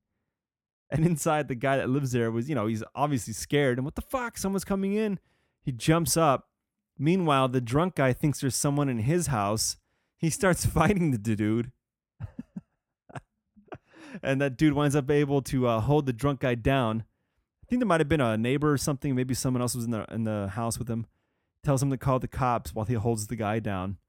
And 0.89 1.05
inside, 1.05 1.47
the 1.47 1.55
guy 1.55 1.77
that 1.77 1.89
lives 1.89 2.11
there 2.11 2.31
was, 2.31 2.47
you 2.47 2.55
know, 2.55 2.67
he's 2.67 2.83
obviously 2.93 3.33
scared. 3.33 3.77
And 3.77 3.85
what 3.85 3.95
the 3.95 4.01
fuck? 4.01 4.37
Someone's 4.37 4.63
coming 4.63 4.93
in. 4.93 5.19
He 5.61 5.71
jumps 5.71 6.15
up. 6.15 6.49
Meanwhile, 6.97 7.49
the 7.49 7.61
drunk 7.61 7.95
guy 7.95 8.13
thinks 8.13 8.39
there's 8.39 8.55
someone 8.55 8.87
in 8.87 8.99
his 8.99 9.27
house. 9.27 9.77
He 10.17 10.29
starts 10.29 10.65
fighting 10.65 11.11
the 11.11 11.17
dude. 11.17 11.71
and 14.23 14.41
that 14.41 14.57
dude 14.57 14.73
winds 14.73 14.95
up 14.95 15.09
able 15.09 15.41
to 15.43 15.67
uh, 15.67 15.79
hold 15.79 16.05
the 16.05 16.13
drunk 16.13 16.41
guy 16.41 16.55
down. 16.55 17.03
I 17.63 17.65
think 17.67 17.79
there 17.79 17.87
might 17.87 17.99
have 17.99 18.09
been 18.09 18.21
a 18.21 18.37
neighbor 18.37 18.71
or 18.71 18.77
something. 18.77 19.15
Maybe 19.15 19.33
someone 19.33 19.61
else 19.61 19.75
was 19.75 19.85
in 19.85 19.91
the 19.91 20.05
in 20.11 20.23
the 20.23 20.49
house 20.53 20.77
with 20.77 20.89
him. 20.89 21.07
Tells 21.63 21.81
him 21.81 21.89
to 21.89 21.97
call 21.97 22.19
the 22.19 22.27
cops 22.27 22.75
while 22.75 22.85
he 22.85 22.93
holds 22.93 23.27
the 23.27 23.35
guy 23.35 23.59
down. 23.59 23.97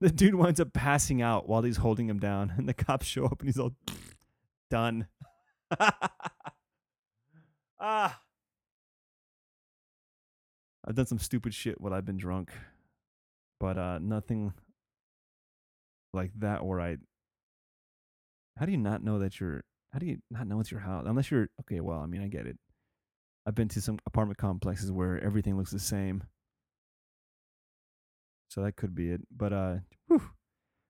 The 0.00 0.10
dude 0.10 0.36
winds 0.36 0.60
up 0.60 0.72
passing 0.72 1.20
out 1.22 1.48
while 1.48 1.62
he's 1.62 1.78
holding 1.78 2.08
him 2.08 2.20
down, 2.20 2.52
and 2.56 2.68
the 2.68 2.72
cops 2.72 3.04
show 3.04 3.24
up 3.24 3.40
and 3.40 3.48
he's 3.48 3.58
all 3.58 3.72
done. 4.70 5.08
ah. 7.80 8.20
I've 10.86 10.94
done 10.94 11.06
some 11.06 11.18
stupid 11.18 11.52
shit 11.52 11.80
while 11.80 11.92
I've 11.92 12.04
been 12.04 12.16
drunk, 12.16 12.52
but 13.58 13.76
uh, 13.76 13.98
nothing 13.98 14.52
like 16.12 16.30
that 16.38 16.64
where 16.64 16.80
I. 16.80 16.98
How 18.58 18.66
do 18.66 18.72
you 18.72 18.78
not 18.78 19.02
know 19.02 19.18
that 19.20 19.38
you're? 19.40 19.62
How 19.92 19.98
do 19.98 20.06
you 20.06 20.18
not 20.30 20.46
know 20.46 20.60
it's 20.60 20.70
your 20.70 20.80
house? 20.80 21.04
Unless 21.06 21.30
you're 21.30 21.48
okay. 21.60 21.80
Well, 21.80 22.00
I 22.00 22.06
mean, 22.06 22.22
I 22.22 22.28
get 22.28 22.46
it. 22.46 22.58
I've 23.46 23.54
been 23.54 23.68
to 23.68 23.80
some 23.80 23.98
apartment 24.06 24.38
complexes 24.38 24.92
where 24.92 25.22
everything 25.24 25.56
looks 25.56 25.70
the 25.70 25.78
same, 25.78 26.24
so 28.48 28.62
that 28.62 28.76
could 28.76 28.94
be 28.94 29.10
it. 29.10 29.22
But 29.34 29.52
uh, 29.52 29.76
whew, 30.08 30.22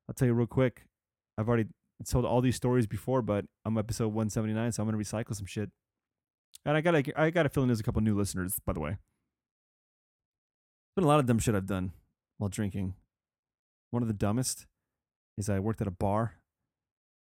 I'll 0.09 0.14
tell 0.14 0.26
you 0.26 0.35
real 0.35 0.46
quick. 0.46 0.85
I've 1.37 1.48
already 1.48 1.66
told 2.09 2.24
all 2.24 2.40
these 2.40 2.57
stories 2.57 2.87
before, 2.87 3.22
but 3.22 3.44
I'm 3.64 3.76
episode 3.76 4.09
179, 4.09 4.72
so 4.72 4.83
I'm 4.83 4.88
gonna 4.88 5.02
recycle 5.02 5.35
some 5.35 5.46
shit. 5.46 5.70
And 6.64 6.76
I 6.76 6.81
gotta, 6.81 7.04
I 7.20 7.31
gotta 7.31 7.48
fill 7.48 7.62
in 7.62 7.68
there's 7.68 7.81
a 7.81 7.85
couple 7.85 8.02
new 8.02 8.16
listeners, 8.16 8.59
by 8.64 8.72
the 8.72 8.81
way. 8.81 8.96
Been 10.96 11.04
a 11.04 11.09
lot 11.09 11.20
of 11.20 11.26
dumb 11.26 11.38
shit 11.38 11.54
I've 11.54 11.66
done 11.66 11.92
while 12.38 12.48
drinking. 12.48 12.94
One 13.90 14.02
of 14.02 14.09
the 14.09 14.14
dumbest 14.14 14.66
is 15.37 15.48
I 15.48 15.61
worked 15.61 15.81
at 15.81 15.87
a 15.87 15.92
bar. 15.92 16.38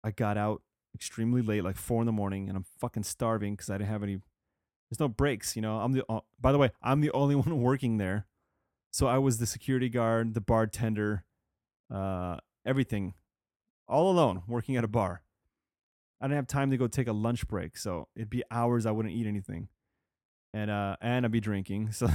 I 0.06 0.12
got 0.12 0.38
out 0.38 0.62
extremely 0.94 1.42
late, 1.42 1.64
like 1.64 1.78
four 1.78 2.00
in 2.02 2.06
the 2.06 2.12
morning, 2.12 2.48
and 2.48 2.56
I'm 2.56 2.66
fucking 2.80 3.04
starving 3.04 3.56
because 3.56 3.72
I 3.72 3.80
didn't 3.80 3.90
have 3.90 4.04
any. 4.04 4.20
There's 4.90 5.00
no 5.00 5.08
breaks, 5.08 5.56
you 5.56 5.64
know. 5.64 5.80
I'm 5.80 5.94
the. 5.94 6.06
Uh, 6.08 6.20
by 6.40 6.52
the 6.52 6.60
way, 6.60 6.70
I'm 6.84 7.02
the 7.02 7.12
only 7.14 7.34
one 7.34 7.60
working 7.60 7.98
there, 7.98 8.28
so 8.92 9.08
I 9.08 9.18
was 9.18 9.40
the 9.40 9.48
security 9.48 9.90
guard, 9.90 10.36
the 10.36 10.42
bartender, 10.42 11.24
uh, 11.92 12.38
everything 12.66 13.16
all 13.88 14.12
alone 14.12 14.44
working 14.48 14.76
at 14.76 14.84
a 14.84 14.88
bar. 14.88 15.24
I 16.22 16.28
didn't 16.28 16.38
have 16.38 16.48
time 16.48 16.70
to 16.70 16.78
go 16.78 16.88
take 16.88 17.08
a 17.08 17.14
lunch 17.14 17.48
break, 17.48 17.76
so 17.76 18.08
it'd 18.16 18.30
be 18.30 18.44
hours 18.52 18.86
I 18.86 18.92
wouldn't 18.92 19.14
eat 19.14 19.26
anything, 19.26 19.70
and 20.54 20.70
uh, 20.70 20.98
and 21.02 21.26
I'd 21.26 21.32
be 21.32 21.42
drinking. 21.42 21.90
So, 21.94 22.08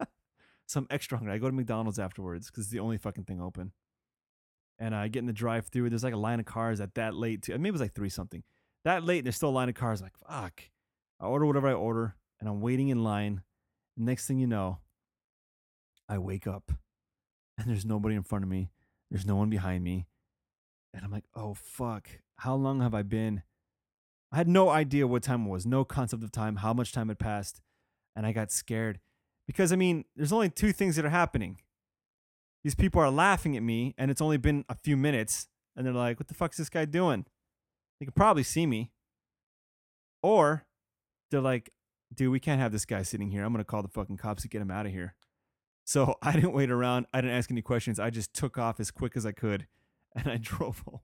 some 0.66 0.86
extra 0.90 1.16
hungry. 1.16 1.34
I 1.34 1.38
go 1.38 1.48
to 1.48 1.56
McDonald's 1.56 1.98
afterwards 1.98 2.48
because 2.48 2.64
it's 2.64 2.72
the 2.72 2.78
only 2.78 2.98
fucking 2.98 3.24
thing 3.24 3.40
open. 3.40 3.72
And 4.80 4.94
uh, 4.94 4.98
I 4.98 5.08
get 5.08 5.20
in 5.20 5.26
the 5.26 5.32
drive-through. 5.32 5.90
There's 5.90 6.02
like 6.02 6.14
a 6.14 6.18
line 6.18 6.40
of 6.40 6.46
cars 6.46 6.80
at 6.80 6.94
that 6.94 7.14
late 7.14 7.42
too. 7.42 7.52
Maybe 7.52 7.68
it 7.68 7.72
was 7.72 7.80
like 7.80 7.94
three 7.94 8.08
something. 8.08 8.42
That 8.84 9.04
late, 9.04 9.18
and 9.18 9.26
there's 9.26 9.36
still 9.36 9.50
a 9.50 9.50
line 9.50 9.68
of 9.68 9.74
cars. 9.76 10.00
Like 10.00 10.14
fuck. 10.26 10.62
I 11.20 11.26
order 11.26 11.46
whatever 11.46 11.68
I 11.68 11.74
order, 11.74 12.16
and 12.40 12.48
I'm 12.48 12.60
waiting 12.60 12.88
in 12.88 13.04
line. 13.04 13.42
Next 13.96 14.26
thing 14.26 14.38
you 14.38 14.46
know, 14.46 14.78
I 16.08 16.18
wake 16.18 16.46
up, 16.46 16.72
and 17.58 17.68
there's 17.68 17.84
nobody 17.84 18.14
in 18.14 18.22
front 18.22 18.42
of 18.42 18.50
me. 18.50 18.70
There's 19.10 19.26
no 19.26 19.36
one 19.36 19.50
behind 19.50 19.84
me. 19.84 20.06
And 20.94 21.04
I'm 21.04 21.10
like, 21.10 21.24
oh, 21.34 21.54
fuck. 21.54 22.08
How 22.36 22.54
long 22.54 22.80
have 22.80 22.94
I 22.94 23.02
been? 23.02 23.42
I 24.32 24.36
had 24.36 24.48
no 24.48 24.70
idea 24.70 25.06
what 25.06 25.22
time 25.22 25.46
it 25.46 25.50
was, 25.50 25.66
no 25.66 25.84
concept 25.84 26.22
of 26.22 26.32
time, 26.32 26.56
how 26.56 26.72
much 26.72 26.92
time 26.92 27.08
had 27.08 27.18
passed. 27.18 27.60
And 28.16 28.24
I 28.24 28.32
got 28.32 28.50
scared 28.50 29.00
because, 29.46 29.72
I 29.72 29.76
mean, 29.76 30.04
there's 30.16 30.32
only 30.32 30.48
two 30.48 30.72
things 30.72 30.96
that 30.96 31.04
are 31.04 31.10
happening. 31.10 31.60
These 32.62 32.74
people 32.74 33.00
are 33.00 33.10
laughing 33.10 33.56
at 33.56 33.62
me, 33.62 33.94
and 33.96 34.10
it's 34.10 34.20
only 34.20 34.36
been 34.36 34.64
a 34.68 34.74
few 34.74 34.96
minutes. 34.96 35.48
And 35.76 35.86
they're 35.86 35.94
like, 35.94 36.20
what 36.20 36.28
the 36.28 36.34
fuck's 36.34 36.56
this 36.56 36.68
guy 36.68 36.84
doing? 36.84 37.24
They 37.98 38.06
could 38.06 38.14
probably 38.14 38.42
see 38.42 38.66
me. 38.66 38.92
Or 40.22 40.66
they're 41.30 41.40
like, 41.40 41.70
dude, 42.14 42.32
we 42.32 42.40
can't 42.40 42.60
have 42.60 42.72
this 42.72 42.84
guy 42.84 43.02
sitting 43.02 43.30
here. 43.30 43.44
I'm 43.44 43.52
going 43.52 43.64
to 43.64 43.64
call 43.64 43.82
the 43.82 43.88
fucking 43.88 44.18
cops 44.18 44.42
to 44.42 44.48
get 44.48 44.60
him 44.60 44.70
out 44.70 44.86
of 44.86 44.92
here. 44.92 45.14
So 45.84 46.16
I 46.22 46.32
didn't 46.32 46.52
wait 46.52 46.70
around. 46.70 47.06
I 47.12 47.20
didn't 47.20 47.36
ask 47.36 47.50
any 47.50 47.62
questions. 47.62 47.98
I 47.98 48.10
just 48.10 48.34
took 48.34 48.58
off 48.58 48.80
as 48.80 48.90
quick 48.90 49.16
as 49.16 49.24
I 49.24 49.32
could 49.32 49.66
and 50.14 50.28
I 50.28 50.36
drove 50.36 50.80
home. 50.80 51.00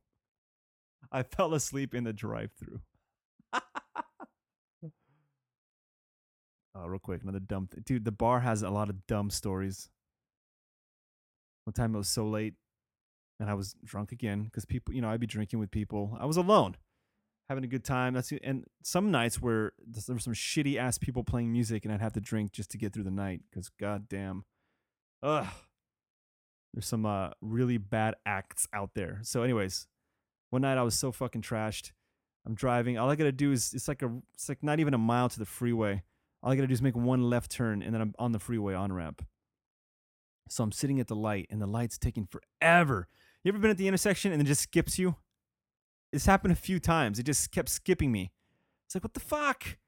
I 1.12 1.22
fell 1.22 1.54
asleep 1.54 1.94
in 1.94 2.04
the 2.04 2.12
drive-through. 2.12 2.80
oh, 6.74 6.86
real 6.86 6.98
quick, 6.98 7.22
another 7.22 7.38
dumb. 7.38 7.68
Dude, 7.84 8.04
the 8.04 8.12
bar 8.12 8.40
has 8.40 8.62
a 8.62 8.70
lot 8.70 8.90
of 8.90 9.06
dumb 9.06 9.30
stories. 9.30 9.88
One 11.66 11.74
time 11.74 11.94
it 11.94 11.98
was 11.98 12.08
so 12.08 12.24
late 12.26 12.54
and 13.40 13.50
I 13.50 13.54
was 13.54 13.74
drunk 13.84 14.12
again 14.12 14.44
because 14.44 14.64
people, 14.64 14.94
you 14.94 15.02
know, 15.02 15.08
I'd 15.08 15.20
be 15.20 15.26
drinking 15.26 15.58
with 15.58 15.70
people. 15.70 16.16
I 16.18 16.24
was 16.24 16.36
alone, 16.36 16.76
having 17.48 17.64
a 17.64 17.66
good 17.66 17.84
time. 17.84 18.14
That's 18.14 18.32
and 18.42 18.64
some 18.82 19.10
nights 19.10 19.42
where 19.42 19.72
there 19.84 20.14
were 20.14 20.20
some 20.20 20.32
shitty 20.32 20.76
ass 20.76 20.96
people 20.96 21.24
playing 21.24 21.52
music 21.52 21.84
and 21.84 21.92
I'd 21.92 22.00
have 22.00 22.12
to 22.14 22.20
drink 22.20 22.52
just 22.52 22.70
to 22.70 22.78
get 22.78 22.92
through 22.92 23.04
the 23.04 23.10
night 23.10 23.40
because 23.50 23.68
goddamn, 23.80 24.44
ugh, 25.22 25.48
there's 26.72 26.86
some 26.86 27.04
uh, 27.04 27.30
really 27.40 27.78
bad 27.78 28.14
acts 28.24 28.68
out 28.72 28.90
there. 28.94 29.20
So, 29.22 29.42
anyways, 29.42 29.88
one 30.50 30.62
night 30.62 30.78
I 30.78 30.82
was 30.82 30.96
so 30.96 31.10
fucking 31.10 31.42
trashed. 31.42 31.92
I'm 32.46 32.54
driving. 32.54 32.96
All 32.96 33.10
I 33.10 33.16
gotta 33.16 33.32
do 33.32 33.50
is 33.50 33.74
it's 33.74 33.88
like 33.88 34.02
a 34.02 34.12
it's 34.34 34.48
like 34.48 34.62
not 34.62 34.78
even 34.78 34.94
a 34.94 34.98
mile 34.98 35.28
to 35.28 35.38
the 35.38 35.44
freeway. 35.44 36.02
All 36.42 36.52
I 36.52 36.54
gotta 36.54 36.68
do 36.68 36.72
is 36.74 36.82
make 36.82 36.94
one 36.94 37.28
left 37.28 37.50
turn 37.50 37.82
and 37.82 37.92
then 37.92 38.00
I'm 38.00 38.14
on 38.18 38.32
the 38.32 38.38
freeway 38.38 38.74
on 38.74 38.92
ramp. 38.92 39.26
So 40.48 40.62
I'm 40.62 40.72
sitting 40.72 41.00
at 41.00 41.08
the 41.08 41.16
light 41.16 41.46
and 41.50 41.60
the 41.60 41.66
light's 41.66 41.98
taking 41.98 42.26
forever. 42.26 43.08
You 43.42 43.50
ever 43.50 43.58
been 43.58 43.70
at 43.70 43.76
the 43.76 43.88
intersection 43.88 44.32
and 44.32 44.40
it 44.40 44.46
just 44.46 44.62
skips 44.62 44.98
you? 44.98 45.16
It's 46.12 46.26
happened 46.26 46.52
a 46.52 46.56
few 46.56 46.78
times. 46.78 47.18
It 47.18 47.24
just 47.24 47.50
kept 47.52 47.68
skipping 47.68 48.12
me. 48.12 48.32
It's 48.86 48.94
like 48.94 49.04
what 49.04 49.14
the 49.14 49.20
fuck? 49.20 49.78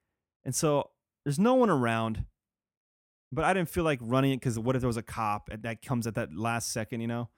And 0.44 0.54
so 0.54 0.90
there's 1.24 1.38
no 1.38 1.54
one 1.54 1.70
around, 1.70 2.24
but 3.32 3.44
I 3.44 3.52
didn't 3.52 3.68
feel 3.68 3.84
like 3.84 3.98
running 4.02 4.32
it 4.32 4.36
because 4.36 4.58
what 4.58 4.76
if 4.76 4.82
there 4.82 4.88
was 4.88 4.96
a 4.96 5.02
cop 5.02 5.50
that 5.62 5.82
comes 5.82 6.06
at 6.06 6.14
that 6.14 6.34
last 6.34 6.72
second, 6.72 7.00
you 7.00 7.06
know? 7.06 7.28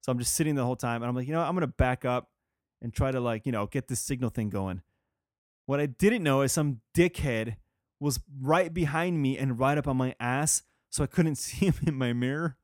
So 0.00 0.12
I'm 0.12 0.18
just 0.18 0.34
sitting 0.34 0.54
the 0.54 0.64
whole 0.64 0.76
time 0.76 1.02
and 1.02 1.08
I'm 1.08 1.16
like, 1.16 1.26
you 1.26 1.32
know, 1.32 1.40
I'm 1.40 1.54
gonna 1.54 1.66
back 1.66 2.04
up 2.04 2.30
and 2.80 2.92
try 2.92 3.10
to 3.10 3.20
like, 3.20 3.46
you 3.46 3.52
know, 3.52 3.66
get 3.66 3.88
this 3.88 4.00
signal 4.00 4.30
thing 4.30 4.50
going. 4.50 4.82
What 5.66 5.80
I 5.80 5.86
didn't 5.86 6.22
know 6.22 6.42
is 6.42 6.52
some 6.52 6.80
dickhead 6.94 7.56
was 8.00 8.20
right 8.40 8.72
behind 8.72 9.20
me 9.20 9.36
and 9.36 9.58
right 9.58 9.76
up 9.76 9.88
on 9.88 9.96
my 9.96 10.14
ass, 10.20 10.62
so 10.88 11.02
I 11.02 11.06
couldn't 11.06 11.34
see 11.36 11.66
him 11.66 11.74
in 11.86 11.94
my 11.94 12.12
mirror. 12.12 12.56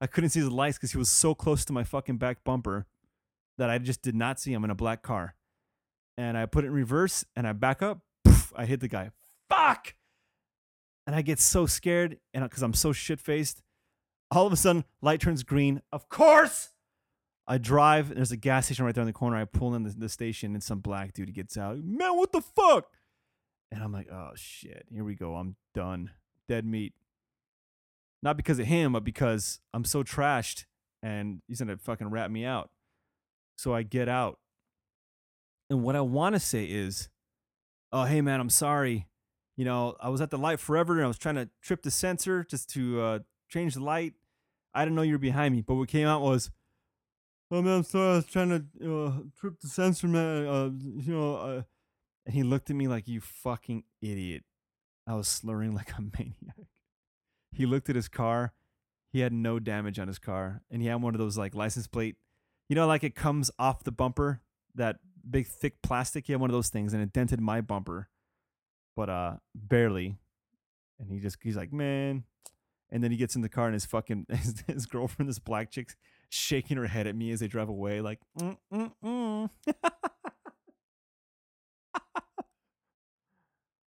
I 0.00 0.06
couldn't 0.06 0.30
see 0.30 0.40
his 0.40 0.50
lights 0.50 0.78
because 0.78 0.92
he 0.92 0.98
was 0.98 1.10
so 1.10 1.34
close 1.34 1.64
to 1.66 1.72
my 1.72 1.84
fucking 1.84 2.16
back 2.16 2.42
bumper 2.44 2.86
that 3.58 3.68
I 3.68 3.78
just 3.78 4.02
did 4.02 4.14
not 4.14 4.40
see 4.40 4.52
him 4.52 4.64
in 4.64 4.70
a 4.70 4.74
black 4.74 5.02
car. 5.02 5.34
And 6.16 6.36
I 6.36 6.46
put 6.46 6.64
it 6.64 6.68
in 6.68 6.72
reverse 6.72 7.24
and 7.36 7.46
I 7.46 7.52
back 7.52 7.82
up. 7.82 8.00
Poof, 8.24 8.52
I 8.56 8.66
hit 8.66 8.80
the 8.80 8.88
guy. 8.88 9.10
Fuck! 9.48 9.94
And 11.06 11.16
I 11.16 11.22
get 11.22 11.38
so 11.38 11.66
scared 11.66 12.18
and 12.32 12.44
because 12.44 12.62
I'm 12.62 12.74
so 12.74 12.92
shit 12.92 13.20
faced. 13.20 13.62
All 14.30 14.46
of 14.46 14.52
a 14.52 14.56
sudden, 14.56 14.84
light 15.02 15.20
turns 15.20 15.42
green. 15.42 15.82
Of 15.92 16.08
course! 16.08 16.70
I 17.46 17.58
drive, 17.58 18.14
there's 18.14 18.30
a 18.30 18.36
gas 18.36 18.66
station 18.66 18.84
right 18.84 18.94
there 18.94 19.02
in 19.02 19.08
the 19.08 19.12
corner. 19.12 19.36
I 19.36 19.44
pull 19.44 19.74
in 19.74 19.82
the, 19.82 19.90
the 19.90 20.08
station, 20.08 20.54
and 20.54 20.62
some 20.62 20.78
black 20.78 21.12
dude 21.12 21.34
gets 21.34 21.56
out. 21.56 21.78
Man, 21.82 22.16
what 22.16 22.30
the 22.30 22.40
fuck? 22.40 22.92
And 23.72 23.82
I'm 23.82 23.92
like, 23.92 24.08
oh 24.10 24.30
shit, 24.36 24.86
here 24.92 25.02
we 25.02 25.16
go. 25.16 25.34
I'm 25.34 25.56
done. 25.74 26.10
Dead 26.48 26.64
meat. 26.64 26.92
Not 28.22 28.36
because 28.36 28.58
of 28.58 28.66
him, 28.66 28.92
but 28.92 29.04
because 29.04 29.60
I'm 29.72 29.84
so 29.84 30.02
trashed 30.02 30.64
and 31.02 31.40
he's 31.48 31.60
gonna 31.60 31.78
fucking 31.78 32.10
rat 32.10 32.30
me 32.30 32.44
out. 32.44 32.70
So 33.56 33.74
I 33.74 33.82
get 33.82 34.08
out. 34.08 34.38
And 35.68 35.82
what 35.82 35.96
I 35.96 36.00
want 36.00 36.34
to 36.34 36.40
say 36.40 36.64
is, 36.64 37.08
oh, 37.92 38.04
hey 38.04 38.20
man, 38.20 38.40
I'm 38.40 38.50
sorry. 38.50 39.06
You 39.56 39.64
know, 39.64 39.96
I 40.00 40.08
was 40.08 40.20
at 40.20 40.30
the 40.30 40.38
light 40.38 40.60
forever 40.60 40.94
and 40.94 41.04
I 41.04 41.08
was 41.08 41.18
trying 41.18 41.34
to 41.36 41.48
trip 41.62 41.82
the 41.82 41.90
sensor 41.90 42.44
just 42.44 42.70
to 42.70 43.00
uh, 43.00 43.18
change 43.48 43.74
the 43.74 43.84
light. 43.84 44.14
I 44.74 44.84
didn't 44.84 44.96
know 44.96 45.02
you 45.02 45.12
were 45.12 45.18
behind 45.18 45.54
me. 45.54 45.60
But 45.60 45.74
what 45.74 45.88
came 45.88 46.06
out 46.06 46.22
was, 46.22 46.50
oh 47.50 47.62
man, 47.62 47.78
I'm 47.78 47.82
sorry. 47.82 48.12
I 48.12 48.16
was 48.16 48.26
trying 48.26 48.48
to 48.80 49.04
uh, 49.04 49.12
trip 49.38 49.60
the 49.60 49.68
sensor, 49.68 50.08
man. 50.08 50.46
Uh, 50.46 50.70
you 50.82 51.12
know, 51.12 51.36
uh, 51.36 51.62
and 52.26 52.34
he 52.34 52.42
looked 52.42 52.70
at 52.70 52.76
me 52.76 52.88
like, 52.88 53.08
you 53.08 53.20
fucking 53.20 53.84
idiot. 54.00 54.44
I 55.06 55.14
was 55.14 55.28
slurring 55.28 55.74
like 55.74 55.90
a 55.92 56.00
maniac. 56.18 56.69
He 57.52 57.66
looked 57.66 57.88
at 57.88 57.96
his 57.96 58.08
car. 58.08 58.52
He 59.12 59.20
had 59.20 59.32
no 59.32 59.58
damage 59.58 59.98
on 59.98 60.08
his 60.08 60.18
car. 60.18 60.62
And 60.70 60.80
he 60.82 60.88
had 60.88 61.02
one 61.02 61.14
of 61.14 61.18
those 61.18 61.36
like 61.36 61.54
license 61.54 61.86
plate, 61.86 62.16
you 62.68 62.76
know, 62.76 62.86
like 62.86 63.04
it 63.04 63.14
comes 63.14 63.50
off 63.58 63.84
the 63.84 63.92
bumper, 63.92 64.40
that 64.74 64.98
big 65.28 65.46
thick 65.46 65.82
plastic. 65.82 66.26
He 66.26 66.32
had 66.32 66.40
one 66.40 66.50
of 66.50 66.54
those 66.54 66.68
things 66.68 66.94
and 66.94 67.02
it 67.02 67.12
dented 67.12 67.40
my 67.40 67.60
bumper, 67.60 68.08
but 68.96 69.10
uh, 69.10 69.36
barely. 69.54 70.16
And 70.98 71.10
he 71.10 71.18
just, 71.18 71.38
he's 71.42 71.56
like, 71.56 71.72
man. 71.72 72.24
And 72.90 73.02
then 73.02 73.10
he 73.10 73.16
gets 73.16 73.36
in 73.36 73.42
the 73.42 73.48
car 73.48 73.66
and 73.66 73.74
his 73.74 73.86
fucking, 73.86 74.26
his, 74.30 74.62
his 74.66 74.86
girlfriend, 74.86 75.28
this 75.28 75.38
black 75.38 75.70
chick, 75.70 75.94
shaking 76.28 76.76
her 76.76 76.86
head 76.86 77.06
at 77.06 77.16
me 77.16 77.30
as 77.32 77.40
they 77.40 77.48
drive 77.48 77.68
away, 77.68 78.00
like, 78.00 78.20
mm, 78.38 78.56
mm, 78.72 78.92
mm. 79.04 79.50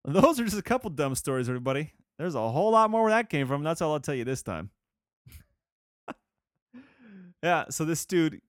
Those 0.05 0.39
are 0.39 0.45
just 0.45 0.57
a 0.57 0.63
couple 0.63 0.89
dumb 0.89 1.13
stories, 1.13 1.49
everybody. 1.49 1.93
There's 2.19 2.35
a 2.35 2.49
whole 2.49 2.71
lot 2.71 2.89
more 2.89 3.03
where 3.03 3.11
that 3.11 3.29
came 3.29 3.47
from. 3.47 3.63
That's 3.63 3.81
all 3.81 3.93
I'll 3.93 4.01
tell 4.01 4.13
you 4.13 4.25
this 4.25 4.43
time. 4.43 4.71
yeah, 7.41 7.63
so 7.69 7.85
this 7.85 8.05
dude, 8.05 8.41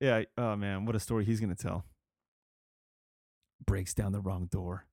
yeah, 0.00 0.24
oh 0.36 0.54
man, 0.54 0.84
what 0.84 0.94
a 0.94 1.00
story 1.00 1.24
he's 1.24 1.40
gonna 1.40 1.54
tell. 1.54 1.86
Breaks 3.66 3.94
down 3.94 4.12
the 4.12 4.20
wrong 4.20 4.48
door, 4.52 4.84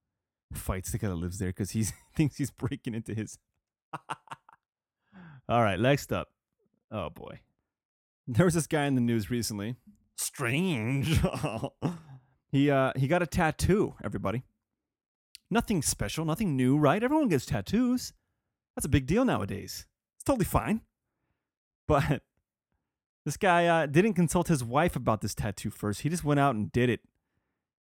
fights 0.54 0.94
the 0.94 1.00
guy 1.00 1.10
that 1.10 1.16
lives 1.16 1.38
there 1.38 1.50
because 1.50 1.72
he 1.72 1.84
thinks 2.16 2.38
he's 2.38 2.50
breaking 2.50 2.96
into 2.96 3.14
his. 3.14 3.38
all 5.50 5.62
right, 5.62 5.80
next 5.80 6.14
up. 6.14 6.30
Oh 6.92 7.10
boy, 7.10 7.42
there 8.26 8.46
was 8.46 8.54
this 8.54 8.68
guy 8.68 8.86
in 8.86 8.96
the 8.96 9.02
news 9.02 9.30
recently. 9.30 9.76
Strange. 10.16 11.20
he 12.54 12.72
uh 12.72 12.94
he 12.96 13.10
got 13.10 13.22
a 13.22 13.28
tattoo. 13.28 13.96
Everybody. 14.02 14.44
Nothing 15.54 15.84
special, 15.84 16.26
nothing 16.26 16.58
new, 16.58 16.80
right? 16.80 17.04
Everyone 17.04 17.28
gets 17.28 17.46
tattoos. 17.46 18.12
That's 18.76 18.88
a 18.88 18.90
big 18.90 19.06
deal 19.06 19.24
nowadays. 19.24 19.86
It's 20.18 20.24
totally 20.24 20.46
fine. 20.46 20.82
But 21.88 22.24
this 23.26 23.38
guy 23.38 23.68
uh, 23.68 23.86
didn't 23.86 24.16
consult 24.16 24.48
his 24.48 24.64
wife 24.64 24.96
about 24.96 25.22
this 25.22 25.36
tattoo 25.36 25.70
first. 25.70 26.02
He 26.02 26.10
just 26.10 26.24
went 26.24 26.40
out 26.40 26.56
and 26.56 26.72
did 26.72 26.90
it. 26.90 27.02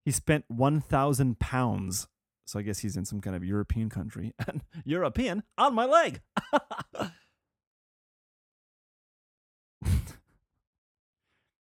He 0.04 0.10
spent 0.10 0.46
1,000 0.48 1.38
pounds. 1.38 2.08
So 2.44 2.58
I 2.58 2.62
guess 2.62 2.80
he's 2.80 2.96
in 2.96 3.04
some 3.04 3.20
kind 3.20 3.36
of 3.36 3.44
European 3.44 3.88
country. 3.88 4.34
And 4.48 4.62
European 4.84 5.44
on 5.56 5.76
my 5.76 5.84
leg. 5.84 6.22
so 6.64 7.10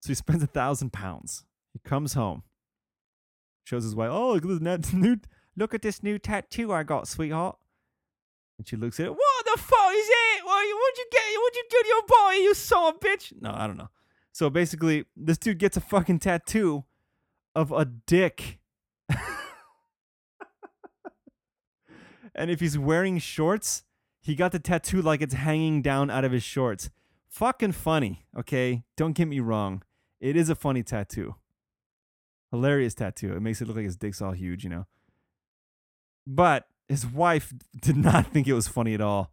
he 0.08 0.16
spends 0.16 0.41
a 0.41 0.48
thousand 0.48 0.91
pounds. 0.91 1.46
He 1.72 1.78
comes 1.88 2.16
home, 2.16 2.41
shows 3.64 3.84
his 3.84 3.94
wife, 3.94 4.10
oh, 4.12 4.34
look 4.34 4.66
at 4.66 4.82
this 4.82 4.91
new 4.91 5.18
Look 5.56 5.74
at 5.74 5.82
this 5.82 6.01
new 6.01 6.18
tattoo 6.18 6.72
I 6.74 6.84
got, 6.84 7.08
sweetheart. 7.08 7.58
And 8.58 8.68
she 8.68 8.76
looks 8.76 8.99
at 8.99 9.08
it. 9.08 9.12
What 9.12 9.45
the 9.45 9.62
fuck 9.62 9.91
is 9.93 10.08
it? 10.10 10.45
What, 10.45 10.66
what'd 10.66 10.97
you 10.97 11.06
get? 11.12 11.22
What'd 11.38 11.56
you 11.56 11.64
do 11.70 11.82
to 11.82 11.88
your 11.88 12.04
boy, 12.08 12.34
you 12.43 12.54
son 12.54 12.89
of 12.89 12.95
a 12.95 12.99
bitch? 12.99 13.34
No, 13.41 13.51
I 13.54 13.68
don't 13.68 13.78
know. 13.78 13.89
So 14.32 14.49
basically, 14.49 15.06
this 15.16 15.38
dude 15.38 15.60
gets 15.60 15.78
a 15.78 15.82
fucking 15.82 16.20
tattoo 16.20 16.84
of 17.56 17.72
a 17.72 17.86
dick. 17.86 18.60
and 22.36 22.49
if 22.49 22.60
he's 22.60 22.78
wearing 22.78 23.20
shorts, 23.20 23.84
he 24.20 24.36
got 24.36 24.51
the 24.51 24.60
tattoo 24.60 25.01
like 25.01 25.22
it's 25.22 25.34
hanging 25.36 25.82
down 25.82 26.10
out 26.10 26.26
of 26.26 26.32
his 26.32 26.43
shorts. 26.43 26.89
Fucking 27.30 27.74
funny, 27.74 28.26
okay? 28.38 28.84
Don't 28.95 29.14
get 29.14 29.28
me 29.28 29.39
wrong. 29.39 29.84
It 30.20 30.36
is 30.36 30.49
a 30.49 30.56
funny 30.56 30.84
tattoo. 30.84 31.36
Hilarious 32.51 32.93
tattoo. 32.93 33.34
It 33.34 33.41
makes 33.41 33.62
it 33.62 33.68
look 33.68 33.76
like 33.76 33.86
his 33.86 33.97
dick's 33.97 34.22
all 34.22 34.32
huge, 34.32 34.64
you 34.64 34.70
know? 34.70 34.86
But 36.26 36.67
his 36.88 37.05
wife 37.05 37.53
did 37.82 37.97
not 37.97 38.28
think 38.34 38.47
it 38.47 38.53
was 38.53 38.67
funny 38.67 38.93
at 38.93 39.01
all. 39.01 39.32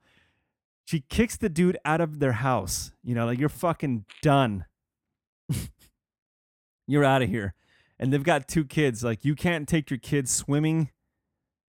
She 0.86 1.04
kicks 1.08 1.36
the 1.36 1.48
dude 1.48 1.78
out 1.84 2.00
of 2.00 2.18
their 2.18 2.32
house. 2.32 2.92
You 3.02 3.14
know, 3.14 3.26
like 3.26 3.38
you're 3.38 3.48
fucking 3.48 4.06
done. 4.22 4.64
you're 6.86 7.04
out 7.04 7.22
of 7.22 7.28
here. 7.28 7.54
And 7.98 8.12
they've 8.12 8.22
got 8.22 8.48
two 8.48 8.64
kids. 8.64 9.04
Like 9.04 9.24
you 9.24 9.34
can't 9.34 9.68
take 9.68 9.90
your 9.90 9.98
kids 9.98 10.32
swimming. 10.32 10.90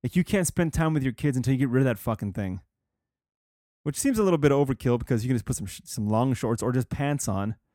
Like 0.03 0.15
you 0.15 0.23
can't 0.23 0.47
spend 0.47 0.73
time 0.73 0.93
with 0.93 1.03
your 1.03 1.13
kids 1.13 1.37
until 1.37 1.53
you 1.53 1.59
get 1.59 1.69
rid 1.69 1.81
of 1.81 1.85
that 1.85 1.99
fucking 1.99 2.33
thing. 2.33 2.61
Which 3.83 3.99
seems 3.99 4.17
a 4.17 4.23
little 4.23 4.37
bit 4.39 4.51
overkill 4.51 4.97
because 4.99 5.23
you 5.23 5.27
can 5.27 5.35
just 5.35 5.45
put 5.45 5.55
some 5.55 5.65
sh- 5.65 5.81
some 5.85 6.07
long 6.07 6.33
shorts 6.33 6.63
or 6.63 6.71
just 6.71 6.89
pants 6.89 7.27
on. 7.27 7.55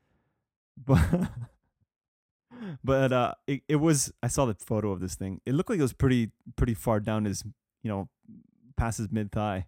But 0.84 1.30
but 2.84 3.12
uh, 3.12 3.34
it, 3.46 3.62
it 3.68 3.76
was 3.76 4.12
I 4.22 4.28
saw 4.28 4.46
the 4.46 4.54
photo 4.54 4.90
of 4.92 5.00
this 5.00 5.14
thing. 5.14 5.40
It 5.46 5.54
looked 5.54 5.70
like 5.70 5.78
it 5.78 5.82
was 5.82 5.92
pretty 5.92 6.30
pretty 6.56 6.74
far 6.74 7.00
down 7.00 7.24
his 7.24 7.44
you 7.82 7.90
know 7.90 8.08
past 8.76 8.98
his 8.98 9.10
mid 9.10 9.32
thigh. 9.32 9.66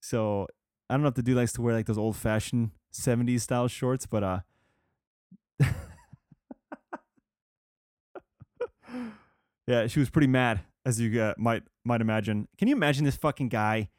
So 0.00 0.46
I 0.88 0.94
don't 0.94 1.02
know 1.02 1.08
if 1.08 1.14
the 1.14 1.22
dude 1.22 1.36
likes 1.36 1.52
to 1.54 1.62
wear 1.62 1.74
like 1.74 1.86
those 1.86 1.98
old 1.98 2.16
fashioned 2.16 2.70
'70s 2.92 3.40
style 3.42 3.68
shorts, 3.68 4.06
but 4.06 4.22
uh. 4.24 4.40
yeah, 9.66 9.86
she 9.86 10.00
was 10.00 10.08
pretty 10.10 10.26
mad, 10.26 10.60
as 10.84 10.98
you 11.00 11.20
uh, 11.20 11.34
might 11.36 11.62
might 11.84 12.00
imagine. 12.00 12.48
Can 12.58 12.68
you 12.68 12.74
imagine 12.74 13.04
this 13.04 13.16
fucking 13.16 13.48
guy? 13.48 13.90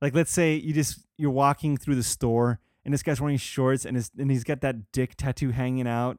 Like, 0.00 0.14
let's 0.14 0.32
say 0.32 0.54
you 0.54 0.72
just 0.72 1.00
you're 1.18 1.30
walking 1.30 1.76
through 1.76 1.96
the 1.96 2.02
store 2.02 2.60
and 2.84 2.94
this 2.94 3.02
guy's 3.02 3.20
wearing 3.20 3.36
shorts 3.36 3.84
and 3.84 3.96
his 3.96 4.10
and 4.18 4.30
he's 4.30 4.44
got 4.44 4.60
that 4.62 4.92
dick 4.92 5.14
tattoo 5.16 5.50
hanging 5.50 5.86
out 5.86 6.18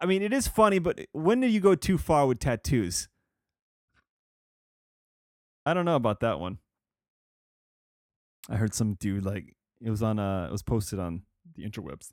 I 0.00 0.06
mean, 0.06 0.22
it 0.22 0.32
is 0.32 0.48
funny, 0.48 0.78
but 0.78 1.00
when 1.12 1.40
do 1.40 1.46
you 1.46 1.60
go 1.60 1.74
too 1.74 1.98
far 1.98 2.26
with 2.26 2.40
tattoos? 2.40 3.08
I 5.64 5.72
don't 5.72 5.84
know 5.84 5.96
about 5.96 6.20
that 6.20 6.40
one. 6.40 6.58
I 8.48 8.56
heard 8.56 8.74
some 8.74 8.94
dude 8.94 9.24
like 9.24 9.56
it 9.80 9.90
was 9.90 10.02
on 10.02 10.18
uh 10.18 10.46
it 10.48 10.52
was 10.52 10.62
posted 10.62 10.98
on 10.98 11.22
the 11.54 11.64
interwebs. 11.64 12.10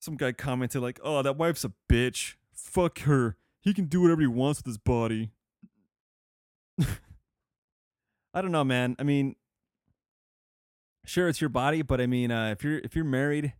Some 0.00 0.16
guy 0.16 0.32
commented 0.32 0.82
like, 0.82 0.98
"Oh, 1.04 1.22
that 1.22 1.36
wife's 1.36 1.64
a 1.64 1.72
bitch. 1.88 2.34
Fuck 2.52 3.00
her. 3.00 3.36
He 3.60 3.74
can 3.74 3.84
do 3.84 4.00
whatever 4.00 4.22
he 4.22 4.26
wants 4.26 4.60
with 4.60 4.66
his 4.66 4.78
body." 4.78 5.30
I 8.34 8.42
don't 8.42 8.52
know, 8.52 8.64
man. 8.64 8.96
I 8.98 9.02
mean, 9.02 9.36
sure 11.04 11.28
it's 11.28 11.40
your 11.40 11.50
body, 11.50 11.82
but 11.82 12.00
I 12.00 12.06
mean, 12.06 12.30
uh, 12.30 12.50
if 12.50 12.64
you're 12.64 12.78
if 12.78 12.96
you're 12.96 13.04
married 13.04 13.52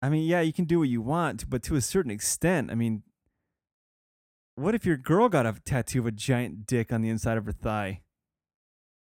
I 0.00 0.08
mean, 0.08 0.24
yeah, 0.28 0.40
you 0.40 0.52
can 0.52 0.64
do 0.64 0.78
what 0.78 0.88
you 0.88 1.00
want, 1.02 1.50
but 1.50 1.62
to 1.64 1.76
a 1.76 1.80
certain 1.80 2.10
extent, 2.10 2.70
I 2.70 2.74
mean, 2.74 3.02
what 4.54 4.74
if 4.74 4.86
your 4.86 4.96
girl 4.96 5.28
got 5.28 5.46
a 5.46 5.54
tattoo 5.64 6.00
of 6.00 6.06
a 6.06 6.10
giant 6.12 6.66
dick 6.66 6.92
on 6.92 7.00
the 7.00 7.08
inside 7.08 7.36
of 7.36 7.46
her 7.46 7.52
thigh? 7.52 8.02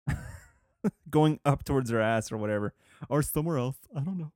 Going 1.10 1.40
up 1.44 1.64
towards 1.64 1.90
her 1.90 2.00
ass 2.00 2.32
or 2.32 2.38
whatever, 2.38 2.74
or 3.10 3.22
somewhere 3.22 3.58
else. 3.58 3.78
I 3.96 4.02
don't 4.02 4.18
know. 4.18 4.32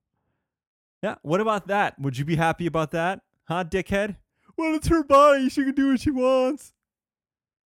Yeah, 1.04 1.16
what 1.22 1.39
about 1.39 1.68
that? 1.68 2.00
Would 2.00 2.18
you 2.18 2.26
be 2.26 2.36
happy 2.36 2.66
about 2.66 2.91
that? 2.91 3.22
Huh, 3.45 3.64
dickhead? 3.64 4.18
Well, 4.58 4.76
it's 4.76 4.88
her 4.88 5.04
body. 5.04 5.50
She 5.50 5.64
can 5.64 5.74
do 5.74 5.91
what 5.91 6.02
she 6.02 6.12
wants. 6.12 6.74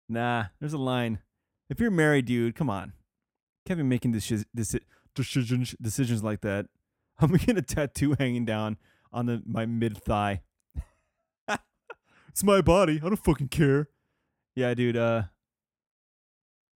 Nah, 0.09 0.45
there's 0.61 0.75
a 0.75 0.79
line. 0.79 1.21
If 1.71 1.81
you're 1.81 1.91
married, 1.91 2.27
dude, 2.27 2.55
come 2.55 2.69
on. 2.69 2.93
Can't 3.67 3.79
be 3.79 3.85
making 3.85 4.13
deci- 4.13 4.45
deci- 4.55 4.83
decisions 5.15 5.75
decisions 5.81 6.23
like 6.23 6.43
that. 6.43 6.67
I'm 7.19 7.33
getting 7.33 7.59
a 7.59 7.63
tattoo 7.63 8.17
hanging 8.19 8.45
down 8.45 8.77
on 9.13 9.27
the 9.27 9.43
my 9.47 9.67
mid 9.67 9.97
thigh. 9.99 10.43
it's 12.29 12.43
my 12.43 12.61
body. 12.61 13.01
I 13.03 13.09
don't 13.09 13.17
fucking 13.17 13.49
care. 13.49 13.89
Yeah, 14.57 14.75
dude. 14.75 14.97
Uh, 14.97 15.25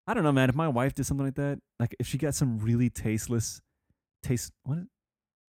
I 0.06 0.14
don't 0.14 0.24
know, 0.24 0.32
man. 0.32 0.48
If 0.48 0.54
my 0.54 0.68
wife 0.68 0.94
did 0.94 1.06
something 1.06 1.26
like 1.26 1.34
that, 1.36 1.60
like 1.78 1.94
if 1.98 2.06
she 2.06 2.18
got 2.18 2.34
some 2.34 2.58
really 2.58 2.90
tasteless, 2.90 3.60
taste 4.22 4.52
what? 4.62 4.78
Is, 4.78 4.86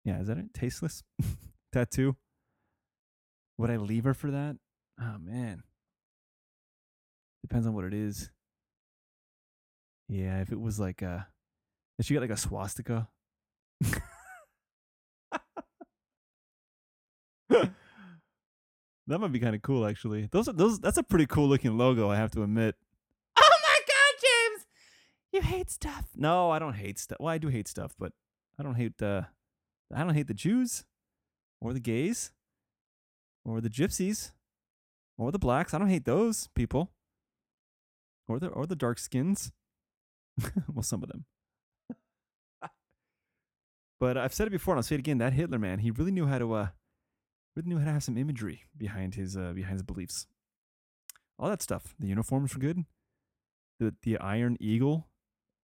yeah, 0.04 0.20
is 0.20 0.28
that 0.28 0.38
it? 0.38 0.54
Tasteless 0.54 1.04
tattoo. 1.74 2.16
Would 3.58 3.70
I 3.70 3.78
leave 3.78 4.06
her 4.06 4.14
for 4.14 4.32
that? 4.32 4.58
Oh 5.00 5.18
man. 5.20 5.64
Depends 7.42 7.68
on 7.68 7.74
what 7.74 7.86
it 7.86 7.94
is. 7.94 8.32
Yeah, 10.08 10.42
if 10.42 10.52
it 10.52 10.60
was 10.60 10.80
like 10.80 11.02
a, 11.02 11.28
if 11.98 12.06
she 12.06 12.14
got 12.14 12.22
like 12.22 12.30
a 12.30 12.38
swastika. 12.38 13.08
That 17.50 19.20
might 19.20 19.32
be 19.32 19.40
kind 19.40 19.56
of 19.56 19.62
cool 19.62 19.86
actually. 19.86 20.30
Those 20.32 20.48
are 20.48 20.54
those 20.54 20.80
that's 20.80 20.98
a 20.98 21.04
pretty 21.04 21.26
cool 21.26 21.48
looking 21.48 21.78
logo, 21.78 22.10
I 22.10 22.16
have 22.16 22.32
to 22.32 22.44
admit. 22.44 22.76
Oh 23.38 23.50
my 23.64 23.80
God, 23.88 24.22
James! 24.22 24.66
You 25.32 25.42
hate 25.42 25.72
stuff. 25.72 26.10
No, 26.16 26.52
I 26.52 26.60
don't 26.60 26.76
hate 26.76 27.00
stuff. 27.00 27.18
Well, 27.20 27.34
I 27.34 27.38
do 27.38 27.48
hate 27.48 27.68
stuff, 27.68 27.94
but 27.98 28.14
I 28.60 28.64
don't 28.64 28.76
hate 28.76 28.98
the. 28.98 29.28
I 29.94 30.04
don't 30.04 30.14
hate 30.14 30.28
the 30.28 30.34
Jews 30.34 30.86
or 31.60 31.74
the 31.74 31.80
gays 31.80 32.32
or 33.44 33.60
the 33.62 33.70
gypsies 33.70 34.32
or 35.18 35.32
the 35.32 35.40
blacks. 35.40 35.74
I 35.74 35.80
don't 35.80 35.90
hate 35.90 36.06
those 36.06 36.48
people. 36.56 36.92
Or 38.28 38.40
the 38.40 38.48
or 38.48 38.68
the 38.68 38.76
dark 38.76 39.00
skins. 39.00 39.52
well, 40.74 40.84
some 40.84 41.02
of 41.02 41.10
them. 41.10 41.26
but 44.00 44.18
I've 44.18 44.34
said 44.34 44.46
it 44.46 44.52
before 44.52 44.76
and 44.76 44.80
I'll 44.80 44.84
say 44.84 44.96
it 44.96 45.00
again, 45.00 45.18
that 45.18 45.34
Hitler 45.34 45.58
man, 45.58 45.80
he 45.80 45.90
really 45.90 46.12
knew 46.12 46.28
how 46.28 46.38
to 46.38 46.54
uh 46.54 46.68
really 47.56 47.70
knew 47.70 47.80
how 47.80 47.86
to 47.86 47.92
have 47.92 48.04
some 48.04 48.18
imagery 48.18 48.64
behind 48.78 49.16
his 49.16 49.36
uh 49.36 49.54
behind 49.54 49.74
his 49.74 49.84
beliefs. 49.84 50.28
All 51.38 51.50
that 51.50 51.62
stuff. 51.62 51.96
The 52.00 52.08
uniforms 52.08 52.54
were 52.54 52.60
good. 52.60 52.86
The 53.80 53.96
the 54.04 54.18
Iron 54.18 54.58
Eagle 54.60 55.08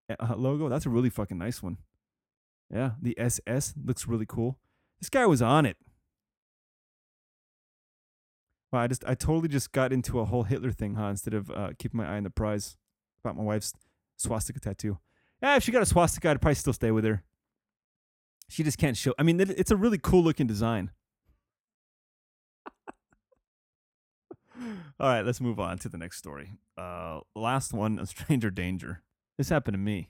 uh, 0.09 0.35
logo. 0.35 0.69
That's 0.69 0.85
a 0.85 0.89
really 0.89 1.09
fucking 1.09 1.37
nice 1.37 1.61
one. 1.61 1.77
Yeah, 2.73 2.91
the 3.01 3.17
SS 3.19 3.73
looks 3.83 4.07
really 4.07 4.25
cool. 4.25 4.57
This 4.99 5.09
guy 5.09 5.25
was 5.25 5.41
on 5.41 5.65
it. 5.65 5.77
Wow, 8.71 8.81
I 8.81 8.87
just 8.87 9.03
I 9.05 9.13
totally 9.15 9.47
just 9.47 9.71
got 9.71 9.93
into 9.93 10.19
a 10.19 10.25
whole 10.25 10.43
Hitler 10.43 10.71
thing, 10.71 10.95
huh? 10.95 11.07
Instead 11.07 11.33
of 11.33 11.51
uh, 11.51 11.69
keeping 11.77 11.97
my 11.97 12.05
eye 12.07 12.17
on 12.17 12.23
the 12.23 12.29
prize 12.29 12.77
about 13.23 13.37
my 13.37 13.43
wife's 13.43 13.73
swastika 14.17 14.59
tattoo. 14.59 14.97
Yeah, 15.41 15.55
if 15.55 15.63
she 15.63 15.71
got 15.71 15.81
a 15.81 15.85
swastika, 15.85 16.29
I'd 16.29 16.41
probably 16.41 16.55
still 16.55 16.73
stay 16.73 16.91
with 16.91 17.05
her. 17.05 17.23
She 18.49 18.63
just 18.63 18.77
can't 18.77 18.97
show. 18.97 19.13
I 19.17 19.23
mean, 19.23 19.39
it's 19.39 19.71
a 19.71 19.75
really 19.75 19.97
cool 19.97 20.23
looking 20.23 20.47
design. 20.47 20.91
All 24.97 25.09
right, 25.09 25.25
let's 25.25 25.41
move 25.41 25.59
on 25.59 25.77
to 25.79 25.89
the 25.89 25.97
next 25.97 26.17
story. 26.17 26.51
Uh, 26.77 27.19
last 27.35 27.73
one, 27.73 27.99
a 28.01 28.05
stranger 28.05 28.49
danger. 28.49 29.01
This 29.37 29.49
happened 29.49 29.73
to 29.73 29.79
me. 29.79 30.09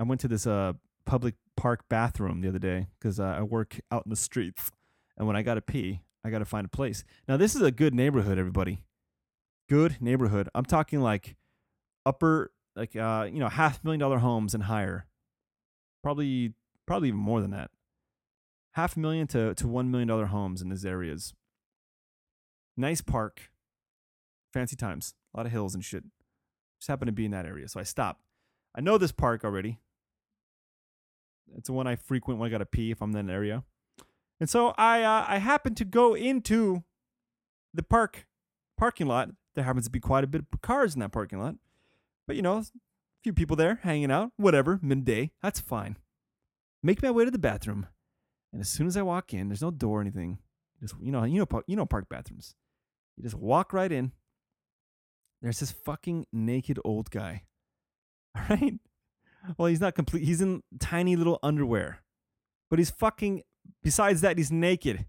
I 0.00 0.04
went 0.04 0.20
to 0.22 0.28
this 0.28 0.46
uh 0.46 0.72
public 1.06 1.34
park 1.56 1.84
bathroom 1.88 2.40
the 2.40 2.48
other 2.48 2.58
day 2.58 2.88
because 2.98 3.20
uh, 3.20 3.36
I 3.38 3.42
work 3.42 3.78
out 3.92 4.06
in 4.06 4.10
the 4.10 4.16
streets, 4.16 4.70
and 5.16 5.26
when 5.26 5.36
I 5.36 5.42
gotta 5.42 5.60
pee, 5.60 6.00
I 6.24 6.30
gotta 6.30 6.46
find 6.46 6.64
a 6.64 6.68
place. 6.68 7.04
Now 7.28 7.36
this 7.36 7.54
is 7.54 7.62
a 7.62 7.70
good 7.70 7.94
neighborhood, 7.94 8.38
everybody. 8.38 8.80
Good 9.68 9.98
neighborhood. 10.00 10.48
I'm 10.54 10.64
talking 10.64 11.00
like 11.00 11.36
upper, 12.06 12.50
like 12.74 12.96
uh, 12.96 13.28
you 13.30 13.40
know, 13.40 13.48
half 13.48 13.84
million 13.84 14.00
dollar 14.00 14.18
homes 14.18 14.54
and 14.54 14.64
higher. 14.64 15.06
Probably, 16.02 16.54
probably 16.86 17.08
even 17.08 17.20
more 17.20 17.40
than 17.40 17.50
that. 17.50 17.70
Half 18.72 18.96
million 18.96 19.26
to 19.28 19.54
to 19.54 19.68
one 19.68 19.90
million 19.90 20.08
dollar 20.08 20.26
homes 20.26 20.62
in 20.62 20.70
these 20.70 20.84
areas. 20.86 21.34
Nice 22.76 23.00
park, 23.00 23.50
fancy 24.52 24.76
times, 24.76 25.14
a 25.32 25.38
lot 25.38 25.46
of 25.46 25.52
hills 25.52 25.74
and 25.74 25.84
shit. 25.84 26.04
Just 26.80 26.88
happened 26.88 27.08
to 27.08 27.12
be 27.12 27.24
in 27.24 27.30
that 27.30 27.46
area, 27.46 27.68
so 27.68 27.80
I 27.80 27.84
stopped. 27.84 28.22
I 28.74 28.80
know 28.80 28.98
this 28.98 29.12
park 29.12 29.44
already. 29.44 29.78
It's 31.56 31.68
the 31.68 31.72
one 31.72 31.86
I 31.86 31.96
frequent 31.96 32.40
when 32.40 32.48
I 32.48 32.50
gotta 32.50 32.66
pee 32.66 32.90
if 32.90 33.00
I'm 33.00 33.14
in 33.14 33.26
that 33.26 33.32
area. 33.32 33.62
And 34.40 34.50
so 34.50 34.74
I 34.76 35.02
uh, 35.02 35.24
I 35.28 35.38
happen 35.38 35.74
to 35.76 35.84
go 35.84 36.14
into 36.14 36.82
the 37.72 37.82
park 37.82 38.26
parking 38.76 39.06
lot. 39.06 39.30
There 39.54 39.64
happens 39.64 39.84
to 39.84 39.90
be 39.90 40.00
quite 40.00 40.24
a 40.24 40.26
bit 40.26 40.44
of 40.52 40.60
cars 40.60 40.94
in 40.94 41.00
that 41.00 41.12
parking 41.12 41.38
lot. 41.38 41.56
But 42.26 42.36
you 42.36 42.42
know, 42.42 42.58
a 42.58 42.64
few 43.22 43.32
people 43.32 43.56
there 43.56 43.80
hanging 43.82 44.10
out, 44.10 44.32
whatever, 44.36 44.80
midday. 44.82 45.30
That's 45.42 45.60
fine. 45.60 45.96
Make 46.82 47.02
my 47.02 47.10
way 47.10 47.24
to 47.24 47.30
the 47.30 47.38
bathroom. 47.38 47.86
And 48.52 48.60
as 48.60 48.68
soon 48.68 48.86
as 48.86 48.96
I 48.96 49.02
walk 49.02 49.32
in, 49.32 49.48
there's 49.48 49.62
no 49.62 49.70
door 49.70 49.98
or 49.98 50.00
anything. 50.00 50.38
Just 50.80 50.94
you 51.00 51.12
know, 51.12 51.24
you 51.24 51.38
know 51.38 51.62
you 51.66 51.76
know 51.76 51.86
park 51.86 52.08
bathrooms. 52.08 52.56
You 53.16 53.22
just 53.22 53.36
walk 53.36 53.72
right 53.72 53.90
in. 53.90 54.12
There's 55.42 55.60
this 55.60 55.72
fucking 55.72 56.26
naked 56.32 56.78
old 56.84 57.10
guy. 57.10 57.42
All 58.36 58.44
right? 58.48 58.74
Well, 59.58 59.68
he's 59.68 59.80
not 59.80 59.94
complete. 59.94 60.24
He's 60.24 60.40
in 60.40 60.62
tiny 60.80 61.16
little 61.16 61.38
underwear. 61.42 62.02
But 62.70 62.78
he's 62.78 62.90
fucking 62.90 63.42
besides 63.82 64.22
that 64.22 64.38
he's 64.38 64.50
naked 64.50 65.06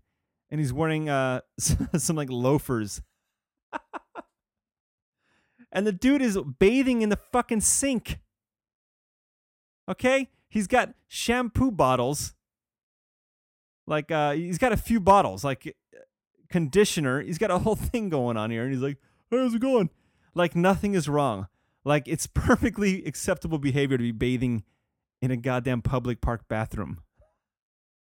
and 0.49 0.59
he's 0.59 0.73
wearing 0.73 1.09
uh 1.09 1.41
some 1.57 2.15
like 2.15 2.29
loafers. 2.29 3.01
and 5.71 5.87
the 5.87 5.91
dude 5.91 6.21
is 6.21 6.37
bathing 6.59 7.01
in 7.01 7.09
the 7.09 7.19
fucking 7.31 7.61
sink. 7.61 8.19
Okay? 9.89 10.29
He's 10.49 10.67
got 10.67 10.93
shampoo 11.07 11.71
bottles. 11.71 12.33
Like 13.87 14.11
uh 14.11 14.33
he's 14.33 14.57
got 14.57 14.73
a 14.73 14.77
few 14.77 14.99
bottles 14.99 15.43
like 15.43 15.75
conditioner. 16.49 17.21
He's 17.21 17.37
got 17.37 17.51
a 17.51 17.59
whole 17.59 17.75
thing 17.75 18.09
going 18.09 18.37
on 18.37 18.51
here 18.51 18.63
and 18.63 18.71
he's 18.71 18.81
like, 18.81 18.97
"How's 19.31 19.53
it 19.53 19.61
going?" 19.61 19.89
Like 20.33 20.55
nothing 20.55 20.93
is 20.93 21.07
wrong. 21.07 21.47
Like 21.83 22.07
it's 22.07 22.27
perfectly 22.33 23.05
acceptable 23.05 23.59
behavior 23.59 23.97
to 23.97 24.03
be 24.03 24.11
bathing 24.11 24.63
in 25.21 25.31
a 25.31 25.37
goddamn 25.37 25.81
public 25.81 26.21
park 26.21 26.47
bathroom. 26.47 26.99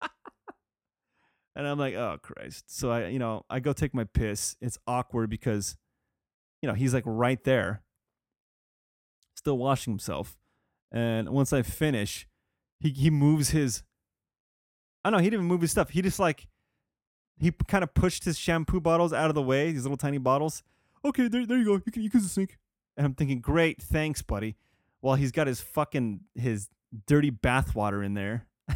and 1.55 1.67
I'm 1.67 1.77
like, 1.77 1.93
oh 1.93 2.17
Christ. 2.21 2.65
So 2.67 2.91
I, 2.91 3.07
you 3.07 3.19
know, 3.19 3.45
I 3.49 3.59
go 3.59 3.73
take 3.73 3.93
my 3.93 4.05
piss. 4.05 4.55
It's 4.61 4.79
awkward 4.87 5.29
because, 5.29 5.77
you 6.61 6.67
know, 6.67 6.75
he's 6.75 6.93
like 6.93 7.03
right 7.05 7.43
there, 7.43 7.83
still 9.35 9.57
washing 9.57 9.93
himself. 9.93 10.37
And 10.91 11.29
once 11.29 11.53
I 11.53 11.61
finish, 11.61 12.27
he 12.79 12.89
he 12.89 13.09
moves 13.09 13.49
his. 13.49 13.83
I 15.03 15.09
don't 15.09 15.17
know. 15.17 15.23
He 15.23 15.29
didn't 15.29 15.45
move 15.45 15.61
his 15.61 15.71
stuff. 15.71 15.89
He 15.89 16.01
just 16.01 16.19
like, 16.19 16.47
he 17.37 17.51
kind 17.67 17.83
of 17.83 17.93
pushed 17.93 18.25
his 18.25 18.37
shampoo 18.37 18.79
bottles 18.79 19.13
out 19.13 19.29
of 19.29 19.35
the 19.35 19.41
way. 19.41 19.71
These 19.71 19.83
little 19.83 19.97
tiny 19.97 20.17
bottles. 20.17 20.63
Okay, 21.05 21.27
there, 21.27 21.45
there 21.45 21.57
you 21.57 21.65
go. 21.65 21.73
You 21.85 21.91
can 21.91 22.01
you 22.03 22.09
can 22.09 22.21
just 22.21 22.33
sink. 22.33 22.57
And 22.95 23.05
I'm 23.05 23.13
thinking, 23.13 23.39
great, 23.41 23.81
thanks, 23.81 24.21
buddy. 24.21 24.55
While 25.01 25.15
he's 25.15 25.31
got 25.31 25.47
his 25.47 25.59
fucking 25.59 26.21
his 26.35 26.69
dirty 27.07 27.31
bathwater 27.31 28.05
in 28.05 28.13
there. 28.13 28.47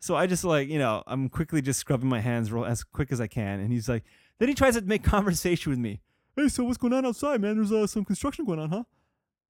so 0.00 0.16
I 0.16 0.26
just 0.26 0.44
like, 0.44 0.68
you 0.68 0.78
know, 0.78 1.02
I'm 1.06 1.28
quickly 1.28 1.60
just 1.60 1.80
scrubbing 1.80 2.08
my 2.08 2.20
hands 2.20 2.52
real 2.52 2.64
as 2.64 2.84
quick 2.84 3.12
as 3.12 3.20
I 3.20 3.26
can. 3.26 3.60
And 3.60 3.72
he's 3.72 3.88
like, 3.88 4.04
then 4.38 4.48
he 4.48 4.54
tries 4.54 4.74
to 4.76 4.82
make 4.82 5.02
conversation 5.04 5.70
with 5.70 5.78
me. 5.78 6.00
Hey, 6.36 6.48
so 6.48 6.64
what's 6.64 6.78
going 6.78 6.92
on 6.92 7.04
outside, 7.04 7.40
man? 7.40 7.56
There's 7.56 7.72
uh, 7.72 7.86
some 7.86 8.04
construction 8.04 8.44
going 8.44 8.60
on, 8.60 8.70
huh? 8.70 8.84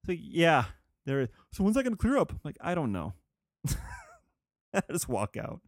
It's 0.02 0.08
like, 0.08 0.18
yeah, 0.22 0.64
there 1.04 1.20
is. 1.20 1.28
So 1.52 1.62
when's 1.62 1.76
that 1.76 1.84
gonna 1.84 1.96
clear 1.96 2.16
up? 2.16 2.32
I'm 2.32 2.40
like, 2.42 2.56
I 2.60 2.74
don't 2.74 2.90
know. 2.90 3.12
I 4.74 4.82
just 4.90 5.08
walk 5.08 5.36
out. 5.36 5.60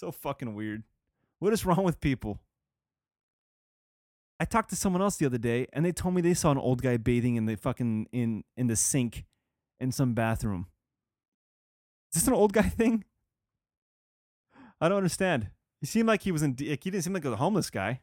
So 0.00 0.10
fucking 0.10 0.54
weird. 0.54 0.82
What 1.40 1.52
is 1.52 1.66
wrong 1.66 1.82
with 1.84 2.00
people? 2.00 2.40
I 4.40 4.46
talked 4.46 4.70
to 4.70 4.76
someone 4.76 5.02
else 5.02 5.16
the 5.16 5.26
other 5.26 5.36
day, 5.36 5.66
and 5.74 5.84
they 5.84 5.92
told 5.92 6.14
me 6.14 6.22
they 6.22 6.32
saw 6.32 6.50
an 6.50 6.56
old 6.56 6.80
guy 6.80 6.96
bathing 6.96 7.36
in 7.36 7.44
the 7.44 7.54
fucking 7.54 8.06
in 8.10 8.42
in 8.56 8.66
the 8.66 8.76
sink 8.76 9.26
in 9.78 9.92
some 9.92 10.14
bathroom. 10.14 10.68
Is 12.14 12.22
this 12.22 12.28
an 12.28 12.32
old 12.32 12.54
guy 12.54 12.62
thing? 12.80 13.04
I 14.80 14.88
don't 14.88 14.96
understand. 14.96 15.48
He 15.82 15.86
seemed 15.86 16.08
like 16.08 16.22
he 16.22 16.32
was 16.32 16.42
in. 16.42 16.56
Like, 16.58 16.82
he 16.82 16.90
didn't 16.90 17.04
seem 17.04 17.12
like 17.12 17.26
a 17.26 17.36
homeless 17.36 17.68
guy. 17.68 18.00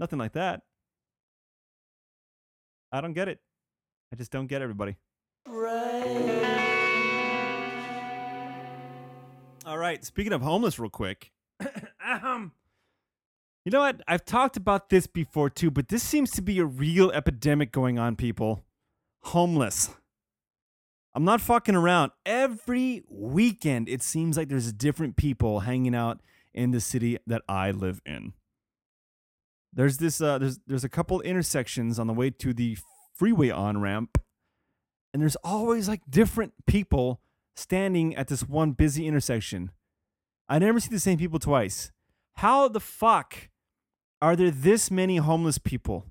Nothing 0.00 0.18
like 0.18 0.32
that. 0.32 0.62
I 2.90 3.00
don't 3.00 3.12
get 3.12 3.28
it. 3.28 3.38
I 4.12 4.16
just 4.16 4.32
don't 4.32 4.48
get 4.48 4.60
everybody. 4.60 4.96
All 9.68 9.76
right. 9.76 10.02
Speaking 10.02 10.32
of 10.32 10.40
homeless, 10.40 10.78
real 10.78 10.88
quick. 10.88 11.30
Ahem. 12.02 12.52
You 13.66 13.70
know 13.70 13.80
what? 13.80 14.00
I've 14.08 14.24
talked 14.24 14.56
about 14.56 14.88
this 14.88 15.06
before 15.06 15.50
too, 15.50 15.70
but 15.70 15.88
this 15.88 16.02
seems 16.02 16.30
to 16.30 16.40
be 16.40 16.58
a 16.58 16.64
real 16.64 17.10
epidemic 17.10 17.70
going 17.70 17.98
on, 17.98 18.16
people. 18.16 18.64
Homeless. 19.24 19.90
I'm 21.14 21.26
not 21.26 21.42
fucking 21.42 21.74
around. 21.74 22.12
Every 22.24 23.02
weekend, 23.10 23.90
it 23.90 24.02
seems 24.02 24.38
like 24.38 24.48
there's 24.48 24.72
different 24.72 25.18
people 25.18 25.60
hanging 25.60 25.94
out 25.94 26.20
in 26.54 26.70
the 26.70 26.80
city 26.80 27.18
that 27.26 27.42
I 27.46 27.70
live 27.70 28.00
in. 28.06 28.32
There's 29.74 29.98
this 29.98 30.22
uh 30.22 30.38
there's 30.38 30.60
there's 30.66 30.84
a 30.84 30.88
couple 30.88 31.20
intersections 31.20 31.98
on 31.98 32.06
the 32.06 32.14
way 32.14 32.30
to 32.30 32.54
the 32.54 32.78
freeway 33.14 33.50
on 33.50 33.82
ramp, 33.82 34.16
and 35.12 35.20
there's 35.20 35.36
always 35.44 35.90
like 35.90 36.00
different 36.08 36.54
people 36.66 37.20
standing 37.58 38.14
at 38.14 38.28
this 38.28 38.42
one 38.48 38.72
busy 38.72 39.06
intersection. 39.06 39.70
I 40.48 40.58
never 40.58 40.80
see 40.80 40.90
the 40.90 41.00
same 41.00 41.18
people 41.18 41.38
twice. 41.38 41.90
How 42.36 42.68
the 42.68 42.80
fuck 42.80 43.48
are 44.22 44.36
there 44.36 44.50
this 44.50 44.90
many 44.90 45.16
homeless 45.16 45.58
people? 45.58 46.06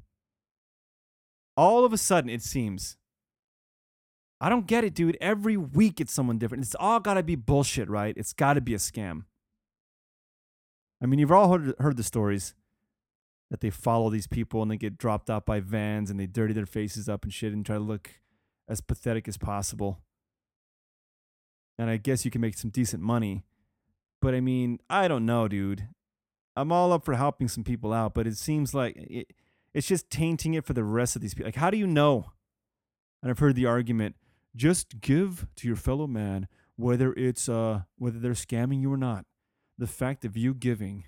All 1.55 1.85
of 1.85 1.93
a 1.93 1.97
sudden, 1.97 2.29
it 2.29 2.43
seems. 2.43 2.97
I 4.39 4.49
don't 4.49 4.67
get 4.67 4.83
it, 4.83 4.93
dude. 4.93 5.17
Every 5.19 5.57
week 5.57 5.99
it's 5.99 6.13
someone 6.13 6.37
different. 6.37 6.63
It's 6.63 6.75
all 6.79 6.99
got 6.99 7.15
to 7.15 7.23
be 7.23 7.35
bullshit, 7.35 7.89
right? 7.89 8.13
It's 8.15 8.33
got 8.33 8.53
to 8.53 8.61
be 8.61 8.75
a 8.75 8.77
scam. 8.77 9.23
I 11.01 11.07
mean, 11.07 11.19
you've 11.19 11.31
all 11.31 11.51
heard, 11.51 11.73
heard 11.79 11.97
the 11.97 12.03
stories 12.03 12.53
that 13.49 13.61
they 13.61 13.69
follow 13.69 14.09
these 14.09 14.27
people 14.27 14.61
and 14.61 14.69
they 14.69 14.77
get 14.77 14.97
dropped 14.97 15.29
out 15.29 15.45
by 15.45 15.59
vans 15.59 16.11
and 16.11 16.19
they 16.19 16.27
dirty 16.27 16.53
their 16.53 16.65
faces 16.65 17.07
up 17.07 17.23
and 17.23 17.33
shit 17.33 17.53
and 17.53 17.65
try 17.65 17.77
to 17.77 17.81
look 17.81 18.11
as 18.67 18.81
pathetic 18.81 19.27
as 19.27 19.37
possible. 19.37 20.01
And 21.77 21.89
I 21.89 21.97
guess 21.97 22.25
you 22.25 22.31
can 22.31 22.41
make 22.41 22.57
some 22.57 22.71
decent 22.71 23.03
money. 23.03 23.43
But 24.21 24.33
I 24.33 24.41
mean, 24.41 24.79
I 24.89 25.07
don't 25.07 25.25
know, 25.25 25.47
dude. 25.47 25.87
I'm 26.55 26.71
all 26.71 26.91
up 26.91 27.05
for 27.05 27.13
helping 27.13 27.47
some 27.47 27.63
people 27.63 27.93
out, 27.93 28.15
but 28.15 28.25
it 28.25 28.35
seems 28.35 28.73
like 28.73 28.95
it, 28.97 29.33
it's 29.73 29.87
just 29.87 30.09
tainting 30.09 30.55
it 30.55 30.65
for 30.65 30.73
the 30.73 30.83
rest 30.83 31.15
of 31.15 31.21
these 31.21 31.35
people. 31.35 31.47
Like, 31.47 31.55
how 31.55 31.69
do 31.69 31.77
you 31.77 31.85
know? 31.85 32.31
And 33.21 33.29
I've 33.29 33.39
heard 33.39 33.55
the 33.55 33.67
argument: 33.67 34.15
just 34.55 34.99
give 35.01 35.47
to 35.57 35.67
your 35.67 35.75
fellow 35.75 36.07
man, 36.07 36.47
whether 36.75 37.13
it's 37.13 37.47
uh 37.47 37.81
whether 37.97 38.17
they're 38.17 38.31
scamming 38.31 38.81
you 38.81 38.91
or 38.91 38.97
not. 38.97 39.25
The 39.77 39.85
fact 39.85 40.25
of 40.25 40.35
you 40.35 40.55
giving, 40.55 41.03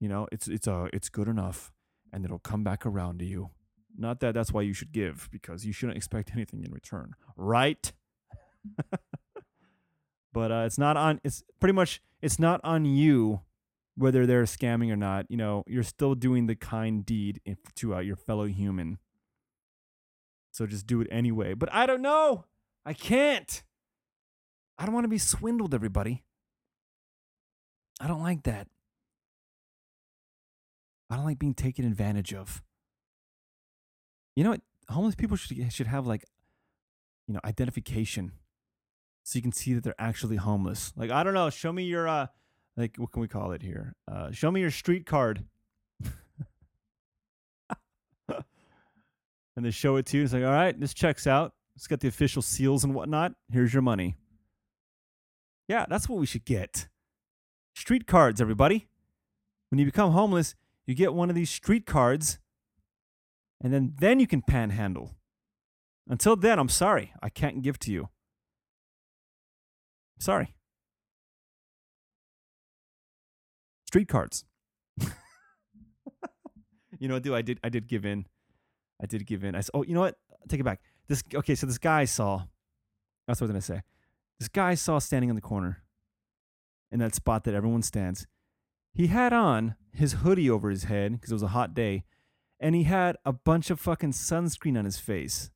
you 0.00 0.08
know, 0.08 0.26
it's 0.32 0.48
it's 0.48 0.66
uh 0.66 0.88
it's 0.94 1.10
good 1.10 1.28
enough, 1.28 1.70
and 2.10 2.24
it'll 2.24 2.38
come 2.38 2.64
back 2.64 2.86
around 2.86 3.18
to 3.18 3.26
you. 3.26 3.50
Not 3.98 4.20
that 4.20 4.32
that's 4.32 4.52
why 4.52 4.62
you 4.62 4.72
should 4.72 4.92
give, 4.92 5.28
because 5.30 5.66
you 5.66 5.72
shouldn't 5.74 5.98
expect 5.98 6.30
anything 6.32 6.64
in 6.64 6.72
return, 6.72 7.14
right? 7.36 7.92
but 10.32 10.52
uh, 10.52 10.64
it's 10.66 10.78
not 10.78 10.96
on. 10.96 11.20
It's 11.24 11.42
pretty 11.60 11.72
much 11.72 12.00
it's 12.20 12.38
not 12.38 12.60
on 12.64 12.84
you 12.84 13.40
whether 13.98 14.26
they're 14.26 14.44
scamming 14.44 14.92
or 14.92 14.96
not, 14.96 15.26
you 15.28 15.36
know, 15.36 15.64
you're 15.66 15.82
still 15.82 16.14
doing 16.14 16.46
the 16.46 16.54
kind 16.54 17.04
deed 17.04 17.40
to 17.74 17.96
uh, 17.96 17.98
your 17.98 18.14
fellow 18.14 18.46
human. 18.46 18.98
So 20.52 20.66
just 20.66 20.86
do 20.86 21.00
it 21.00 21.08
anyway. 21.10 21.54
But 21.54 21.72
I 21.74 21.84
don't 21.84 22.00
know. 22.00 22.44
I 22.86 22.92
can't. 22.92 23.62
I 24.78 24.84
don't 24.86 24.94
want 24.94 25.04
to 25.04 25.08
be 25.08 25.18
swindled, 25.18 25.74
everybody. 25.74 26.22
I 28.00 28.06
don't 28.06 28.22
like 28.22 28.44
that. 28.44 28.68
I 31.10 31.16
don't 31.16 31.24
like 31.24 31.40
being 31.40 31.54
taken 31.54 31.84
advantage 31.84 32.32
of. 32.32 32.62
You 34.36 34.44
know 34.44 34.50
what? 34.50 34.60
Homeless 34.88 35.16
people 35.16 35.36
should 35.36 35.72
should 35.72 35.88
have 35.88 36.06
like, 36.06 36.24
you 37.26 37.34
know, 37.34 37.40
identification, 37.44 38.32
so 39.28 39.36
you 39.36 39.42
can 39.42 39.52
see 39.52 39.74
that 39.74 39.84
they're 39.84 39.94
actually 39.98 40.36
homeless. 40.36 40.90
Like 40.96 41.10
I 41.10 41.22
don't 41.22 41.34
know. 41.34 41.50
Show 41.50 41.70
me 41.70 41.82
your 41.82 42.08
uh, 42.08 42.28
like 42.78 42.96
what 42.96 43.12
can 43.12 43.20
we 43.20 43.28
call 43.28 43.52
it 43.52 43.60
here? 43.60 43.94
Uh, 44.10 44.30
show 44.30 44.50
me 44.50 44.62
your 44.62 44.70
street 44.70 45.04
card. 45.04 45.44
and 48.30 48.42
they 49.56 49.70
show 49.70 49.96
it 49.96 50.06
to 50.06 50.16
you. 50.16 50.24
It's 50.24 50.32
like, 50.32 50.44
all 50.44 50.50
right, 50.50 50.80
this 50.80 50.94
checks 50.94 51.26
out. 51.26 51.52
It's 51.76 51.86
got 51.86 52.00
the 52.00 52.08
official 52.08 52.40
seals 52.40 52.84
and 52.84 52.94
whatnot. 52.94 53.34
Here's 53.52 53.74
your 53.74 53.82
money. 53.82 54.16
Yeah, 55.68 55.84
that's 55.90 56.08
what 56.08 56.18
we 56.18 56.24
should 56.24 56.46
get. 56.46 56.88
Street 57.76 58.06
cards, 58.06 58.40
everybody. 58.40 58.88
When 59.70 59.78
you 59.78 59.84
become 59.84 60.12
homeless, 60.12 60.54
you 60.86 60.94
get 60.94 61.12
one 61.12 61.28
of 61.28 61.36
these 61.36 61.50
street 61.50 61.84
cards, 61.84 62.38
and 63.60 63.74
then 63.74 63.94
then 64.00 64.20
you 64.20 64.26
can 64.26 64.40
panhandle. 64.40 65.16
Until 66.08 66.34
then, 66.34 66.58
I'm 66.58 66.70
sorry, 66.70 67.12
I 67.22 67.28
can't 67.28 67.60
give 67.60 67.78
to 67.80 67.92
you. 67.92 68.08
Sorry. 70.18 70.54
Street 73.86 74.08
cards. 74.08 74.44
you 76.98 77.08
know 77.08 77.18
dude? 77.18 77.34
I 77.34 77.42
did 77.42 77.58
I 77.64 77.68
did 77.68 77.86
give 77.88 78.04
in. 78.04 78.26
I 79.02 79.06
did 79.06 79.26
give 79.26 79.44
in. 79.44 79.54
I 79.54 79.58
s- 79.58 79.70
oh, 79.72 79.82
you 79.84 79.94
know 79.94 80.00
what? 80.00 80.16
Take 80.48 80.60
it 80.60 80.64
back. 80.64 80.80
This 81.08 81.22
okay. 81.34 81.54
So 81.54 81.66
this 81.66 81.78
guy 81.78 82.04
saw. 82.04 82.42
That's 83.26 83.40
what 83.40 83.46
I 83.50 83.54
was 83.54 83.66
gonna 83.68 83.78
say. 83.78 83.82
This 84.38 84.48
guy 84.48 84.74
saw 84.74 84.98
standing 84.98 85.30
in 85.30 85.36
the 85.36 85.42
corner, 85.42 85.82
in 86.92 86.98
that 87.00 87.14
spot 87.14 87.44
that 87.44 87.54
everyone 87.54 87.82
stands. 87.82 88.26
He 88.92 89.06
had 89.08 89.32
on 89.32 89.76
his 89.92 90.14
hoodie 90.14 90.50
over 90.50 90.70
his 90.70 90.84
head 90.84 91.12
because 91.12 91.30
it 91.30 91.34
was 91.34 91.42
a 91.42 91.48
hot 91.48 91.74
day, 91.74 92.04
and 92.60 92.74
he 92.74 92.84
had 92.84 93.16
a 93.24 93.32
bunch 93.32 93.70
of 93.70 93.80
fucking 93.80 94.12
sunscreen 94.12 94.78
on 94.78 94.84
his 94.84 94.98
face. 94.98 95.50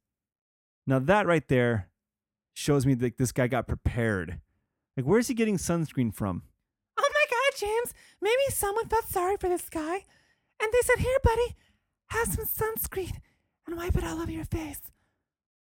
Now 0.87 0.99
that 1.01 1.27
right 1.27 1.47
there 1.49 1.91
shows 2.55 2.87
me 2.87 2.95
that 2.95 3.19
this 3.19 3.33
guy 3.33 3.47
got 3.47 3.69
prepared. 3.69 4.41
Like, 4.97 5.07
where's 5.07 5.28
he 5.28 5.34
getting 5.34 5.57
sunscreen 5.57 6.14
from? 6.14 6.43
Oh 6.99 7.11
my 7.12 7.24
god, 7.30 7.59
James. 7.59 7.95
Maybe 8.20 8.43
someone 8.51 8.88
felt 8.88 9.07
sorry 9.09 9.36
for 9.38 9.49
this 9.49 9.68
guy. 9.68 10.05
And 10.62 10.72
they 10.72 10.80
said, 10.82 10.99
Here, 10.99 11.18
buddy, 11.24 11.57
have 12.09 12.28
some 12.28 12.45
sunscreen 12.45 13.16
and 13.66 13.76
wipe 13.76 13.97
it 13.97 14.05
all 14.05 14.20
over 14.20 14.30
your 14.30 14.45
face. 14.45 14.80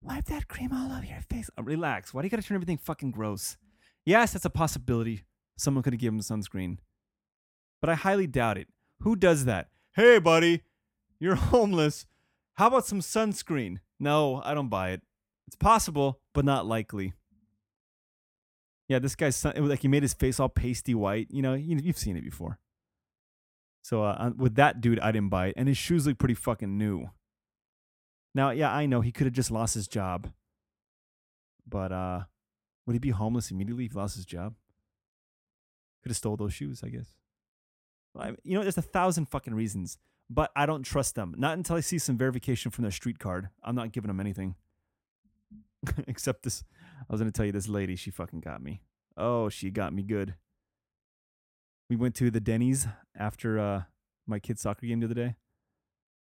Wipe 0.03 0.26
that 0.26 0.47
cream 0.47 0.72
all 0.72 0.91
over 0.91 1.05
your 1.05 1.22
face. 1.30 1.49
Uh, 1.57 1.63
relax. 1.63 2.13
Why 2.13 2.22
do 2.22 2.28
you 2.28 2.30
gotta 2.30 2.43
turn 2.43 2.55
everything 2.55 2.78
fucking 2.78 3.11
gross? 3.11 3.57
Yes, 4.05 4.34
that's 4.34 4.45
a 4.45 4.49
possibility. 4.49 5.24
Someone 5.57 5.84
could 5.84 5.93
have 5.93 5.99
given 5.99 6.20
him 6.20 6.24
sunscreen. 6.24 6.78
But 7.82 7.89
I 7.89 7.95
highly 7.95 8.28
doubt 8.28 8.57
it. 8.57 8.68
Who 9.01 9.15
does 9.15 9.45
that? 9.45 9.70
Hey, 9.95 10.20
buddy, 10.20 10.61
you're 11.20 11.36
homeless. 11.53 12.05
How 12.53 12.68
about 12.68 12.86
some 12.86 13.01
sunscreen? 13.01 13.80
No, 13.99 14.41
I 14.45 14.53
don't 14.53 14.70
buy 14.70 14.91
it. 14.91 15.01
It's 15.47 15.55
possible, 15.55 16.20
but 16.34 16.45
not 16.45 16.65
likely. 16.65 17.13
Yeah, 18.88 19.00
this 19.00 19.16
guy's 19.16 19.44
was 19.44 19.56
like 19.58 19.82
he 19.82 19.88
made 19.88 20.04
his 20.04 20.14
face 20.14 20.40
all 20.40 20.50
pasty 20.50 20.96
white. 20.96 21.28
You 21.30 21.42
know, 21.42 21.54
you, 21.54 21.78
you've 21.78 21.98
seen 21.98 22.16
it 22.16 22.24
before. 22.24 22.60
So 23.84 24.04
uh, 24.04 24.16
uh, 24.20 24.32
with 24.36 24.56
that 24.56 24.82
dude, 24.82 25.00
I 25.00 25.12
didn't 25.12 25.30
buy 25.30 25.48
it, 25.48 25.56
and 25.58 25.68
his 25.68 25.78
shoes 25.78 26.06
look 26.06 26.18
pretty 26.18 26.34
fucking 26.34 26.78
new. 26.78 27.10
Now, 28.36 28.52
yeah, 28.52 28.74
I 28.74 28.86
know 28.86 29.02
he 29.02 29.12
could 29.12 29.26
have 29.26 29.34
just 29.34 29.52
lost 29.52 29.76
his 29.76 29.88
job, 29.88 30.32
but 31.68 31.92
uh, 31.92 32.22
would 32.86 32.94
he 32.94 33.00
be 33.00 33.10
homeless 33.10 33.52
immediately 33.52 33.86
if 33.86 33.94
he 33.94 33.98
lost 33.98 34.16
his 34.16 34.26
job? 34.26 34.56
Could 36.04 36.12
have 36.12 36.18
stole 36.18 36.38
those 36.38 36.54
shoes, 36.54 36.82
I 36.84 36.90
guess. 36.90 37.14
Well, 38.14 38.28
I, 38.28 38.36
you 38.44 38.56
know, 38.56 38.62
there's 38.62 38.78
a 38.78 38.82
thousand 38.82 39.28
fucking 39.28 39.54
reasons, 39.54 39.98
but 40.30 40.52
I 40.56 40.66
don't 40.66 40.84
trust 40.84 41.16
them. 41.16 41.34
Not 41.38 41.58
until 41.58 41.78
I 41.78 41.80
see 41.80 41.98
some 41.98 42.18
verification 42.18 42.72
from 42.72 42.84
their 42.84 42.92
street 42.92 43.20
card. 43.20 43.50
I'm 43.64 43.76
not 43.76 43.92
giving 43.92 44.08
them 44.08 44.20
anything. 44.20 44.56
Except 46.08 46.44
this, 46.44 46.64
I 47.02 47.06
was 47.10 47.22
gonna 47.22 47.32
tell 47.32 47.46
you 47.46 47.52
this 47.52 47.68
lady. 47.68 47.96
She 47.96 48.12
fucking 48.12 48.42
got 48.42 48.62
me. 48.62 48.82
Oh, 49.16 49.50
she 49.50 49.72
got 49.72 49.94
me 49.94 50.04
good. 50.04 50.36
We 51.90 51.96
went 51.96 52.16
to 52.16 52.30
the 52.30 52.40
Denny's 52.40 52.88
after 53.18 53.60
uh, 53.60 53.84
my 54.28 54.40
kid's 54.40 54.62
soccer 54.62 54.86
game 54.86 55.00
the 55.00 55.06
other 55.06 55.16
day. 55.16 55.36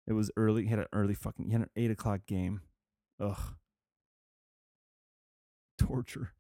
It 0.07 0.13
was 0.13 0.31
early. 0.37 0.65
He 0.65 0.69
had 0.69 0.79
an 0.79 0.87
early 0.93 1.15
fucking. 1.15 1.47
He 1.47 1.53
had 1.53 1.63
an 1.63 1.71
eight 1.77 1.91
o'clock 1.91 2.21
game. 2.27 2.61
Ugh. 3.21 3.39
Torture. 5.79 6.33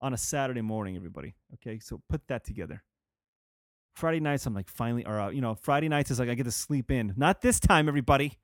On 0.00 0.12
a 0.12 0.16
Saturday 0.16 0.60
morning, 0.60 0.96
everybody. 0.96 1.34
Okay, 1.54 1.78
so 1.80 2.00
put 2.08 2.26
that 2.28 2.44
together. 2.44 2.84
Friday 3.96 4.20
nights, 4.20 4.46
I'm 4.46 4.54
like 4.54 4.68
finally, 4.68 5.04
or 5.04 5.32
you 5.32 5.40
know, 5.40 5.54
Friday 5.54 5.88
nights 5.88 6.10
is 6.10 6.20
like 6.20 6.28
I 6.28 6.34
get 6.34 6.44
to 6.44 6.52
sleep 6.52 6.90
in. 6.90 7.14
Not 7.16 7.40
this 7.40 7.58
time, 7.58 7.88
everybody. 7.88 8.38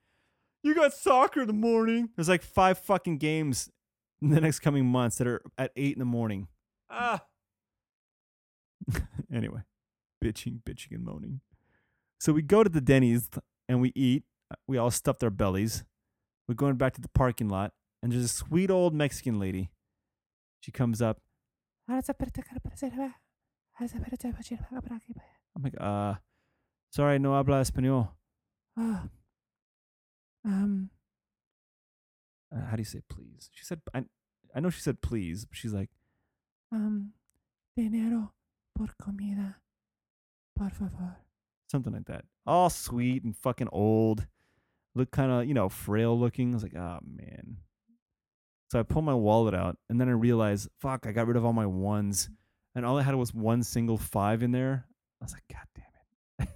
You 0.64 0.74
got 0.74 0.94
soccer 0.94 1.42
in 1.42 1.46
the 1.46 1.52
morning. 1.52 2.08
There's 2.16 2.28
like 2.28 2.42
five 2.42 2.78
fucking 2.78 3.18
games 3.18 3.70
in 4.24 4.30
the 4.30 4.40
next 4.40 4.60
coming 4.60 4.86
months 4.86 5.18
that 5.18 5.26
are 5.26 5.42
at 5.58 5.70
eight 5.76 5.92
in 5.92 5.98
the 5.98 6.04
morning. 6.04 6.48
Ah. 6.90 7.24
anyway, 9.32 9.60
bitching, 10.22 10.62
bitching, 10.62 10.92
and 10.92 11.04
moaning. 11.04 11.40
So 12.18 12.32
we 12.32 12.40
go 12.42 12.64
to 12.64 12.70
the 12.70 12.80
Denny's 12.80 13.28
and 13.68 13.80
we 13.80 13.92
eat. 13.94 14.24
We 14.66 14.78
all 14.78 14.90
stuffed 14.90 15.22
our 15.22 15.30
bellies. 15.30 15.84
We're 16.48 16.54
going 16.54 16.76
back 16.76 16.94
to 16.94 17.00
the 17.00 17.08
parking 17.08 17.48
lot, 17.48 17.72
and 18.02 18.12
there's 18.12 18.24
a 18.24 18.28
sweet 18.28 18.70
old 18.70 18.94
Mexican 18.94 19.38
lady. 19.38 19.70
She 20.60 20.72
comes 20.72 21.02
up. 21.02 21.20
I'm 25.54 25.62
like, 25.62 25.74
uh, 25.78 26.14
sorry, 26.90 27.18
no 27.18 27.32
habla 27.34 27.60
español. 27.60 28.10
Oh, 28.78 29.02
um, 30.46 30.90
Uh, 32.52 32.66
how 32.66 32.76
do 32.76 32.80
you 32.80 32.86
say 32.86 33.00
please? 33.08 33.50
She 33.52 33.64
said, 33.64 33.80
I, 33.92 34.04
I 34.54 34.60
know 34.60 34.70
she 34.70 34.80
said 34.80 35.00
please, 35.00 35.44
but 35.44 35.56
she's 35.56 35.72
like, 35.72 35.90
um, 36.72 37.12
dinero 37.76 38.32
por 38.76 38.88
comida, 39.00 39.56
por 40.58 40.70
favor. 40.70 41.16
something 41.70 41.92
like 41.92 42.06
that. 42.06 42.24
All 42.46 42.70
sweet 42.70 43.24
and 43.24 43.36
fucking 43.36 43.68
old. 43.72 44.26
Look 44.94 45.10
kind 45.10 45.30
of, 45.32 45.46
you 45.46 45.54
know, 45.54 45.68
frail 45.68 46.18
looking. 46.18 46.52
I 46.52 46.54
was 46.54 46.62
like, 46.62 46.76
oh, 46.76 46.98
man. 47.04 47.56
So 48.70 48.78
I 48.78 48.82
pull 48.82 49.02
my 49.02 49.14
wallet 49.14 49.54
out, 49.54 49.76
and 49.88 50.00
then 50.00 50.08
I 50.08 50.12
realize, 50.12 50.68
fuck, 50.80 51.06
I 51.06 51.12
got 51.12 51.26
rid 51.26 51.36
of 51.36 51.44
all 51.44 51.52
my 51.52 51.66
ones. 51.66 52.28
And 52.74 52.84
all 52.84 52.98
I 52.98 53.02
had 53.02 53.14
was 53.14 53.32
one 53.34 53.62
single 53.62 53.98
five 53.98 54.42
in 54.42 54.50
there. 54.52 54.86
I 55.20 55.24
was 55.24 55.32
like, 55.32 55.44
God 55.50 55.66
damn 55.74 55.84
it. 56.46 56.48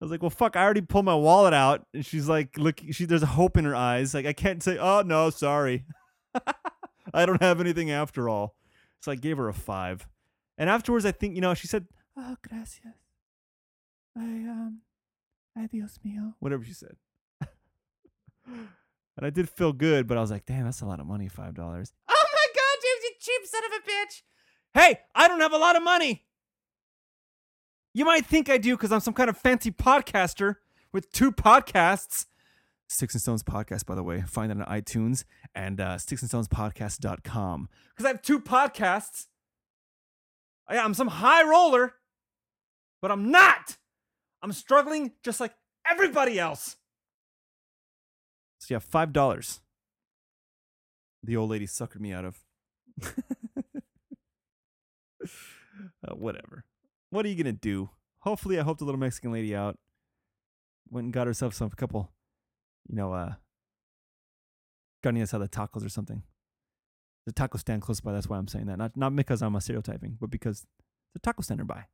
I 0.00 0.04
was 0.04 0.10
like, 0.10 0.22
well, 0.22 0.30
fuck, 0.30 0.56
I 0.56 0.62
already 0.62 0.80
pulled 0.80 1.04
my 1.04 1.14
wallet 1.14 1.52
out. 1.52 1.86
And 1.92 2.04
she's 2.04 2.26
like, 2.26 2.56
look, 2.56 2.80
she, 2.90 3.04
there's 3.04 3.22
a 3.22 3.26
hope 3.26 3.58
in 3.58 3.66
her 3.66 3.76
eyes. 3.76 4.14
Like, 4.14 4.24
I 4.24 4.32
can't 4.32 4.62
say, 4.62 4.78
oh, 4.78 5.02
no, 5.02 5.28
sorry. 5.28 5.84
I 7.14 7.26
don't 7.26 7.42
have 7.42 7.60
anything 7.60 7.90
after 7.90 8.28
all. 8.28 8.56
So 9.00 9.12
I 9.12 9.16
gave 9.16 9.36
her 9.36 9.48
a 9.48 9.54
five. 9.54 10.08
And 10.56 10.70
afterwards, 10.70 11.04
I 11.04 11.12
think, 11.12 11.34
you 11.34 11.40
know, 11.40 11.54
she 11.54 11.66
said, 11.66 11.86
Oh, 12.16 12.36
gracias. 12.46 12.84
I, 14.16 14.20
um, 14.20 14.80
ay 15.56 15.66
Dios 15.70 15.98
mío. 16.06 16.34
Whatever 16.38 16.64
she 16.64 16.74
said. 16.74 16.96
and 18.46 18.68
I 19.22 19.30
did 19.30 19.48
feel 19.48 19.72
good, 19.72 20.06
but 20.06 20.18
I 20.18 20.20
was 20.20 20.30
like, 20.30 20.44
damn, 20.44 20.64
that's 20.64 20.82
a 20.82 20.86
lot 20.86 21.00
of 21.00 21.06
money, 21.06 21.28
$5. 21.28 21.34
Oh 21.38 21.42
my 21.42 21.54
god, 21.56 22.76
James, 22.82 23.04
you 23.04 23.12
cheap 23.20 23.46
son 23.46 23.62
of 23.64 23.72
a 23.72 23.88
bitch! 23.88 24.22
Hey, 24.74 25.00
I 25.14 25.28
don't 25.28 25.40
have 25.40 25.52
a 25.52 25.58
lot 25.58 25.76
of 25.76 25.82
money. 25.82 26.24
You 27.92 28.04
might 28.04 28.24
think 28.24 28.48
I 28.48 28.58
do 28.58 28.76
because 28.76 28.92
I'm 28.92 29.00
some 29.00 29.14
kind 29.14 29.28
of 29.28 29.36
fancy 29.36 29.70
podcaster 29.70 30.56
with 30.92 31.10
two 31.12 31.32
podcasts. 31.32 32.26
Sticks 32.88 33.14
and 33.14 33.20
Stones 33.20 33.42
Podcast, 33.42 33.86
by 33.86 33.94
the 33.94 34.02
way. 34.02 34.22
Find 34.22 34.50
that 34.50 34.60
on 34.60 34.80
iTunes 34.80 35.24
and 35.54 35.80
uh, 35.80 35.96
sticksandstonespodcast.com. 35.96 37.68
Because 37.90 38.04
I 38.04 38.08
have 38.08 38.22
two 38.22 38.40
podcasts. 38.40 39.26
I, 40.68 40.78
I'm 40.78 40.94
some 40.94 41.08
high 41.08 41.48
roller, 41.48 41.94
but 43.00 43.10
I'm 43.10 43.30
not. 43.30 43.76
I'm 44.42 44.52
struggling 44.52 45.12
just 45.22 45.40
like 45.40 45.54
everybody 45.88 46.38
else. 46.38 46.76
So, 48.58 48.74
yeah, 48.74 48.80
$5. 48.80 49.60
The 51.22 51.36
old 51.36 51.50
lady 51.50 51.66
suckered 51.66 52.00
me 52.00 52.12
out 52.12 52.24
of. 52.24 52.38
Uh, 56.06 56.14
whatever. 56.14 56.64
What 57.10 57.26
are 57.26 57.28
you 57.28 57.36
gonna 57.36 57.52
do? 57.52 57.90
Hopefully, 58.20 58.58
I 58.58 58.62
helped 58.62 58.80
a 58.80 58.84
little 58.84 59.00
Mexican 59.00 59.32
lady 59.32 59.54
out 59.54 59.78
went 60.90 61.04
and 61.06 61.12
got 61.12 61.26
herself 61.26 61.54
some 61.54 61.70
couple, 61.70 62.10
you 62.88 62.96
know, 62.96 63.12
uh, 63.12 63.34
carne 65.02 65.16
asada 65.16 65.48
tacos 65.48 65.84
or 65.84 65.88
something. 65.88 66.22
The 67.26 67.32
taco 67.32 67.58
stand 67.58 67.82
close 67.82 68.00
by. 68.00 68.12
That's 68.12 68.28
why 68.28 68.38
I'm 68.38 68.48
saying 68.48 68.66
that. 68.66 68.78
Not 68.78 68.96
not 68.96 69.14
because 69.14 69.42
I'm 69.42 69.54
a 69.54 69.60
stereotyping, 69.60 70.16
but 70.20 70.30
because 70.30 70.66
the 71.12 71.20
taco 71.20 71.42
stand 71.42 71.58
nearby. 71.58 71.86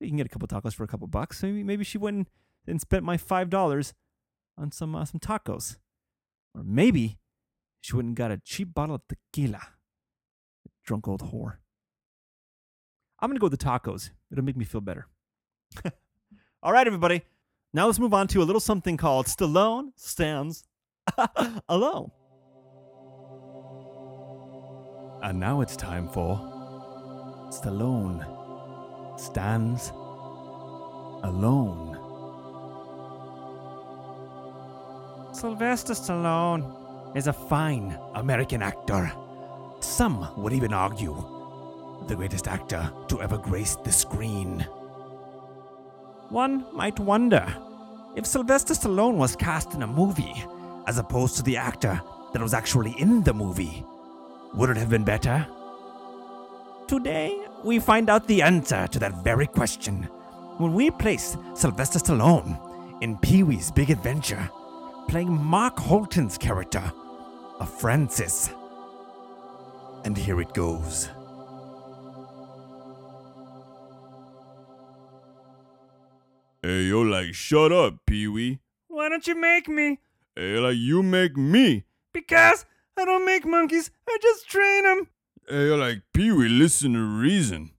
You 0.00 0.08
can 0.08 0.16
get 0.16 0.26
a 0.26 0.28
couple 0.28 0.48
tacos 0.48 0.74
for 0.74 0.84
a 0.84 0.88
couple 0.88 1.06
bucks. 1.06 1.42
Maybe 1.42 1.62
maybe 1.62 1.84
she 1.84 1.98
went 1.98 2.28
and 2.66 2.80
spent 2.80 3.04
my 3.04 3.16
five 3.16 3.50
dollars 3.50 3.94
on 4.56 4.70
some 4.70 4.94
uh, 4.94 5.04
some 5.04 5.20
tacos, 5.20 5.78
or 6.54 6.62
maybe 6.62 7.18
she 7.80 7.96
went 7.96 8.06
and 8.08 8.16
got 8.16 8.30
a 8.30 8.40
cheap 8.44 8.74
bottle 8.74 8.96
of 8.96 9.02
tequila. 9.08 9.60
Drunk 10.84 11.08
old 11.08 11.32
whore. 11.32 11.58
I'm 13.22 13.28
going 13.28 13.36
to 13.36 13.40
go 13.40 13.46
with 13.46 13.58
the 13.58 13.64
tacos. 13.64 14.10
It'll 14.32 14.42
make 14.42 14.56
me 14.56 14.64
feel 14.64 14.80
better. 14.80 15.06
All 16.62 16.72
right, 16.72 16.86
everybody. 16.86 17.22
Now 17.72 17.86
let's 17.86 18.00
move 18.00 18.12
on 18.12 18.26
to 18.28 18.42
a 18.42 18.44
little 18.44 18.60
something 18.60 18.96
called 18.96 19.26
Stallone 19.26 19.92
Stands 19.94 20.64
Alone. 21.68 22.10
And 25.22 25.38
now 25.38 25.60
it's 25.60 25.76
time 25.76 26.08
for 26.08 26.36
Stallone 27.50 28.26
Stands 29.20 29.90
Alone. 31.22 31.98
Sylvester 35.32 35.92
Stallone 35.92 37.16
is 37.16 37.28
a 37.28 37.32
fine 37.32 37.96
American 38.16 38.62
actor. 38.62 39.12
Some 39.78 40.28
would 40.42 40.52
even 40.52 40.72
argue 40.72 41.41
the 42.08 42.16
greatest 42.16 42.48
actor 42.48 42.92
to 43.08 43.20
ever 43.22 43.38
grace 43.38 43.76
the 43.76 43.92
screen. 43.92 44.66
One 46.28 46.64
might 46.72 46.98
wonder 46.98 47.46
if 48.16 48.26
Sylvester 48.26 48.74
Stallone 48.74 49.16
was 49.16 49.36
cast 49.36 49.74
in 49.74 49.82
a 49.82 49.86
movie 49.86 50.44
as 50.86 50.98
opposed 50.98 51.36
to 51.36 51.42
the 51.42 51.56
actor 51.56 52.00
that 52.32 52.42
was 52.42 52.54
actually 52.54 52.92
in 52.98 53.22
the 53.22 53.34
movie. 53.34 53.84
Would 54.54 54.70
it 54.70 54.76
have 54.76 54.90
been 54.90 55.04
better? 55.04 55.46
Today, 56.88 57.38
we 57.64 57.78
find 57.78 58.10
out 58.10 58.26
the 58.26 58.42
answer 58.42 58.86
to 58.88 58.98
that 58.98 59.22
very 59.22 59.46
question 59.46 60.04
when 60.58 60.74
we 60.74 60.90
place 60.90 61.36
Sylvester 61.54 61.98
Stallone 61.98 62.58
in 63.02 63.16
Pee 63.18 63.42
Wee's 63.42 63.70
Big 63.70 63.90
Adventure, 63.90 64.50
playing 65.08 65.32
Mark 65.32 65.78
Holton's 65.78 66.38
character 66.38 66.92
of 67.60 67.68
Francis. 67.68 68.50
And 70.04 70.16
here 70.16 70.40
it 70.40 70.52
goes. 70.52 71.08
Hey, 76.64 76.82
you're 76.82 77.04
like, 77.04 77.34
shut 77.34 77.72
up, 77.72 78.06
Pee 78.06 78.28
Wee. 78.28 78.60
Why 78.86 79.08
don't 79.08 79.26
you 79.26 79.34
make 79.34 79.66
me? 79.66 79.98
Hey, 80.36 80.58
like, 80.58 80.76
you 80.76 81.02
make 81.02 81.36
me. 81.36 81.84
Because 82.12 82.64
I 82.96 83.04
don't 83.04 83.26
make 83.26 83.44
monkeys, 83.44 83.90
I 84.08 84.16
just 84.22 84.48
train 84.48 84.84
them. 84.84 85.08
Hey, 85.48 85.66
yo, 85.66 85.76
like, 85.76 86.02
Pee 86.14 86.30
Wee, 86.30 86.48
listen 86.48 86.92
to 86.92 87.00
reason. 87.00 87.72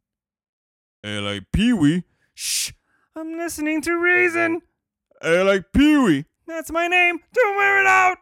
Hey, 1.01 1.19
like, 1.19 1.43
Pee 1.53 1.71
Wee. 1.71 2.03
Shh. 2.33 2.71
I'm 3.15 3.37
listening 3.37 3.81
to 3.83 3.93
reason. 3.97 4.61
Hey, 5.21 5.41
like, 5.43 5.71
Pee 5.71 5.97
Wee. 5.97 6.25
That's 6.45 6.69
my 6.69 6.87
name. 6.87 7.19
Don't 7.33 7.55
wear 7.55 7.79
it 7.79 7.87
out. 7.87 8.17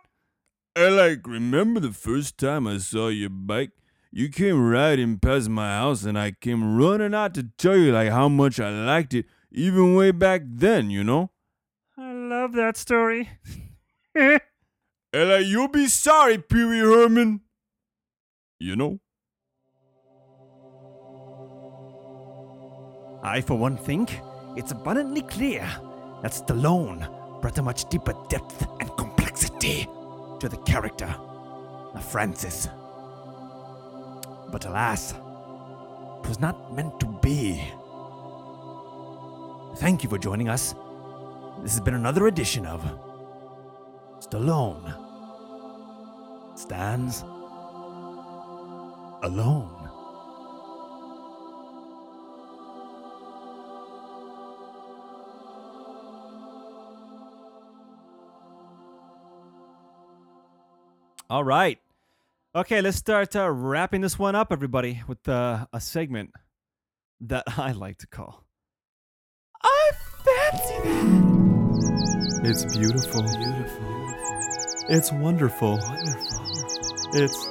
Hey, 0.76 0.92
like, 0.92 1.26
remember 1.26 1.80
the 1.80 1.92
first 1.92 2.38
time 2.38 2.68
I 2.68 2.78
saw 2.78 3.08
your 3.08 3.32
bike? 3.32 3.72
You 4.12 4.30
came 4.30 4.70
riding 4.70 5.18
past 5.18 5.50
my 5.50 5.70
house 5.70 6.04
and 6.04 6.20
I 6.20 6.34
came 6.34 6.78
running 6.78 7.16
out 7.16 7.34
to 7.34 7.50
tell 7.58 7.78
you, 7.78 7.92
like, 7.92 8.10
how 8.10 8.30
much 8.30 8.60
I 8.60 8.70
liked 8.70 9.16
it, 9.16 9.26
even 9.52 9.96
way 9.96 10.12
back 10.12 10.42
then, 10.46 10.90
you 10.90 11.04
know? 11.04 11.32
I 11.98 12.14
love 12.14 12.54
that 12.54 12.78
story. 12.78 13.30
Hey, 14.14 14.40
like, 15.14 15.46
you'll 15.46 15.68
be 15.68 15.88
sorry, 15.88 16.38
Pee 16.38 16.64
Wee 16.64 16.80
Herman. 16.80 17.42
You 18.60 18.76
know? 18.76 19.00
I, 23.24 23.42
for 23.42 23.58
one, 23.58 23.78
think 23.78 24.20
it's 24.56 24.72
abundantly 24.72 25.22
clear 25.24 25.70
that 26.24 26.32
Stallone 26.32 27.42
brought 27.42 27.58
a 27.58 27.62
much 27.62 27.90
deeper 27.90 28.14
depth 28.30 28.66
and 28.80 28.90
complexity 28.98 29.88
to 30.40 30.50
the 30.50 30.58
character 30.66 31.14
of 31.94 32.06
Francis. 32.06 32.68
But 34.52 34.66
alas, 34.66 35.12
it 35.12 36.28
was 36.28 36.40
not 36.40 36.74
meant 36.74 37.00
to 37.00 37.06
be. 37.22 37.64
Thank 39.82 40.04
you 40.04 40.10
for 40.10 40.20
joining 40.20 40.48
us. 40.48 40.76
This 41.64 41.72
has 41.72 41.82
been 41.82 41.96
another 41.96 42.28
edition 42.28 42.68
of 42.68 42.84
Stallone 44.20 44.94
Stands 46.56 47.24
Alone. 49.24 49.90
All 61.28 61.44
right. 61.44 61.80
Okay, 62.54 62.82
let's 62.82 62.98
start 62.98 63.36
uh, 63.36 63.50
wrapping 63.50 64.02
this 64.02 64.20
one 64.20 64.36
up, 64.36 64.52
everybody, 64.52 65.02
with 65.08 65.28
uh, 65.28 65.66
a 65.74 65.82
segment 65.82 66.30
that 67.22 67.46
I 67.58 67.72
like 67.72 67.98
to 67.98 68.06
call. 68.06 68.46
I 70.54 70.58
fancy 70.58 70.76
that. 70.84 72.50
It's 72.50 72.66
beautiful. 72.66 73.22
Beautiful. 73.22 74.16
It's 74.90 75.12
wonderful. 75.14 75.78
Wonderful. 75.78 76.46
It's. 77.14 77.48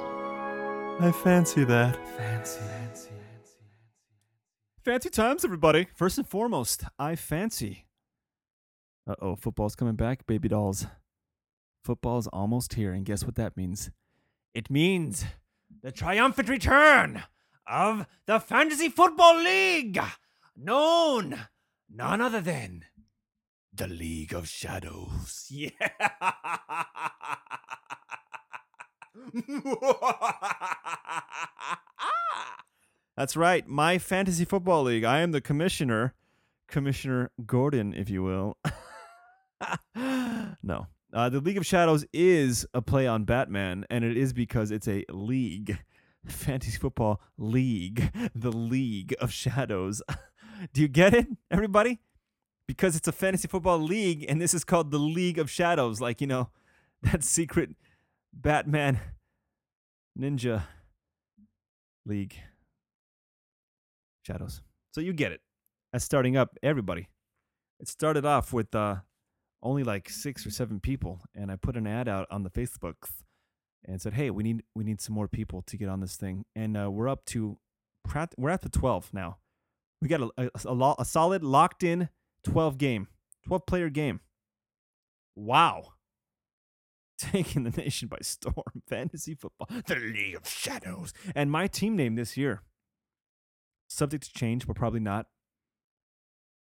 I 1.00 1.10
fancy 1.22 1.64
that. 1.64 1.96
Fancy. 2.18 2.60
Fancy 4.84 5.08
times, 5.08 5.44
everybody. 5.44 5.86
First 5.94 6.18
and 6.18 6.28
foremost, 6.28 6.84
I 6.98 7.14
fancy. 7.14 7.86
Uh 9.06 9.14
oh, 9.22 9.36
football's 9.36 9.76
coming 9.76 9.94
back, 9.96 10.26
baby 10.26 10.48
dolls. 10.48 10.86
Football's 11.84 12.26
almost 12.26 12.74
here, 12.74 12.92
and 12.92 13.06
guess 13.06 13.24
what 13.24 13.36
that 13.36 13.56
means? 13.56 13.90
It 14.52 14.68
means 14.68 15.24
the 15.82 15.92
triumphant 15.92 16.50
return 16.50 17.22
of 17.66 18.06
the 18.26 18.40
Fantasy 18.40 18.90
Football 18.90 19.38
League, 19.42 19.98
known 20.54 21.46
none 21.88 22.20
other 22.20 22.40
than 22.40 22.84
the 23.80 23.88
League 23.88 24.34
of 24.34 24.46
Shadows. 24.46 25.46
Yeah. 25.50 25.70
That's 33.16 33.36
right, 33.36 33.66
my 33.66 33.98
fantasy 33.98 34.44
football 34.44 34.82
league. 34.82 35.04
I 35.04 35.20
am 35.20 35.32
the 35.32 35.40
commissioner, 35.40 36.14
Commissioner 36.68 37.30
Gordon, 37.46 37.94
if 37.94 38.10
you 38.10 38.22
will. 38.22 38.58
no, 40.62 40.86
uh, 41.12 41.28
the 41.30 41.40
League 41.40 41.56
of 41.58 41.66
Shadows 41.66 42.04
is 42.12 42.66
a 42.74 42.82
play 42.82 43.06
on 43.06 43.24
Batman, 43.24 43.86
and 43.88 44.04
it 44.04 44.16
is 44.16 44.32
because 44.34 44.70
it's 44.70 44.88
a 44.88 45.04
league, 45.10 45.78
fantasy 46.26 46.78
football 46.78 47.20
league, 47.38 48.12
the 48.34 48.52
League 48.52 49.14
of 49.20 49.32
Shadows. 49.32 50.02
Do 50.74 50.82
you 50.82 50.88
get 50.88 51.14
it, 51.14 51.28
everybody? 51.50 52.00
Because 52.70 52.94
it's 52.94 53.08
a 53.08 53.12
fantasy 53.12 53.48
football 53.48 53.80
league, 53.80 54.24
and 54.28 54.40
this 54.40 54.54
is 54.54 54.62
called 54.62 54.92
the 54.92 54.98
League 54.98 55.40
of 55.40 55.50
Shadows, 55.50 56.00
like 56.00 56.20
you 56.20 56.28
know, 56.28 56.50
that 57.02 57.24
secret 57.24 57.70
Batman 58.32 59.00
Ninja 60.16 60.62
League 62.06 62.36
Shadows. 64.24 64.62
So 64.94 65.00
you 65.00 65.12
get 65.12 65.32
it. 65.32 65.40
That's 65.92 66.04
starting 66.04 66.36
up, 66.36 66.56
everybody. 66.62 67.08
It 67.80 67.88
started 67.88 68.24
off 68.24 68.52
with 68.52 68.72
uh, 68.72 68.98
only 69.64 69.82
like 69.82 70.08
six 70.08 70.46
or 70.46 70.50
seven 70.50 70.78
people, 70.78 71.22
and 71.34 71.50
I 71.50 71.56
put 71.56 71.76
an 71.76 71.88
ad 71.88 72.06
out 72.06 72.28
on 72.30 72.44
the 72.44 72.50
Facebooks 72.50 73.24
and 73.84 74.00
said, 74.00 74.12
"Hey, 74.12 74.30
we 74.30 74.44
need 74.44 74.62
we 74.76 74.84
need 74.84 75.00
some 75.00 75.16
more 75.16 75.26
people 75.26 75.62
to 75.62 75.76
get 75.76 75.88
on 75.88 75.98
this 75.98 76.14
thing." 76.14 76.44
And 76.54 76.76
uh, 76.76 76.88
we're 76.88 77.08
up 77.08 77.24
to 77.26 77.58
we're 78.38 78.50
up 78.50 78.62
to 78.62 78.68
twelve 78.68 79.12
now. 79.12 79.38
We 80.00 80.06
got 80.06 80.20
a 80.20 80.30
a, 80.38 80.50
a, 80.66 80.72
lo- 80.72 80.94
a 81.00 81.04
solid 81.04 81.42
locked 81.42 81.82
in 81.82 82.10
twelve 82.44 82.78
game, 82.78 83.08
twelve 83.46 83.66
player 83.66 83.90
game. 83.90 84.20
Wow. 85.34 85.94
Taking 87.18 87.64
the 87.64 87.70
nation 87.70 88.08
by 88.08 88.18
storm. 88.22 88.54
Fantasy 88.88 89.34
football. 89.34 89.68
The 89.86 89.96
League 89.96 90.36
of 90.36 90.48
Shadows. 90.48 91.12
And 91.34 91.50
my 91.50 91.66
team 91.66 91.96
name 91.96 92.14
this 92.14 92.36
year, 92.36 92.62
subject 93.88 94.24
to 94.24 94.32
change, 94.32 94.66
but 94.66 94.76
probably 94.76 95.00
not. 95.00 95.26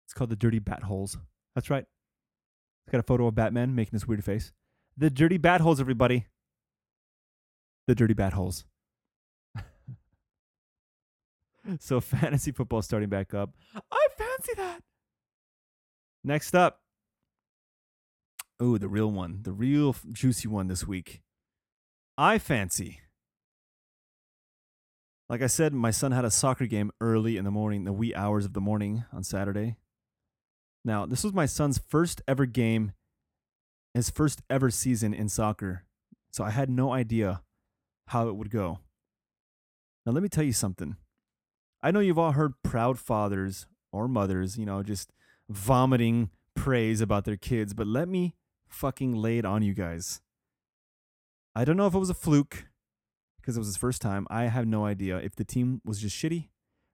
It's 0.04 0.12
called 0.12 0.30
the 0.30 0.36
Dirty 0.36 0.58
Bat 0.58 0.84
Holes. 0.84 1.16
That's 1.54 1.70
right. 1.70 1.84
It's 2.84 2.92
got 2.92 2.98
a 2.98 3.04
photo 3.04 3.26
of 3.26 3.34
Batman 3.34 3.74
making 3.74 3.92
this 3.92 4.06
weird 4.06 4.24
face. 4.24 4.52
The 4.96 5.08
Dirty 5.08 5.38
Bat 5.38 5.60
Holes, 5.60 5.80
everybody. 5.80 6.26
The 7.86 7.94
Dirty 7.94 8.14
Bat 8.14 8.32
Holes. 8.34 8.64
so 11.78 12.00
fantasy 12.00 12.52
football 12.52 12.82
starting 12.82 13.08
back 13.08 13.32
up. 13.34 13.54
I 13.74 14.06
fancy 14.18 14.52
that. 14.56 14.80
Next 16.22 16.54
up. 16.54 16.80
Oh, 18.58 18.76
the 18.76 18.88
real 18.88 19.10
one, 19.10 19.40
the 19.42 19.52
real 19.52 19.96
juicy 20.12 20.46
one 20.46 20.68
this 20.68 20.86
week. 20.86 21.22
I 22.18 22.38
fancy. 22.38 23.00
Like 25.30 25.40
I 25.42 25.46
said, 25.46 25.72
my 25.72 25.90
son 25.90 26.12
had 26.12 26.24
a 26.24 26.30
soccer 26.30 26.66
game 26.66 26.90
early 27.00 27.36
in 27.36 27.44
the 27.44 27.50
morning, 27.50 27.84
the 27.84 27.92
wee 27.92 28.14
hours 28.14 28.44
of 28.44 28.52
the 28.52 28.60
morning 28.60 29.04
on 29.12 29.22
Saturday. 29.22 29.76
Now, 30.84 31.06
this 31.06 31.24
was 31.24 31.32
my 31.32 31.46
son's 31.46 31.78
first 31.78 32.20
ever 32.26 32.46
game, 32.46 32.92
his 33.94 34.10
first 34.10 34.42
ever 34.50 34.70
season 34.70 35.14
in 35.14 35.28
soccer. 35.28 35.84
So 36.32 36.44
I 36.44 36.50
had 36.50 36.68
no 36.68 36.92
idea 36.92 37.42
how 38.08 38.28
it 38.28 38.36
would 38.36 38.50
go. 38.50 38.80
Now, 40.04 40.12
let 40.12 40.22
me 40.22 40.28
tell 40.28 40.44
you 40.44 40.52
something. 40.52 40.96
I 41.82 41.90
know 41.90 42.00
you've 42.00 42.18
all 42.18 42.32
heard 42.32 42.54
proud 42.62 42.98
fathers 42.98 43.66
or 43.92 44.08
mothers, 44.08 44.58
you 44.58 44.66
know, 44.66 44.82
just 44.82 45.12
vomiting 45.50 46.30
praise 46.54 47.00
about 47.00 47.24
their 47.24 47.36
kids, 47.36 47.74
but 47.74 47.86
let 47.86 48.08
me 48.08 48.36
fucking 48.68 49.14
lay 49.14 49.38
it 49.38 49.44
on 49.44 49.62
you 49.62 49.74
guys. 49.74 50.20
I 51.54 51.64
don't 51.64 51.76
know 51.76 51.86
if 51.86 51.94
it 51.94 51.98
was 51.98 52.10
a 52.10 52.14
fluke 52.14 52.66
because 53.40 53.56
it 53.56 53.60
was 53.60 53.66
his 53.68 53.76
first 53.76 54.00
time. 54.00 54.26
I 54.30 54.44
have 54.44 54.66
no 54.66 54.84
idea 54.86 55.18
if 55.18 55.34
the 55.34 55.44
team 55.44 55.80
was 55.84 56.00
just 56.00 56.16
shitty. 56.16 56.48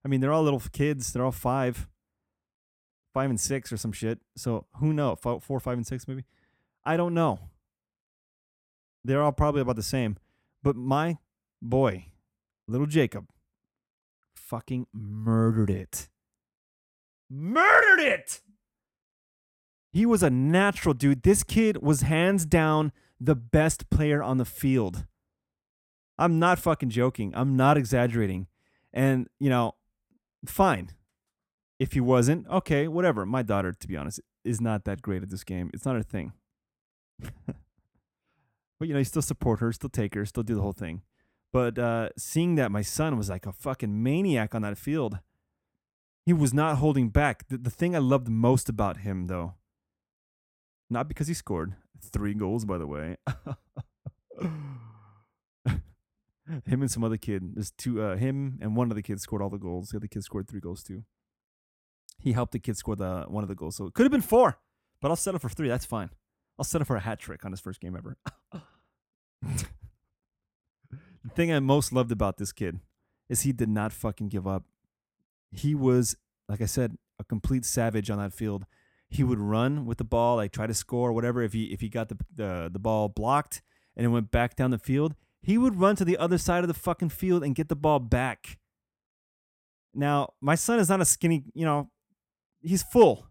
I 0.04 0.08
mean, 0.08 0.20
they're 0.20 0.32
all 0.32 0.42
little 0.42 0.62
kids. 0.72 1.12
They're 1.12 1.24
all 1.24 1.32
five, 1.32 1.88
five 3.12 3.28
and 3.28 3.40
six 3.40 3.72
or 3.72 3.76
some 3.76 3.92
shit. 3.92 4.20
So 4.36 4.66
who 4.76 4.92
knows? 4.92 5.18
Four, 5.20 5.60
five, 5.60 5.76
and 5.76 5.86
six 5.86 6.08
maybe. 6.08 6.24
I 6.84 6.96
don't 6.96 7.14
know. 7.14 7.40
They're 9.04 9.22
all 9.22 9.32
probably 9.32 9.60
about 9.60 9.76
the 9.76 9.82
same. 9.82 10.16
But 10.62 10.76
my 10.76 11.18
boy, 11.60 12.06
little 12.66 12.86
Jacob, 12.86 13.26
fucking 14.34 14.86
murdered 14.92 15.70
it. 15.70 16.08
Murdered 17.28 18.00
it. 18.00 18.40
He 19.96 20.04
was 20.04 20.22
a 20.22 20.28
natural 20.28 20.92
dude. 20.92 21.22
This 21.22 21.42
kid 21.42 21.82
was 21.82 22.02
hands 22.02 22.44
down 22.44 22.92
the 23.18 23.34
best 23.34 23.88
player 23.88 24.22
on 24.22 24.36
the 24.36 24.44
field. 24.44 25.06
I'm 26.18 26.38
not 26.38 26.58
fucking 26.58 26.90
joking. 26.90 27.32
I'm 27.34 27.56
not 27.56 27.78
exaggerating. 27.78 28.46
And, 28.92 29.26
you 29.40 29.48
know, 29.48 29.74
fine. 30.44 30.90
If 31.78 31.94
he 31.94 32.02
wasn't, 32.02 32.46
okay, 32.48 32.88
whatever. 32.88 33.24
My 33.24 33.40
daughter, 33.40 33.72
to 33.72 33.88
be 33.88 33.96
honest, 33.96 34.20
is 34.44 34.60
not 34.60 34.84
that 34.84 35.00
great 35.00 35.22
at 35.22 35.30
this 35.30 35.44
game. 35.44 35.70
It's 35.72 35.86
not 35.86 35.96
her 35.96 36.02
thing. 36.02 36.34
but, 37.46 37.56
you 38.82 38.92
know, 38.92 38.98
you 38.98 39.04
still 39.04 39.22
support 39.22 39.60
her, 39.60 39.72
still 39.72 39.88
take 39.88 40.14
her, 40.14 40.26
still 40.26 40.42
do 40.42 40.56
the 40.56 40.60
whole 40.60 40.74
thing. 40.74 41.00
But 41.54 41.78
uh, 41.78 42.10
seeing 42.18 42.56
that 42.56 42.70
my 42.70 42.82
son 42.82 43.16
was 43.16 43.30
like 43.30 43.46
a 43.46 43.52
fucking 43.52 44.02
maniac 44.02 44.54
on 44.54 44.60
that 44.60 44.76
field, 44.76 45.20
he 46.26 46.34
was 46.34 46.52
not 46.52 46.76
holding 46.76 47.08
back. 47.08 47.48
The, 47.48 47.56
the 47.56 47.70
thing 47.70 47.96
I 47.96 48.00
loved 48.00 48.28
most 48.28 48.68
about 48.68 48.98
him, 48.98 49.28
though, 49.28 49.54
not 50.90 51.08
because 51.08 51.28
he 51.28 51.34
scored 51.34 51.74
three 52.00 52.34
goals, 52.34 52.64
by 52.64 52.78
the 52.78 52.86
way. 52.86 53.16
him 56.64 56.82
and 56.82 56.90
some 56.90 57.04
other 57.04 57.16
kid. 57.16 57.54
There's 57.54 57.72
two. 57.72 58.02
Uh, 58.02 58.16
him 58.16 58.58
and 58.60 58.76
one 58.76 58.90
of 58.90 58.96
the 58.96 59.02
kids 59.02 59.22
scored 59.22 59.42
all 59.42 59.50
the 59.50 59.58
goals. 59.58 59.90
The 59.90 59.98
other 59.98 60.06
kid 60.06 60.24
scored 60.24 60.48
three 60.48 60.60
goals 60.60 60.82
too. 60.82 61.04
He 62.18 62.32
helped 62.32 62.52
the 62.52 62.58
kid 62.58 62.76
score 62.76 62.96
the 62.96 63.24
one 63.28 63.44
of 63.44 63.48
the 63.48 63.54
goals, 63.54 63.76
so 63.76 63.86
it 63.86 63.94
could 63.94 64.04
have 64.04 64.12
been 64.12 64.20
four, 64.20 64.58
but 65.00 65.08
I'll 65.10 65.16
settle 65.16 65.40
for 65.40 65.48
three. 65.48 65.68
That's 65.68 65.84
fine. 65.84 66.10
I'll 66.58 66.64
settle 66.64 66.86
for 66.86 66.96
a 66.96 67.00
hat 67.00 67.18
trick 67.18 67.44
on 67.44 67.50
his 67.50 67.60
first 67.60 67.80
game 67.80 67.96
ever. 67.96 68.16
the 69.42 69.68
thing 71.34 71.52
I 71.52 71.60
most 71.60 71.92
loved 71.92 72.10
about 72.10 72.38
this 72.38 72.52
kid 72.52 72.80
is 73.28 73.42
he 73.42 73.52
did 73.52 73.68
not 73.68 73.92
fucking 73.92 74.28
give 74.28 74.46
up. 74.46 74.64
He 75.52 75.74
was, 75.74 76.16
like 76.48 76.62
I 76.62 76.66
said, 76.66 76.96
a 77.18 77.24
complete 77.24 77.64
savage 77.64 78.10
on 78.10 78.18
that 78.18 78.32
field. 78.32 78.64
He 79.08 79.22
would 79.22 79.38
run 79.38 79.86
with 79.86 79.98
the 79.98 80.04
ball, 80.04 80.36
like 80.36 80.52
try 80.52 80.66
to 80.66 80.74
score, 80.74 81.10
or 81.10 81.12
whatever. 81.12 81.42
If 81.42 81.52
he 81.52 81.64
if 81.66 81.80
he 81.80 81.88
got 81.88 82.08
the 82.08 82.18
the, 82.34 82.70
the 82.72 82.78
ball 82.78 83.08
blocked 83.08 83.62
and 83.96 84.04
it 84.04 84.08
went 84.08 84.30
back 84.30 84.56
down 84.56 84.70
the 84.70 84.78
field, 84.78 85.14
he 85.42 85.56
would 85.56 85.78
run 85.78 85.96
to 85.96 86.04
the 86.04 86.18
other 86.18 86.38
side 86.38 86.64
of 86.64 86.68
the 86.68 86.74
fucking 86.74 87.10
field 87.10 87.44
and 87.44 87.54
get 87.54 87.68
the 87.68 87.76
ball 87.76 88.00
back. 88.00 88.58
Now, 89.94 90.34
my 90.40 90.56
son 90.56 90.78
is 90.78 90.88
not 90.88 91.00
a 91.00 91.04
skinny, 91.04 91.44
you 91.54 91.64
know, 91.64 91.90
he's 92.60 92.82
full. 92.82 93.28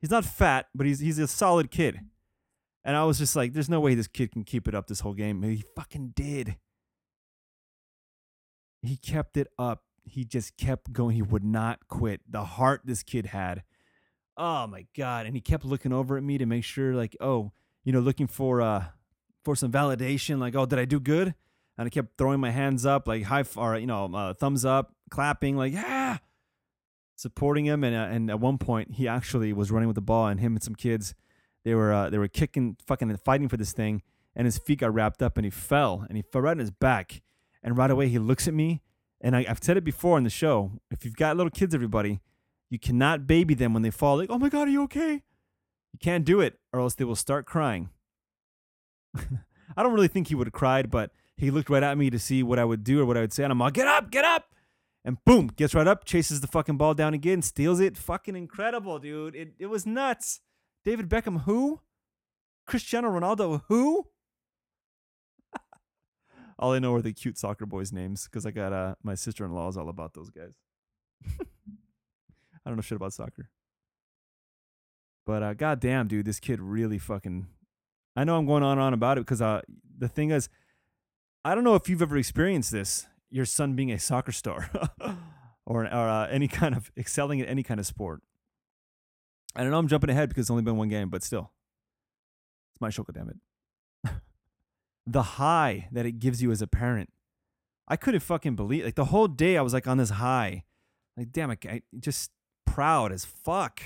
He's 0.00 0.10
not 0.10 0.24
fat, 0.24 0.66
but 0.74 0.86
he's 0.86 1.00
he's 1.00 1.18
a 1.18 1.28
solid 1.28 1.70
kid. 1.70 2.00
And 2.82 2.96
I 2.96 3.04
was 3.04 3.18
just 3.18 3.36
like, 3.36 3.52
there's 3.52 3.68
no 3.68 3.80
way 3.80 3.94
this 3.94 4.08
kid 4.08 4.32
can 4.32 4.42
keep 4.42 4.66
it 4.66 4.74
up 4.74 4.86
this 4.86 5.00
whole 5.00 5.12
game. 5.12 5.42
And 5.42 5.52
he 5.52 5.62
fucking 5.76 6.12
did. 6.16 6.56
He 8.82 8.96
kept 8.96 9.36
it 9.36 9.48
up. 9.58 9.82
He 10.04 10.24
just 10.24 10.56
kept 10.56 10.92
going. 10.92 11.14
He 11.14 11.22
would 11.22 11.44
not 11.44 11.86
quit. 11.88 12.22
The 12.26 12.44
heart 12.44 12.82
this 12.84 13.02
kid 13.02 13.26
had. 13.26 13.62
Oh 14.42 14.66
my 14.66 14.86
god! 14.96 15.26
And 15.26 15.34
he 15.34 15.42
kept 15.42 15.66
looking 15.66 15.92
over 15.92 16.16
at 16.16 16.22
me 16.22 16.38
to 16.38 16.46
make 16.46 16.64
sure, 16.64 16.94
like, 16.94 17.14
oh, 17.20 17.52
you 17.84 17.92
know, 17.92 18.00
looking 18.00 18.26
for 18.26 18.62
uh 18.62 18.86
for 19.44 19.54
some 19.54 19.70
validation, 19.70 20.38
like, 20.38 20.56
oh, 20.56 20.64
did 20.64 20.78
I 20.78 20.86
do 20.86 20.98
good? 20.98 21.34
And 21.76 21.86
I 21.86 21.90
kept 21.90 22.16
throwing 22.16 22.40
my 22.40 22.50
hands 22.50 22.86
up, 22.86 23.06
like 23.06 23.24
high, 23.24 23.44
or 23.54 23.76
you 23.76 23.86
know, 23.86 24.10
uh, 24.14 24.32
thumbs 24.32 24.64
up, 24.64 24.94
clapping, 25.10 25.58
like, 25.58 25.74
yeah, 25.74 26.18
supporting 27.16 27.66
him. 27.66 27.84
And 27.84 27.94
uh, 27.94 28.14
and 28.14 28.30
at 28.30 28.40
one 28.40 28.56
point, 28.56 28.94
he 28.94 29.06
actually 29.06 29.52
was 29.52 29.70
running 29.70 29.88
with 29.88 29.94
the 29.94 30.00
ball, 30.00 30.28
and 30.28 30.40
him 30.40 30.54
and 30.54 30.62
some 30.62 30.74
kids, 30.74 31.14
they 31.62 31.74
were 31.74 31.92
uh, 31.92 32.08
they 32.08 32.16
were 32.16 32.28
kicking, 32.28 32.78
fucking, 32.86 33.14
fighting 33.18 33.48
for 33.48 33.58
this 33.58 33.72
thing, 33.72 34.00
and 34.34 34.46
his 34.46 34.56
feet 34.56 34.80
got 34.80 34.94
wrapped 34.94 35.22
up, 35.22 35.36
and 35.36 35.44
he 35.44 35.50
fell, 35.50 36.06
and 36.08 36.16
he 36.16 36.22
fell 36.22 36.40
right 36.40 36.52
on 36.52 36.60
his 36.60 36.70
back, 36.70 37.20
and 37.62 37.76
right 37.76 37.90
away 37.90 38.08
he 38.08 38.18
looks 38.18 38.48
at 38.48 38.54
me, 38.54 38.80
and 39.20 39.36
I, 39.36 39.44
I've 39.46 39.62
said 39.62 39.76
it 39.76 39.84
before 39.84 40.16
in 40.16 40.24
the 40.24 40.30
show, 40.30 40.72
if 40.90 41.04
you've 41.04 41.16
got 41.16 41.36
little 41.36 41.50
kids, 41.50 41.74
everybody, 41.74 42.20
you 42.70 42.78
cannot 42.78 43.26
baby 43.26 43.54
them 43.54 43.74
when 43.74 43.82
they 43.82 43.90
fall, 43.90 44.16
like, 44.16 44.30
oh 44.30 44.38
my 44.38 44.48
god, 44.48 44.68
are 44.68 44.70
you 44.70 44.82
okay? 44.84 45.22
You 45.92 45.98
can't 46.00 46.24
do 46.24 46.40
it, 46.40 46.58
or 46.72 46.80
else 46.80 46.94
they 46.94 47.04
will 47.04 47.16
start 47.16 47.44
crying. 47.44 47.90
I 49.76 49.82
don't 49.82 49.92
really 49.92 50.08
think 50.08 50.28
he 50.28 50.34
would 50.34 50.46
have 50.46 50.52
cried, 50.52 50.90
but 50.90 51.10
he 51.36 51.50
looked 51.50 51.70
right 51.70 51.82
at 51.82 51.98
me 51.98 52.10
to 52.10 52.18
see 52.18 52.42
what 52.42 52.58
I 52.58 52.64
would 52.64 52.84
do 52.84 53.00
or 53.00 53.04
what 53.04 53.16
I 53.16 53.20
would 53.20 53.32
say, 53.32 53.42
and 53.42 53.52
I'm 53.52 53.58
like, 53.58 53.74
get 53.74 53.88
up, 53.88 54.10
get 54.10 54.24
up. 54.24 54.44
And 55.04 55.16
boom, 55.24 55.50
gets 55.56 55.74
right 55.74 55.86
up, 55.86 56.04
chases 56.04 56.40
the 56.40 56.46
fucking 56.46 56.76
ball 56.76 56.94
down 56.94 57.14
again, 57.14 57.40
steals 57.42 57.80
it. 57.80 57.96
Fucking 57.96 58.36
incredible, 58.36 58.98
dude. 58.98 59.34
It, 59.34 59.54
it 59.58 59.66
was 59.66 59.86
nuts. 59.86 60.40
David 60.84 61.08
Beckham, 61.08 61.42
who? 61.44 61.80
Cristiano 62.66 63.08
Ronaldo, 63.08 63.62
who? 63.68 64.08
all 66.58 66.72
I 66.72 66.78
know 66.78 66.94
are 66.94 67.02
the 67.02 67.14
cute 67.14 67.38
soccer 67.38 67.64
boys' 67.64 67.92
names 67.92 68.24
because 68.24 68.44
I 68.44 68.50
got 68.50 68.72
uh, 68.72 68.94
my 69.02 69.14
sister 69.14 69.44
in 69.44 69.52
law 69.52 69.68
is 69.68 69.76
all 69.78 69.88
about 69.88 70.12
those 70.12 70.30
guys. 70.30 70.52
I 72.70 72.72
don't 72.72 72.76
know 72.76 72.82
shit 72.82 72.94
about 72.94 73.12
soccer. 73.12 73.50
But 75.26 75.42
uh, 75.42 75.54
goddamn, 75.54 76.06
dude, 76.06 76.24
this 76.24 76.38
kid 76.38 76.60
really 76.60 76.98
fucking. 76.98 77.48
I 78.14 78.22
know 78.22 78.38
I'm 78.38 78.46
going 78.46 78.62
on 78.62 78.78
and 78.78 78.80
on 78.80 78.94
about 78.94 79.18
it 79.18 79.22
because 79.22 79.42
uh, 79.42 79.62
the 79.98 80.06
thing 80.06 80.30
is, 80.30 80.48
I 81.44 81.56
don't 81.56 81.64
know 81.64 81.74
if 81.74 81.88
you've 81.88 82.00
ever 82.00 82.16
experienced 82.16 82.70
this. 82.70 83.08
Your 83.28 83.44
son 83.44 83.74
being 83.74 83.90
a 83.90 83.98
soccer 83.98 84.30
star, 84.30 84.70
or 85.66 85.82
or 85.84 86.08
uh, 86.08 86.28
any 86.28 86.46
kind 86.46 86.76
of 86.76 86.92
excelling 86.96 87.40
at 87.40 87.48
any 87.48 87.64
kind 87.64 87.80
of 87.80 87.86
sport. 87.86 88.22
I 89.56 89.62
don't 89.62 89.72
know. 89.72 89.78
I'm 89.78 89.88
jumping 89.88 90.10
ahead 90.10 90.28
because 90.28 90.42
it's 90.42 90.50
only 90.50 90.62
been 90.62 90.76
one 90.76 90.88
game, 90.88 91.10
but 91.10 91.24
still, 91.24 91.50
it's 92.72 92.80
my 92.80 92.90
show. 92.90 93.04
Damn 93.12 93.30
it. 93.30 94.12
the 95.08 95.22
high 95.22 95.88
that 95.90 96.06
it 96.06 96.20
gives 96.20 96.40
you 96.40 96.52
as 96.52 96.62
a 96.62 96.68
parent, 96.68 97.10
I 97.88 97.96
couldn't 97.96 98.20
fucking 98.20 98.54
believe. 98.54 98.84
Like 98.84 98.94
the 98.94 99.06
whole 99.06 99.26
day, 99.26 99.56
I 99.56 99.62
was 99.62 99.72
like 99.72 99.88
on 99.88 99.96
this 99.96 100.10
high. 100.10 100.62
Like, 101.16 101.32
damn 101.32 101.50
it, 101.50 101.66
I 101.66 101.82
just 101.98 102.30
proud 102.66 103.12
as 103.12 103.24
fuck. 103.24 103.82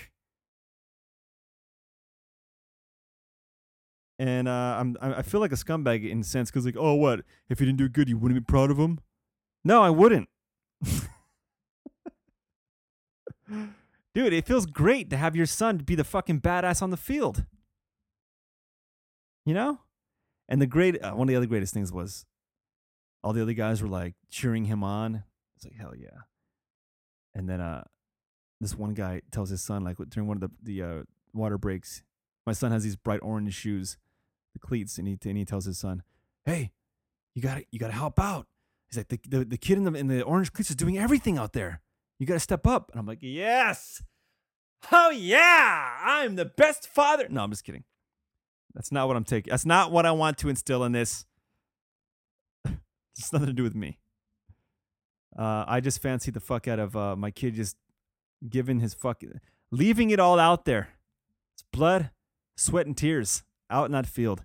and 4.18 4.48
uh, 4.48 4.76
I'm 4.78 4.96
I 5.00 5.22
feel 5.22 5.40
like 5.40 5.52
a 5.52 5.56
scumbag 5.56 6.08
in 6.08 6.20
a 6.20 6.24
sense 6.24 6.50
because 6.50 6.64
like 6.64 6.76
oh 6.78 6.94
what 6.94 7.22
if 7.48 7.58
he 7.58 7.64
didn't 7.64 7.78
do 7.78 7.88
good 7.88 8.08
you 8.08 8.16
wouldn't 8.16 8.40
be 8.40 8.44
proud 8.44 8.70
of 8.70 8.78
him? 8.78 9.00
No, 9.64 9.82
I 9.82 9.90
wouldn't. 9.90 10.28
Dude, 14.14 14.32
it 14.32 14.46
feels 14.46 14.66
great 14.66 15.10
to 15.10 15.16
have 15.16 15.34
your 15.34 15.46
son 15.46 15.78
be 15.78 15.94
the 15.96 16.04
fucking 16.04 16.40
badass 16.40 16.80
on 16.82 16.90
the 16.90 16.96
field. 16.96 17.44
You 19.44 19.54
know? 19.54 19.80
And 20.48 20.62
the 20.62 20.66
great 20.66 21.02
uh, 21.02 21.12
one 21.12 21.28
of 21.28 21.32
the 21.32 21.36
other 21.36 21.46
greatest 21.46 21.74
things 21.74 21.92
was 21.92 22.24
all 23.22 23.32
the 23.32 23.42
other 23.42 23.54
guys 23.54 23.82
were 23.82 23.88
like 23.88 24.14
cheering 24.30 24.66
him 24.66 24.84
on. 24.84 25.24
It's 25.56 25.64
like 25.64 25.76
hell 25.76 25.94
yeah. 25.96 26.20
And 27.34 27.48
then 27.48 27.60
uh 27.60 27.84
this 28.64 28.76
one 28.76 28.94
guy 28.94 29.22
tells 29.30 29.50
his 29.50 29.62
son 29.62 29.84
like 29.84 29.96
during 30.08 30.26
one 30.26 30.36
of 30.36 30.40
the 30.40 30.50
the 30.62 30.82
uh, 30.82 31.02
water 31.32 31.58
breaks, 31.58 32.02
my 32.46 32.52
son 32.52 32.72
has 32.72 32.82
these 32.82 32.96
bright 32.96 33.20
orange 33.22 33.54
shoes, 33.54 33.96
the 34.52 34.58
cleats, 34.58 34.98
and 34.98 35.06
he 35.06 35.18
and 35.24 35.36
he 35.36 35.44
tells 35.44 35.64
his 35.64 35.78
son, 35.78 36.02
"Hey, 36.44 36.72
you 37.34 37.42
got 37.42 37.56
to 37.56 37.64
you 37.70 37.78
got 37.78 37.88
to 37.88 37.94
help 37.94 38.18
out." 38.18 38.46
He's 38.88 38.96
like, 38.96 39.08
the, 39.08 39.18
the 39.28 39.44
the 39.44 39.58
kid 39.58 39.78
in 39.78 39.84
the 39.84 39.92
in 39.92 40.08
the 40.08 40.22
orange 40.22 40.52
cleats 40.52 40.70
is 40.70 40.76
doing 40.76 40.98
everything 40.98 41.38
out 41.38 41.52
there. 41.52 41.82
You 42.18 42.26
got 42.26 42.34
to 42.34 42.40
step 42.40 42.66
up." 42.66 42.90
And 42.90 43.00
I'm 43.00 43.06
like, 43.06 43.18
"Yes, 43.20 44.02
oh 44.90 45.10
yeah, 45.10 45.98
I'm 46.02 46.36
the 46.36 46.44
best 46.44 46.88
father." 46.88 47.26
No, 47.28 47.42
I'm 47.42 47.50
just 47.50 47.64
kidding. 47.64 47.84
That's 48.74 48.90
not 48.90 49.06
what 49.06 49.16
I'm 49.16 49.24
taking. 49.24 49.50
That's 49.50 49.66
not 49.66 49.92
what 49.92 50.04
I 50.04 50.12
want 50.12 50.38
to 50.38 50.48
instill 50.48 50.84
in 50.84 50.92
this. 50.92 51.26
it's 53.16 53.32
nothing 53.32 53.46
to 53.46 53.52
do 53.52 53.62
with 53.62 53.74
me. 53.74 53.98
Uh, 55.36 55.64
I 55.66 55.80
just 55.80 56.00
fancy 56.00 56.30
the 56.30 56.40
fuck 56.40 56.68
out 56.68 56.78
of 56.78 56.96
uh, 56.96 57.16
my 57.16 57.30
kid 57.30 57.54
just 57.54 57.76
giving 58.48 58.80
his 58.80 58.94
fucking 58.94 59.40
leaving 59.70 60.10
it 60.10 60.20
all 60.20 60.38
out 60.38 60.64
there. 60.64 60.88
It's 61.54 61.64
blood, 61.72 62.10
sweat, 62.56 62.86
and 62.86 62.96
tears 62.96 63.42
out 63.70 63.86
in 63.86 63.92
that 63.92 64.06
field. 64.06 64.44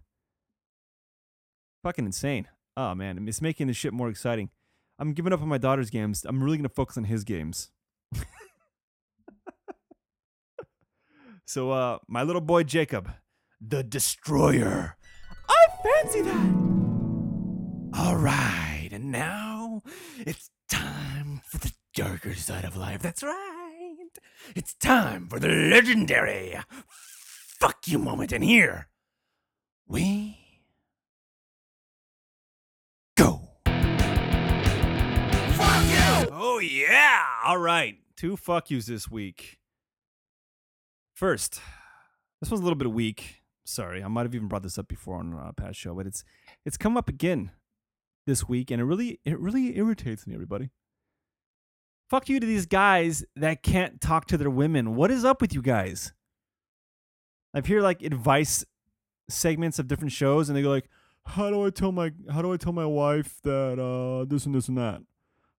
Fucking 1.84 2.06
insane. 2.06 2.47
Oh 2.76 2.95
man, 2.95 3.28
it's 3.28 3.41
making 3.41 3.68
this 3.68 3.78
shit 3.78 3.93
more 3.93 4.10
exciting. 4.10 4.50
I'm 4.97 5.14
giving 5.14 5.32
up 5.32 5.41
on 5.41 5.47
my 5.47 5.58
daughter's 5.58 5.89
games. 5.89 6.26
I'm 6.28 6.43
really 6.43 6.58
gonna 6.58 6.70
focus 6.70 6.97
on 6.97 7.06
his 7.06 7.24
games. 7.24 7.72
so, 11.45 11.72
uh, 11.72 12.00
my 12.08 12.24
little 12.24 12.41
boy 12.41 12.64
Jacob, 12.64 13.12
the 13.62 13.84
destroyer. 13.84 14.97
I 15.47 15.66
fancy 15.84 16.22
that. 16.22 16.56
All 17.97 18.18
right, 18.18 18.89
and 18.91 19.12
now 19.12 19.84
it's 20.20 20.50
time 20.70 21.41
for 21.45 21.58
the 21.58 21.72
darker 21.93 22.36
side 22.36 22.66
of 22.66 22.76
life. 22.78 23.02
That's 23.02 23.24
right. 23.24 23.59
It's 24.55 24.74
time 24.74 25.28
for 25.28 25.39
the 25.39 25.47
legendary 25.47 26.57
fuck 27.59 27.88
you 27.88 27.99
moment. 27.99 28.32
And 28.32 28.43
here 28.43 28.88
we 29.88 30.38
go. 33.15 33.49
Fuck 33.65 33.76
you! 35.86 36.30
Oh 36.32 36.59
yeah! 36.61 37.26
All 37.45 37.57
right, 37.57 37.97
two 38.15 38.38
fuck 38.38 38.72
yous 38.72 38.86
this 38.86 39.09
week. 39.09 39.57
First, 41.13 41.61
this 42.39 42.49
one's 42.49 42.61
a 42.61 42.63
little 42.63 42.78
bit 42.78 42.91
weak. 42.91 43.43
Sorry, 43.65 44.01
I 44.01 44.07
might 44.07 44.24
have 44.24 44.34
even 44.34 44.47
brought 44.47 44.63
this 44.63 44.78
up 44.78 44.88
before 44.88 45.17
on 45.17 45.34
a 45.34 45.53
past 45.53 45.78
show, 45.78 45.93
but 45.93 46.07
it's 46.07 46.24
it's 46.65 46.78
come 46.78 46.97
up 46.97 47.09
again 47.09 47.51
this 48.26 48.47
week, 48.47 48.72
and 48.72 48.82
it 48.82 48.86
really 48.86 49.20
it 49.26 49.38
really 49.39 49.78
irritates 49.78 50.26
me. 50.26 50.34
Everybody, 50.34 50.70
fuck 52.10 52.28
you 52.28 52.39
to 52.39 52.45
these 52.45 52.66
guys 52.66 53.24
that 53.36 53.64
can't 53.64 54.01
talk 54.01 54.26
to 54.26 54.38
their 54.38 54.49
women. 54.49 54.95
What 54.95 55.12
is 55.12 55.24
up 55.24 55.41
with 55.41 55.53
you 55.53 55.62
guys? 55.62 56.12
I've 57.53 57.68
heard 57.68 57.84
like 57.84 58.01
advice 58.01 58.66
segments 59.30 59.80
of 59.80 59.88
different 59.88 60.12
shows, 60.12 60.49
and 60.49 60.57
they 60.57 60.62
go 60.62 60.70
like, 60.70 60.89
"How 61.26 61.49
do 61.49 61.66
I 61.66 61.70
tell 61.70 61.91
my 61.91 62.12
How 62.32 62.41
do 62.41 62.51
I 62.51 62.57
tell 62.57 62.74
my 62.74 62.86
wife 62.86 63.39
that 63.43 63.80
uh, 63.80 64.26
this 64.26 64.45
and 64.45 64.53
this 64.53 64.68
and 64.68 64.78
that? 64.78 65.01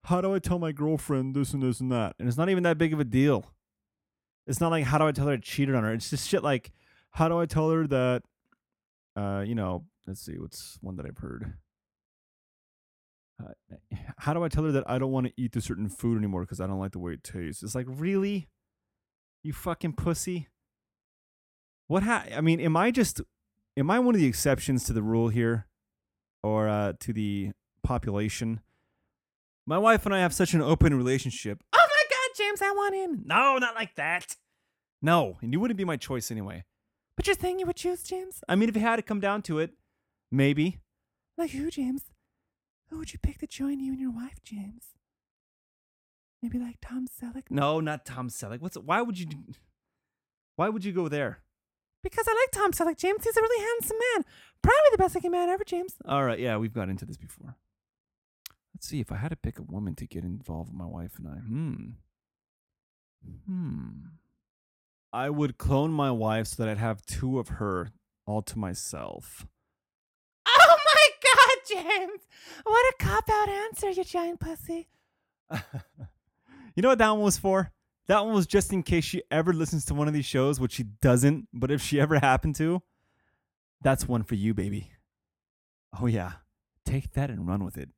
How 0.04 0.20
do 0.20 0.34
I 0.34 0.38
tell 0.38 0.58
my 0.58 0.72
girlfriend 0.72 1.34
this 1.34 1.52
and 1.52 1.62
this 1.62 1.80
and 1.80 1.90
that?" 1.92 2.14
And 2.18 2.28
it's 2.28 2.36
not 2.36 2.48
even 2.48 2.62
that 2.64 2.78
big 2.78 2.92
of 2.92 3.00
a 3.00 3.04
deal. 3.04 3.46
It's 4.46 4.60
not 4.60 4.70
like 4.70 4.84
how 4.84 4.98
do 4.98 5.06
I 5.06 5.12
tell 5.12 5.26
her 5.26 5.34
I 5.34 5.36
cheated 5.36 5.74
on 5.74 5.84
her. 5.84 5.92
It's 5.92 6.10
just 6.10 6.28
shit 6.28 6.42
like 6.42 6.72
how 7.12 7.28
do 7.28 7.38
I 7.38 7.46
tell 7.46 7.70
her 7.70 7.86
that, 7.88 8.22
uh, 9.16 9.42
you 9.44 9.54
know, 9.54 9.84
let's 10.06 10.20
see, 10.20 10.38
what's 10.38 10.78
one 10.80 10.96
that 10.96 11.06
I've 11.06 11.18
heard. 11.18 11.54
How 14.18 14.34
do 14.34 14.42
I 14.42 14.48
tell 14.48 14.64
her 14.64 14.72
that 14.72 14.88
I 14.88 14.98
don't 14.98 15.12
want 15.12 15.26
to 15.26 15.32
eat 15.36 15.52
this 15.52 15.64
certain 15.64 15.88
food 15.88 16.18
anymore 16.18 16.42
because 16.42 16.60
I 16.60 16.66
don't 16.66 16.78
like 16.78 16.92
the 16.92 16.98
way 16.98 17.12
it 17.12 17.24
tastes? 17.24 17.62
It's 17.62 17.74
like 17.74 17.86
really, 17.88 18.48
you 19.42 19.52
fucking 19.52 19.94
pussy. 19.94 20.48
What 21.86 22.02
ha- 22.02 22.26
I 22.34 22.40
mean, 22.40 22.60
am 22.60 22.76
I 22.76 22.90
just 22.90 23.20
am 23.76 23.90
I 23.90 23.98
one 23.98 24.14
of 24.14 24.20
the 24.20 24.26
exceptions 24.26 24.84
to 24.84 24.92
the 24.92 25.02
rule 25.02 25.28
here, 25.28 25.66
or 26.42 26.68
uh, 26.68 26.92
to 27.00 27.12
the 27.12 27.52
population? 27.82 28.60
My 29.66 29.78
wife 29.78 30.06
and 30.06 30.14
I 30.14 30.20
have 30.20 30.34
such 30.34 30.54
an 30.54 30.62
open 30.62 30.94
relationship. 30.94 31.62
Oh 31.72 31.88
my 31.88 32.02
God, 32.10 32.36
James, 32.36 32.62
I 32.62 32.70
want 32.72 32.94
in. 32.94 33.22
No, 33.24 33.58
not 33.58 33.74
like 33.74 33.94
that. 33.96 34.36
No, 35.02 35.38
and 35.40 35.52
you 35.52 35.60
wouldn't 35.60 35.78
be 35.78 35.84
my 35.84 35.96
choice 35.96 36.30
anyway. 36.30 36.64
But 37.16 37.26
you're 37.26 37.36
saying 37.36 37.58
you 37.58 37.66
would 37.66 37.76
choose 37.76 38.02
James? 38.02 38.42
I 38.48 38.56
mean, 38.56 38.68
if 38.68 38.76
it 38.76 38.80
had 38.80 38.96
to 38.96 39.02
come 39.02 39.20
down 39.20 39.42
to 39.42 39.58
it, 39.58 39.72
maybe. 40.30 40.80
Like 41.36 41.50
who, 41.50 41.70
James? 41.70 42.04
Who 42.90 42.98
would 42.98 43.12
you 43.12 43.18
pick 43.18 43.38
to 43.38 43.46
join 43.46 43.80
you 43.80 43.92
and 43.92 44.00
your 44.00 44.10
wife, 44.10 44.42
James? 44.42 44.88
Maybe 46.42 46.58
like 46.58 46.78
Tom 46.80 47.06
Selleck? 47.06 47.44
No, 47.50 47.80
not 47.80 48.04
Tom 48.04 48.28
Selleck. 48.28 48.60
What's 48.60 48.76
why 48.76 49.02
would 49.02 49.18
you 49.18 49.26
do, 49.26 49.36
why 50.56 50.68
would 50.68 50.84
you 50.84 50.92
go 50.92 51.08
there? 51.08 51.42
Because 52.02 52.24
I 52.26 52.32
like 52.32 52.50
Tom 52.50 52.72
Selleck, 52.72 52.96
James. 52.96 53.24
He's 53.24 53.36
a 53.36 53.42
really 53.42 53.64
handsome 53.64 53.96
man. 54.14 54.24
Probably 54.62 54.88
the 54.92 54.98
best 54.98 55.14
looking 55.14 55.30
man 55.30 55.50
ever, 55.50 55.64
James. 55.64 55.94
All 56.06 56.24
right, 56.24 56.38
yeah, 56.38 56.56
we've 56.56 56.72
got 56.72 56.88
into 56.88 57.04
this 57.04 57.18
before. 57.18 57.56
Let's 58.74 58.88
see 58.88 59.00
if 59.00 59.12
I 59.12 59.16
had 59.16 59.28
to 59.28 59.36
pick 59.36 59.58
a 59.58 59.62
woman 59.62 59.94
to 59.96 60.06
get 60.06 60.24
involved 60.24 60.70
with 60.70 60.78
my 60.78 60.86
wife 60.86 61.18
and 61.18 61.28
I. 61.28 61.32
Hmm. 61.32 61.84
Hmm. 63.46 63.88
I 65.12 65.28
would 65.28 65.58
clone 65.58 65.92
my 65.92 66.10
wife 66.10 66.46
so 66.46 66.62
that 66.62 66.70
I'd 66.70 66.78
have 66.78 67.04
two 67.04 67.38
of 67.38 67.48
her 67.48 67.90
all 68.26 68.40
to 68.42 68.58
myself. 68.58 69.46
James! 71.70 72.20
What 72.64 72.94
a 72.94 72.94
cop 72.98 73.28
out 73.30 73.48
answer, 73.48 73.90
you 73.90 74.04
giant 74.04 74.40
pussy. 74.40 74.88
you 75.52 76.82
know 76.82 76.88
what 76.88 76.98
that 76.98 77.10
one 77.10 77.20
was 77.20 77.38
for? 77.38 77.70
That 78.08 78.24
one 78.24 78.34
was 78.34 78.46
just 78.46 78.72
in 78.72 78.82
case 78.82 79.04
she 79.04 79.22
ever 79.30 79.52
listens 79.52 79.84
to 79.86 79.94
one 79.94 80.08
of 80.08 80.14
these 80.14 80.26
shows, 80.26 80.58
which 80.58 80.72
she 80.72 80.82
doesn't, 80.82 81.48
but 81.52 81.70
if 81.70 81.80
she 81.80 82.00
ever 82.00 82.18
happened 82.18 82.56
to, 82.56 82.82
that's 83.82 84.08
one 84.08 84.24
for 84.24 84.34
you, 84.34 84.52
baby. 84.52 84.90
Oh, 86.00 86.06
yeah. 86.06 86.32
Take 86.84 87.12
that 87.12 87.30
and 87.30 87.46
run 87.46 87.64
with 87.64 87.76
it. 87.78 87.88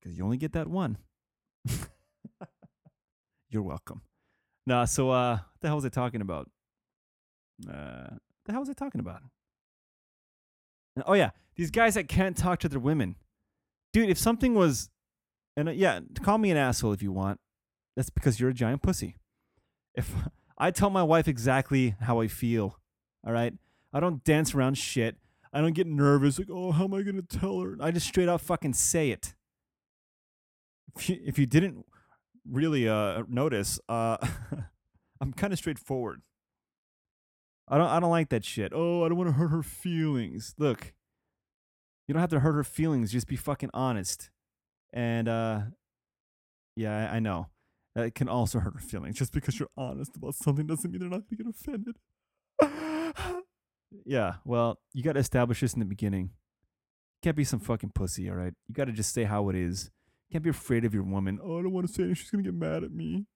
Because 0.00 0.16
you 0.16 0.24
only 0.24 0.36
get 0.36 0.52
that 0.52 0.68
one. 0.68 0.98
You're 3.48 3.62
welcome. 3.62 4.02
Nah, 4.66 4.84
so 4.84 5.10
uh 5.10 5.36
what 5.36 5.60
the 5.60 5.68
hell 5.68 5.76
was 5.76 5.84
I 5.84 5.88
talking 5.88 6.20
about? 6.20 6.50
Uh 7.68 8.16
the 8.44 8.52
hell 8.52 8.60
was 8.60 8.68
I 8.68 8.74
talking 8.74 9.00
about? 9.00 9.22
Oh 11.06 11.14
yeah, 11.14 11.30
these 11.56 11.70
guys 11.70 11.94
that 11.94 12.08
can't 12.08 12.36
talk 12.36 12.60
to 12.60 12.68
their 12.68 12.80
women. 12.80 13.16
Dude, 13.92 14.10
if 14.10 14.18
something 14.18 14.54
was 14.54 14.90
and 15.56 15.68
uh, 15.68 15.72
yeah, 15.72 16.00
call 16.22 16.38
me 16.38 16.50
an 16.50 16.56
asshole 16.56 16.92
if 16.92 17.02
you 17.02 17.12
want. 17.12 17.40
That's 17.96 18.10
because 18.10 18.40
you're 18.40 18.50
a 18.50 18.54
giant 18.54 18.82
pussy. 18.82 19.16
If 19.94 20.12
I 20.58 20.70
tell 20.70 20.90
my 20.90 21.02
wife 21.02 21.28
exactly 21.28 21.96
how 22.00 22.20
I 22.20 22.28
feel, 22.28 22.78
all 23.26 23.32
right? 23.32 23.54
I 23.92 24.00
don't 24.00 24.24
dance 24.24 24.54
around 24.54 24.76
shit. 24.76 25.16
I 25.52 25.60
don't 25.60 25.74
get 25.74 25.86
nervous 25.86 26.38
like, 26.38 26.48
"Oh, 26.50 26.72
how 26.72 26.84
am 26.84 26.94
I 26.94 27.02
to 27.02 27.22
tell 27.22 27.60
her?" 27.60 27.76
I 27.80 27.92
just 27.92 28.08
straight 28.08 28.28
up 28.28 28.40
fucking 28.40 28.74
say 28.74 29.10
it. 29.10 29.34
If 30.96 31.08
you, 31.08 31.20
if 31.24 31.38
you 31.38 31.46
didn't 31.46 31.86
really 32.48 32.88
uh 32.88 33.22
notice, 33.28 33.78
uh 33.88 34.16
I'm 35.20 35.32
kind 35.32 35.52
of 35.52 35.58
straightforward. 35.58 36.22
I 37.68 37.78
don't 37.78 37.88
I 37.88 38.00
don't 38.00 38.10
like 38.10 38.28
that 38.30 38.44
shit. 38.44 38.72
Oh, 38.74 39.04
I 39.04 39.08
don't 39.08 39.16
want 39.16 39.28
to 39.28 39.34
hurt 39.34 39.48
her 39.48 39.62
feelings. 39.62 40.54
Look, 40.58 40.92
you 42.06 42.12
don't 42.12 42.20
have 42.20 42.30
to 42.30 42.40
hurt 42.40 42.54
her 42.54 42.64
feelings. 42.64 43.12
Just 43.12 43.26
be 43.26 43.36
fucking 43.36 43.70
honest. 43.72 44.30
And 44.92 45.28
uh 45.28 45.60
yeah, 46.76 47.10
I, 47.10 47.16
I 47.16 47.18
know. 47.20 47.48
That 47.94 48.14
can 48.14 48.28
also 48.28 48.58
hurt 48.58 48.74
her 48.74 48.80
feelings. 48.80 49.16
Just 49.16 49.32
because 49.32 49.58
you're 49.58 49.70
honest 49.76 50.16
about 50.16 50.34
something 50.34 50.66
doesn't 50.66 50.90
mean 50.90 51.00
they're 51.00 51.08
not 51.08 51.22
gonna 51.28 51.44
get 51.44 51.46
offended. 51.46 51.96
yeah, 54.04 54.34
well, 54.44 54.80
you 54.92 55.02
gotta 55.02 55.20
establish 55.20 55.60
this 55.60 55.74
in 55.74 55.80
the 55.80 55.86
beginning. 55.86 56.30
Can't 57.22 57.36
be 57.36 57.44
some 57.44 57.60
fucking 57.60 57.92
pussy, 57.94 58.28
all 58.28 58.36
right? 58.36 58.52
You 58.66 58.74
gotta 58.74 58.92
just 58.92 59.14
say 59.14 59.24
how 59.24 59.48
it 59.48 59.56
is. 59.56 59.90
Can't 60.30 60.44
be 60.44 60.50
afraid 60.50 60.84
of 60.84 60.92
your 60.92 61.04
woman. 61.04 61.38
Oh, 61.42 61.58
I 61.58 61.62
don't 61.62 61.72
want 61.72 61.86
to 61.86 61.92
say 61.92 62.02
anything. 62.02 62.16
She's 62.16 62.30
gonna 62.30 62.42
get 62.42 62.54
mad 62.54 62.82
at 62.84 62.92
me. 62.92 63.26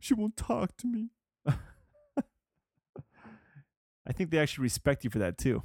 She 0.00 0.14
won't 0.14 0.36
talk 0.36 0.76
to 0.78 0.86
me. 0.86 1.10
I 4.08 4.12
think 4.12 4.30
they 4.30 4.38
actually 4.38 4.62
respect 4.62 5.04
you 5.04 5.10
for 5.10 5.18
that 5.18 5.38
too. 5.38 5.62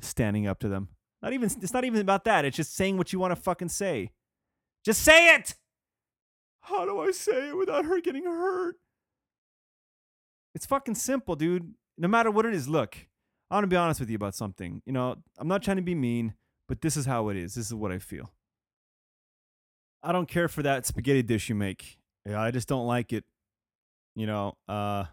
Standing 0.00 0.46
up 0.46 0.60
to 0.60 0.68
them. 0.68 0.88
Not 1.22 1.32
even 1.32 1.50
it's 1.60 1.72
not 1.72 1.84
even 1.84 2.00
about 2.00 2.24
that. 2.24 2.44
It's 2.44 2.56
just 2.56 2.76
saying 2.76 2.96
what 2.96 3.12
you 3.12 3.18
want 3.18 3.32
to 3.32 3.36
fucking 3.40 3.70
say. 3.70 4.12
Just 4.84 5.02
say 5.02 5.34
it. 5.34 5.54
How 6.62 6.84
do 6.84 7.00
I 7.00 7.10
say 7.10 7.48
it 7.48 7.56
without 7.56 7.84
her 7.84 8.00
getting 8.00 8.24
hurt? 8.24 8.76
It's 10.54 10.66
fucking 10.66 10.94
simple, 10.94 11.34
dude. 11.34 11.74
No 11.98 12.08
matter 12.08 12.30
what 12.30 12.46
it 12.46 12.54
is, 12.54 12.68
look. 12.68 12.96
I 13.50 13.56
want 13.56 13.64
to 13.64 13.68
be 13.68 13.76
honest 13.76 14.00
with 14.00 14.08
you 14.08 14.16
about 14.16 14.34
something. 14.34 14.82
You 14.86 14.92
know, 14.92 15.16
I'm 15.38 15.48
not 15.48 15.62
trying 15.62 15.76
to 15.76 15.82
be 15.82 15.94
mean, 15.94 16.34
but 16.68 16.80
this 16.80 16.96
is 16.96 17.06
how 17.06 17.28
it 17.28 17.36
is. 17.36 17.54
This 17.54 17.66
is 17.66 17.74
what 17.74 17.92
I 17.92 17.98
feel. 17.98 18.32
I 20.02 20.12
don't 20.12 20.28
care 20.28 20.48
for 20.48 20.62
that 20.62 20.86
spaghetti 20.86 21.22
dish 21.22 21.48
you 21.48 21.54
make. 21.54 21.98
Yeah, 22.26 22.40
I 22.40 22.50
just 22.50 22.68
don't 22.68 22.86
like 22.86 23.12
it. 23.12 23.24
You 24.14 24.26
know, 24.26 24.56
uh, 24.68 25.04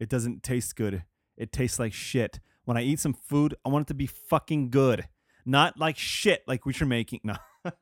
it 0.00 0.08
doesn't 0.08 0.42
taste 0.42 0.76
good. 0.76 1.04
It 1.38 1.52
tastes 1.52 1.78
like 1.78 1.94
shit. 1.94 2.40
When 2.64 2.76
I 2.76 2.82
eat 2.82 2.98
some 3.00 3.14
food, 3.14 3.54
I 3.64 3.70
want 3.70 3.86
it 3.86 3.88
to 3.88 3.94
be 3.94 4.06
fucking 4.06 4.68
good, 4.68 5.08
not 5.46 5.78
like 5.78 5.96
shit 5.96 6.42
like 6.46 6.66
what 6.66 6.78
you're 6.78 6.86
making. 6.88 7.20
No. 7.64 7.72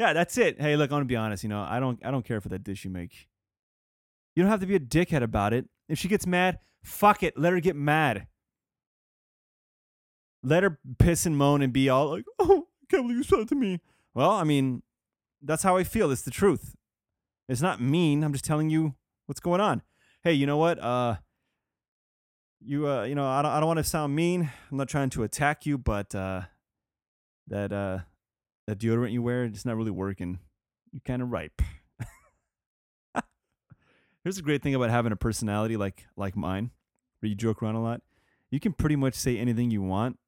yeah, 0.00 0.12
that's 0.12 0.36
it. 0.36 0.60
Hey, 0.60 0.76
look, 0.76 0.90
I'm 0.90 0.96
gonna 0.96 1.04
be 1.04 1.16
honest. 1.16 1.42
You 1.42 1.48
know, 1.48 1.60
I 1.60 1.78
don't, 1.78 2.04
I 2.04 2.10
don't 2.10 2.24
care 2.24 2.40
for 2.40 2.48
that 2.48 2.64
dish 2.64 2.84
you 2.84 2.90
make. 2.90 3.28
You 4.34 4.42
don't 4.42 4.50
have 4.50 4.60
to 4.60 4.66
be 4.66 4.74
a 4.74 4.80
dickhead 4.80 5.22
about 5.22 5.52
it. 5.52 5.66
If 5.88 5.98
she 5.98 6.08
gets 6.08 6.26
mad, 6.26 6.58
fuck 6.82 7.22
it. 7.22 7.38
Let 7.38 7.52
her 7.52 7.60
get 7.60 7.76
mad. 7.76 8.26
Let 10.42 10.62
her 10.62 10.78
piss 10.98 11.24
and 11.24 11.36
moan 11.36 11.62
and 11.62 11.72
be 11.72 11.88
all 11.88 12.10
like, 12.10 12.24
"Oh, 12.38 12.66
I 12.82 12.86
can't 12.90 13.04
believe 13.04 13.18
you 13.18 13.22
said 13.22 13.38
it 13.40 13.48
to 13.48 13.54
me." 13.54 13.80
Well, 14.12 14.30
I 14.30 14.44
mean, 14.44 14.82
that's 15.40 15.62
how 15.62 15.76
I 15.76 15.84
feel. 15.84 16.10
It's 16.10 16.22
the 16.22 16.30
truth. 16.30 16.74
It's 17.48 17.62
not 17.62 17.80
mean. 17.80 18.24
I'm 18.24 18.32
just 18.32 18.44
telling 18.44 18.70
you 18.70 18.94
what's 19.26 19.40
going 19.40 19.60
on. 19.60 19.82
Hey, 20.22 20.32
you 20.32 20.46
know 20.46 20.56
what? 20.56 20.78
Uh, 20.78 21.16
you 22.64 22.88
uh, 22.88 23.04
you 23.04 23.14
know, 23.14 23.26
I 23.26 23.42
don't, 23.42 23.52
I 23.52 23.60
don't 23.60 23.66
want 23.66 23.78
to 23.78 23.84
sound 23.84 24.14
mean. 24.14 24.50
I'm 24.70 24.76
not 24.76 24.88
trying 24.88 25.10
to 25.10 25.22
attack 25.22 25.66
you, 25.66 25.78
but 25.78 26.14
uh, 26.14 26.42
that 27.48 27.72
uh, 27.72 27.98
that 28.66 28.78
deodorant 28.78 29.12
you 29.12 29.22
wear, 29.22 29.44
it's 29.44 29.64
not 29.64 29.76
really 29.76 29.90
working. 29.90 30.38
You're 30.92 31.02
kind 31.04 31.22
of 31.22 31.30
ripe. 31.30 31.60
Here's 34.24 34.38
a 34.38 34.42
great 34.42 34.62
thing 34.62 34.74
about 34.74 34.90
having 34.90 35.12
a 35.12 35.16
personality 35.16 35.76
like 35.76 36.06
like 36.16 36.36
mine, 36.36 36.70
where 37.20 37.28
you 37.28 37.34
joke 37.34 37.62
around 37.62 37.74
a 37.74 37.82
lot. 37.82 38.00
You 38.50 38.60
can 38.60 38.72
pretty 38.72 38.96
much 38.96 39.14
say 39.14 39.36
anything 39.38 39.70
you 39.70 39.82
want, 39.82 40.18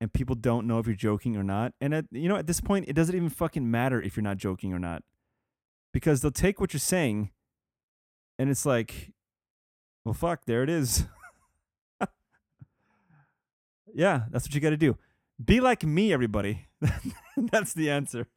and 0.00 0.12
people 0.12 0.34
don't 0.34 0.66
know 0.66 0.78
if 0.78 0.86
you're 0.86 0.96
joking 0.96 1.36
or 1.36 1.44
not. 1.44 1.74
And 1.80 1.94
at, 1.94 2.06
you 2.10 2.28
know, 2.28 2.36
at 2.36 2.46
this 2.46 2.60
point, 2.60 2.86
it 2.88 2.94
doesn't 2.94 3.14
even 3.14 3.28
fucking 3.28 3.70
matter 3.70 4.00
if 4.00 4.16
you're 4.16 4.24
not 4.24 4.38
joking 4.38 4.72
or 4.72 4.78
not, 4.78 5.02
because 5.92 6.22
they'll 6.22 6.30
take 6.30 6.58
what 6.60 6.72
you're 6.72 6.80
saying, 6.80 7.30
and 8.38 8.50
it's 8.50 8.64
like, 8.64 9.12
well, 10.04 10.14
fuck, 10.14 10.46
there 10.46 10.62
it 10.62 10.70
is. 10.70 11.06
Yeah, 13.96 14.24
that's 14.30 14.46
what 14.46 14.54
you 14.54 14.60
got 14.60 14.70
to 14.70 14.76
do. 14.76 14.98
Be 15.42 15.60
like 15.60 15.82
me, 15.82 16.12
everybody. 16.12 16.66
that's 17.36 17.72
the 17.72 17.90
answer. 17.90 18.28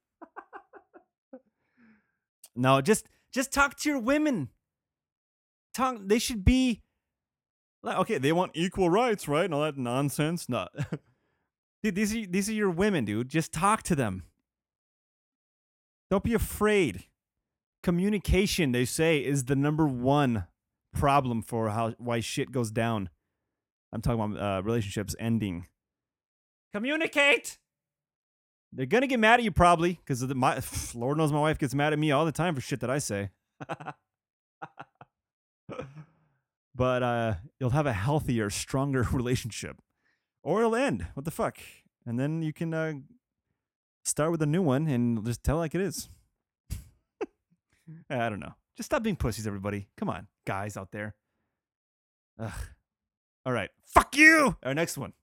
no, 2.56 2.82
just 2.82 3.08
just 3.34 3.52
talk 3.52 3.78
to 3.80 3.90
your 3.90 4.00
women. 4.00 4.50
Talk. 5.74 5.98
They 6.02 6.18
should 6.18 6.46
be 6.46 6.82
like 7.84 7.98
okay. 7.98 8.18
They 8.18 8.32
want 8.32 8.54
equal 8.56 8.90
rights, 8.90 9.28
right? 9.28 9.46
And 9.46 9.54
all 9.54 9.62
that 9.62 9.78
nonsense. 9.78 10.48
No, 10.48 10.68
dude. 11.84 11.96
These 11.96 12.16
are 12.16 12.26
these 12.26 12.50
are 12.50 12.54
your 12.54 12.72
women, 12.72 13.04
dude. 13.04 13.28
Just 13.30 13.52
talk 13.52 13.84
to 13.84 13.96
them. 13.96 14.24
Don't 16.10 16.24
be 16.24 16.34
afraid. 16.34 17.04
Communication, 17.84 18.72
they 18.72 18.84
say, 18.84 19.20
is 19.20 19.46
the 19.46 19.56
number 19.56 19.88
one 19.88 20.48
problem 20.94 21.42
for 21.42 21.70
how 21.70 21.96
why 21.98 22.22
shit 22.22 22.52
goes 22.52 22.72
down. 22.72 23.10
I'm 23.92 24.02
talking 24.02 24.22
about 24.22 24.42
uh, 24.42 24.62
relationships 24.64 25.16
ending. 25.20 25.68
Communicate. 26.74 27.58
They're 28.72 28.86
gonna 28.86 29.08
get 29.08 29.20
mad 29.20 29.40
at 29.40 29.44
you 29.44 29.52
probably 29.52 29.94
because 29.94 30.24
my 30.36 30.62
Lord 30.94 31.18
knows 31.18 31.32
my 31.32 31.40
wife 31.40 31.58
gets 31.58 31.74
mad 31.74 31.94
at 31.94 32.00
me 32.00 32.12
all 32.12 32.26
the 32.26 32.32
time 32.32 32.54
for 32.54 32.62
shit 32.62 32.82
that 32.82 32.90
I 32.90 33.00
say. 33.00 33.32
but 36.76 37.04
uh, 37.04 37.34
you'll 37.60 37.72
have 37.72 37.88
a 37.88 37.94
healthier, 37.94 38.50
stronger 38.50 39.02
relationship, 39.12 39.78
or 40.44 40.60
it'll 40.60 40.76
end. 40.76 41.08
What 41.16 41.26
the 41.26 41.32
fuck? 41.32 41.58
And 42.06 42.20
then 42.20 42.44
you 42.44 42.54
can 42.54 42.74
uh, 42.74 42.94
start 44.06 44.32
with 44.32 44.42
a 44.44 44.46
new 44.46 44.62
one 44.62 44.88
and 44.88 45.26
just 45.26 45.44
tell 45.44 45.58
like 45.58 45.74
it 45.74 45.82
is. 45.82 46.10
I 48.10 48.30
don't 48.30 48.40
know. 48.40 48.54
Just 48.78 48.88
stop 48.88 49.02
being 49.02 49.16
pussies, 49.16 49.48
everybody. 49.48 49.88
Come 49.98 50.10
on, 50.10 50.28
guys 50.46 50.78
out 50.78 50.92
there. 50.92 51.16
Ugh. 52.40 52.52
All 53.46 53.54
right. 53.54 53.70
Fuck 53.86 54.16
you. 54.18 54.58
Our 54.64 54.74
next 54.74 54.98
one. 54.98 55.14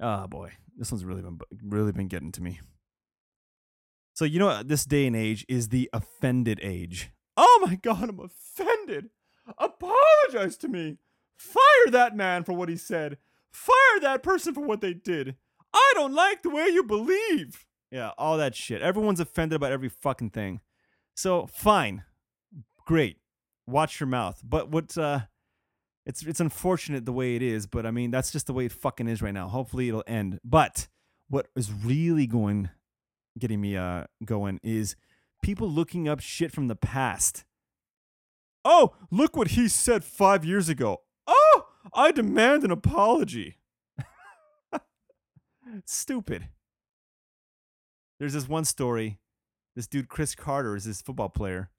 Oh 0.00 0.26
boy, 0.26 0.52
this 0.76 0.90
one's 0.90 1.04
really 1.04 1.22
been 1.22 1.38
really 1.62 1.92
been 1.92 2.08
getting 2.08 2.32
to 2.32 2.42
me. 2.42 2.60
So 4.14 4.24
you 4.24 4.38
know? 4.38 4.62
This 4.62 4.84
day 4.84 5.06
and 5.06 5.16
age 5.16 5.44
is 5.48 5.68
the 5.68 5.90
offended 5.92 6.58
age. 6.62 7.10
Oh 7.36 7.64
my 7.66 7.74
god, 7.76 8.08
I'm 8.08 8.20
offended. 8.20 9.10
Apologize 9.58 10.56
to 10.58 10.68
me. 10.68 10.98
Fire 11.36 11.90
that 11.90 12.16
man 12.16 12.44
for 12.44 12.52
what 12.52 12.68
he 12.68 12.76
said. 12.76 13.18
Fire 13.50 14.00
that 14.02 14.22
person 14.22 14.54
for 14.54 14.60
what 14.62 14.80
they 14.80 14.94
did. 14.94 15.36
I 15.72 15.92
don't 15.94 16.14
like 16.14 16.42
the 16.42 16.50
way 16.50 16.66
you 16.66 16.82
believe. 16.82 17.66
Yeah, 17.90 18.10
all 18.18 18.36
that 18.38 18.54
shit. 18.54 18.82
Everyone's 18.82 19.20
offended 19.20 19.56
about 19.56 19.72
every 19.72 19.88
fucking 19.88 20.30
thing. 20.30 20.60
So 21.14 21.46
fine, 21.46 22.04
great. 22.86 23.18
Watch 23.66 24.00
your 24.00 24.06
mouth. 24.06 24.40
But 24.44 24.70
what's 24.70 24.96
uh 24.96 25.22
it's 26.06 26.22
it's 26.22 26.40
unfortunate 26.40 27.04
the 27.04 27.12
way 27.12 27.36
it 27.36 27.42
is, 27.42 27.66
but 27.66 27.86
I 27.86 27.90
mean 27.90 28.10
that's 28.10 28.30
just 28.30 28.46
the 28.46 28.52
way 28.52 28.66
it 28.66 28.72
fucking 28.72 29.08
is 29.08 29.22
right 29.22 29.34
now. 29.34 29.48
Hopefully 29.48 29.88
it'll 29.88 30.04
end. 30.06 30.38
But 30.44 30.88
what 31.28 31.48
is 31.54 31.72
really 31.72 32.26
going 32.26 32.70
getting 33.38 33.60
me 33.60 33.76
uh 33.76 34.04
going 34.24 34.60
is 34.62 34.96
people 35.42 35.68
looking 35.68 36.08
up 36.08 36.20
shit 36.20 36.52
from 36.52 36.68
the 36.68 36.76
past. 36.76 37.44
Oh, 38.64 38.94
look 39.10 39.36
what 39.36 39.48
he 39.48 39.68
said 39.68 40.04
5 40.04 40.44
years 40.44 40.68
ago. 40.68 40.98
Oh, 41.26 41.66
I 41.94 42.12
demand 42.12 42.62
an 42.62 42.70
apology. 42.70 43.56
Stupid. 45.86 46.48
There's 48.18 48.34
this 48.34 48.48
one 48.48 48.66
story. 48.66 49.18
This 49.76 49.86
dude 49.86 50.08
Cris 50.08 50.34
Carter 50.34 50.76
is 50.76 50.84
this 50.84 51.00
football 51.00 51.30
player. 51.30 51.70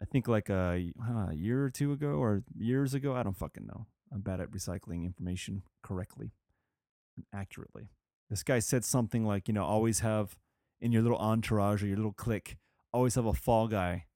I 0.00 0.06
think 0.06 0.28
like 0.28 0.48
uh, 0.48 0.76
a, 0.76 0.92
a 1.30 1.34
year 1.34 1.64
or 1.64 1.70
two 1.70 1.92
ago 1.92 2.08
or 2.08 2.42
years 2.56 2.94
ago. 2.94 3.14
I 3.14 3.22
don't 3.22 3.36
fucking 3.36 3.66
know. 3.66 3.86
I'm 4.12 4.20
bad 4.20 4.40
at 4.40 4.50
recycling 4.50 5.04
information 5.04 5.62
correctly 5.82 6.32
and 7.16 7.26
accurately. 7.32 7.90
This 8.28 8.42
guy 8.42 8.60
said 8.60 8.84
something 8.84 9.24
like, 9.24 9.48
you 9.48 9.54
know, 9.54 9.64
always 9.64 10.00
have 10.00 10.36
in 10.80 10.92
your 10.92 11.02
little 11.02 11.18
entourage 11.18 11.82
or 11.82 11.86
your 11.86 11.96
little 11.96 12.12
clique, 12.12 12.56
always 12.92 13.14
have 13.16 13.26
a 13.26 13.32
fall 13.32 13.68
guy 13.68 14.06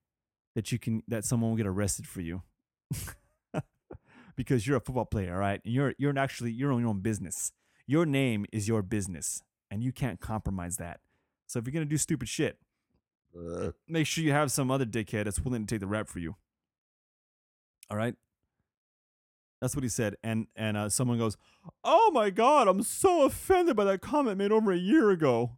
that 0.55 0.73
you 0.73 0.79
can 0.79 1.03
that 1.09 1.25
someone 1.25 1.51
will 1.51 1.57
get 1.57 1.67
arrested 1.67 2.07
for 2.07 2.21
you. 2.21 2.43
because 4.37 4.67
you're 4.67 4.77
a 4.77 4.81
football 4.81 5.05
player, 5.05 5.35
all 5.35 5.41
right? 5.41 5.61
And 5.65 5.75
you're 5.75 5.95
you're 5.99 6.17
actually 6.19 6.53
you're 6.53 6.73
on 6.73 6.81
your 6.81 6.89
own 6.89 7.01
business. 7.01 7.53
Your 7.87 8.07
name 8.07 8.47
is 8.53 8.67
your 8.67 8.83
business, 8.83 9.43
and 9.71 9.83
you 9.83 9.93
can't 9.93 10.21
compromise 10.21 10.77
that. 10.79 11.01
So 11.47 11.59
if 11.59 11.67
you're 11.67 11.73
gonna 11.73 11.85
do 11.85 11.99
stupid 11.99 12.29
shit, 12.29 12.59
make 13.89 14.07
sure 14.07 14.25
you 14.25 14.33
have 14.33 14.53
some 14.53 14.71
other 14.71 14.87
dickhead 14.87 15.25
that's 15.25 15.41
willing 15.41 15.67
to 15.67 15.75
take 15.75 15.81
the 15.81 15.87
rap 15.87 16.09
for 16.09 16.19
you. 16.19 16.37
All 17.91 17.97
right. 17.97 18.15
That's 19.61 19.75
what 19.75 19.83
he 19.83 19.89
said, 19.89 20.17
and 20.23 20.47
and 20.57 20.77
uh, 20.77 20.89
someone 20.91 21.17
goes, 21.17 21.39
"Oh 21.83 22.11
my 22.13 22.29
God, 22.29 22.69
I'm 22.69 22.83
so 22.83 23.25
offended 23.25 23.77
by 23.77 23.85
that 23.85 24.03
comment 24.03 24.37
made 24.37 24.53
over 24.53 24.71
a 24.73 24.77
year 24.77 25.11
ago. 25.11 25.53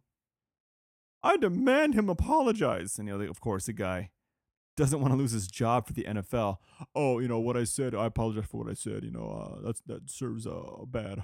I 1.21 1.35
demand 1.35 1.93
him 1.93 2.07
apologize." 2.07 2.97
And 2.97 3.09
you 3.09 3.17
know, 3.17 3.25
of 3.25 3.41
course, 3.41 3.65
the 3.65 3.73
guy 3.73 4.11
doesn't 4.77 5.01
want 5.01 5.11
to 5.11 5.17
lose 5.17 5.31
his 5.31 5.47
job 5.47 5.87
for 5.87 5.93
the 5.93 6.03
NFL. 6.03 6.57
Oh, 6.95 7.19
you 7.19 7.27
know 7.27 7.39
what 7.39 7.57
I 7.57 7.65
said. 7.65 7.93
I 7.95 8.05
apologize 8.05 8.45
for 8.45 8.63
what 8.63 8.69
I 8.69 8.75
said. 8.75 9.03
You 9.03 9.11
know, 9.11 9.27
uh, 9.27 9.61
that's 9.65 9.81
that 9.87 10.09
serves 10.09 10.47
uh, 10.47 10.85
bad. 10.85 11.23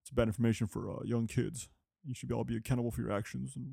It's 0.00 0.10
bad 0.10 0.28
information 0.28 0.68
for 0.68 0.88
uh, 0.88 1.02
young 1.04 1.26
kids. 1.26 1.68
You 2.06 2.14
should 2.14 2.28
be 2.28 2.34
all 2.34 2.44
be 2.44 2.56
accountable 2.56 2.92
for 2.92 3.00
your 3.00 3.10
actions. 3.12 3.56
And 3.56 3.68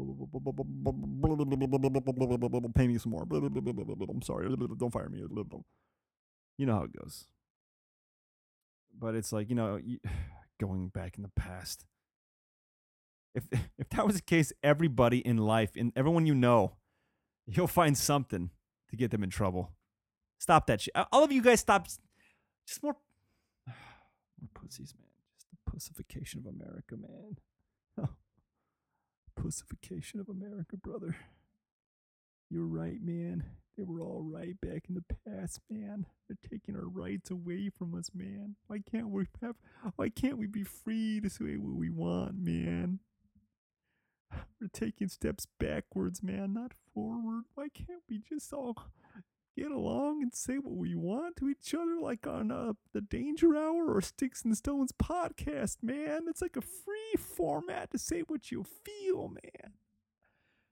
pay 2.76 2.88
me 2.88 2.98
some 2.98 3.12
more. 3.12 3.28
I'm 3.32 4.22
sorry. 4.24 4.48
Don't 4.78 4.92
fire 4.92 5.08
me. 5.10 5.20
You 6.58 6.66
know 6.66 6.74
how 6.74 6.84
it 6.84 6.94
goes. 7.00 7.28
But 8.98 9.16
it's 9.16 9.32
like 9.32 9.50
you 9.50 9.56
know, 9.56 9.80
going 10.60 10.88
back 10.90 11.18
in 11.18 11.24
the 11.24 11.32
past. 11.36 11.86
If 13.36 13.46
if 13.78 13.90
that 13.90 14.06
was 14.06 14.16
the 14.16 14.22
case, 14.22 14.52
everybody 14.64 15.20
in 15.20 15.38
life, 15.38 15.72
and 15.76 15.92
everyone 15.96 16.26
you 16.26 16.36
know, 16.36 16.78
you'll 17.46 17.68
find 17.68 17.98
something 17.98 18.50
to 18.90 18.96
get 18.96 19.12
them 19.12 19.24
in 19.24 19.30
trouble. 19.30 19.72
Stop 20.40 20.68
that 20.68 20.82
shit. 20.82 20.94
All 21.12 21.24
of 21.24 21.32
you 21.32 21.42
guys 21.42 21.60
stop. 21.60 21.88
Just 22.68 22.84
more, 22.84 22.96
more 23.66 24.50
pussies, 24.54 24.94
man. 25.00 25.08
Just 25.38 25.48
the 25.52 25.58
pussification 25.72 26.40
of 26.40 26.46
America, 26.46 26.96
man. 26.96 27.38
Pussification 29.36 30.20
of 30.20 30.30
America, 30.30 30.78
brother. 30.78 31.16
You're 32.50 32.66
right, 32.66 33.02
man. 33.02 33.44
They 33.78 33.84
were 33.84 34.02
all 34.02 34.22
right 34.24 34.60
back 34.62 34.84
in 34.88 34.96
the 34.96 35.04
past, 35.26 35.60
man. 35.70 36.06
They're 36.28 36.38
taking 36.50 36.76
our 36.76 36.88
rights 36.88 37.32
away 37.32 37.72
from 37.76 37.96
us, 37.96 38.12
man. 38.14 38.56
Why 38.68 38.80
can't 38.80 39.10
we 39.10 39.26
have? 39.42 39.56
Why 39.96 40.10
can't 40.10 40.38
we 40.38 40.46
be 40.46 40.64
free 40.64 41.20
to 41.22 41.30
say 41.30 41.58
what 41.58 41.76
we 41.76 41.90
want, 41.90 42.38
man? 42.38 43.00
We're 44.62 44.68
taking 44.72 45.10
steps 45.10 45.48
backwards, 45.60 46.22
man, 46.22 46.54
not 46.54 46.74
forward. 46.94 47.46
Why 47.56 47.70
can't 47.70 48.04
we 48.10 48.20
just 48.20 48.54
all 48.54 48.78
get 49.56 49.72
along 49.72 50.22
and 50.22 50.34
say 50.34 50.56
what 50.56 50.76
we 50.76 50.96
want 50.96 51.38
to 51.38 51.50
each 51.50 51.74
other, 51.74 51.98
like 52.00 52.26
on 52.26 52.52
uh, 52.52 52.74
the 52.94 53.02
Danger 53.02 53.56
Hour 53.56 53.94
or 53.94 54.02
Sticks 54.02 54.44
and 54.44 54.58
Stones 54.58 54.92
podcast, 54.92 55.78
man? 55.82 56.24
It's 56.28 56.42
like 56.42 56.58
a 56.58 56.62
free 56.62 57.16
format 57.18 57.92
to 57.92 57.98
say 57.98 58.22
what 58.22 58.52
you 58.52 58.64
feel, 58.64 59.30
man. 59.30 59.74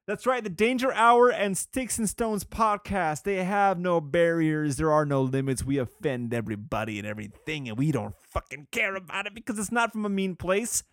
That's 0.07 0.25
right, 0.25 0.43
the 0.43 0.49
Danger 0.49 0.91
Hour 0.91 1.31
and 1.31 1.57
Sticks 1.57 1.99
and 1.99 2.09
Stones 2.09 2.43
podcast. 2.43 3.23
They 3.23 3.43
have 3.43 3.77
no 3.77 4.01
barriers, 4.01 4.77
there 4.77 4.91
are 4.91 5.05
no 5.05 5.21
limits. 5.21 5.63
We 5.63 5.77
offend 5.77 6.33
everybody 6.33 6.97
and 6.97 7.07
everything, 7.07 7.69
and 7.69 7.77
we 7.77 7.91
don't 7.91 8.15
fucking 8.29 8.67
care 8.71 8.95
about 8.95 9.27
it 9.27 9.35
because 9.35 9.59
it's 9.59 9.71
not 9.71 9.91
from 9.91 10.05
a 10.05 10.09
mean 10.09 10.35
place. 10.35 10.83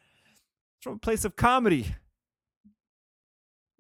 It's 0.76 0.84
from 0.84 0.94
a 0.94 0.98
place 0.98 1.24
of 1.24 1.36
comedy. 1.36 1.96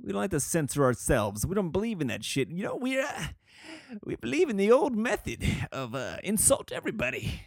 We 0.00 0.12
don't 0.12 0.22
like 0.22 0.30
to 0.30 0.40
censor 0.40 0.84
ourselves. 0.84 1.44
We 1.44 1.54
don't 1.54 1.70
believe 1.70 2.00
in 2.00 2.06
that 2.06 2.24
shit. 2.24 2.48
You 2.48 2.64
know, 2.64 2.76
we 2.76 2.98
uh, 2.98 3.06
we 4.04 4.16
believe 4.16 4.48
in 4.48 4.56
the 4.56 4.70
old 4.70 4.96
method 4.96 5.44
of 5.72 5.94
uh, 5.94 6.18
insult 6.22 6.72
everybody, 6.72 7.42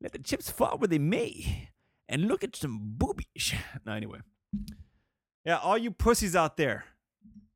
let 0.00 0.12
the 0.12 0.18
chips 0.18 0.50
fall 0.50 0.78
where 0.78 0.88
they 0.88 0.98
may, 0.98 1.70
and 2.08 2.28
look 2.28 2.44
at 2.44 2.56
some 2.56 2.80
boobies. 2.82 3.54
No, 3.84 3.92
anyway. 3.92 4.18
Yeah, 5.44 5.58
all 5.58 5.76
you 5.76 5.90
pussies 5.90 6.36
out 6.36 6.56
there, 6.56 6.84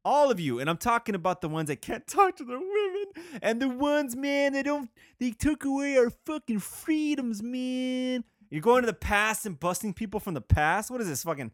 all 0.05 0.31
of 0.31 0.41
you, 0.41 0.59
and 0.59 0.69
I'm 0.69 0.77
talking 0.77 1.15
about 1.15 1.41
the 1.41 1.49
ones 1.49 1.69
that 1.69 1.81
can't 1.81 2.07
talk 2.07 2.37
to 2.37 2.45
their 2.45 2.59
women, 2.59 3.05
and 3.43 3.61
the 3.63 3.69
ones, 3.69 4.17
man, 4.17 4.53
they 4.53 4.63
don't, 4.63 4.91
they 5.21 5.31
took 5.31 5.65
away 5.65 5.97
our 5.97 6.11
fucking 6.11 6.59
freedoms, 6.59 7.43
man. 7.43 8.25
You're 8.51 8.61
going 8.61 8.83
to 8.83 8.87
the 8.87 8.93
past 8.93 9.47
and 9.47 9.59
busting 9.59 9.95
people 9.95 10.21
from 10.21 10.35
the 10.35 10.41
past. 10.41 10.91
What 10.91 11.01
is 11.01 11.09
this 11.09 11.25
fucking, 11.25 11.53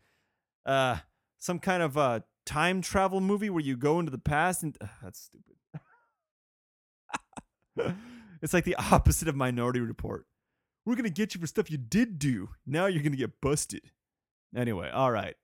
uh, 0.67 0.99
some 1.39 1.59
kind 1.59 1.83
of 1.83 1.99
uh 1.99 2.21
time 2.45 2.83
travel 2.83 3.21
movie 3.21 3.51
where 3.51 3.63
you 3.63 3.77
go 3.77 3.99
into 3.99 4.11
the 4.11 4.19
past 4.19 4.63
and 4.63 4.77
Ugh, 4.81 4.89
that's 5.03 5.21
stupid. 5.21 5.52
it's 8.43 8.53
like 8.53 8.65
the 8.65 8.75
opposite 8.93 9.29
of 9.29 9.37
Minority 9.37 9.81
Report. 9.81 10.27
We're 10.85 10.97
gonna 10.97 11.11
get 11.11 11.35
you 11.35 11.41
for 11.41 11.47
stuff 11.47 11.71
you 11.71 11.79
did 11.79 12.19
do. 12.19 12.51
Now 12.67 12.87
you're 12.87 13.03
gonna 13.03 13.17
get 13.17 13.41
busted. 13.41 13.91
Anyway, 14.55 14.91
all 14.91 15.11
right. 15.11 15.37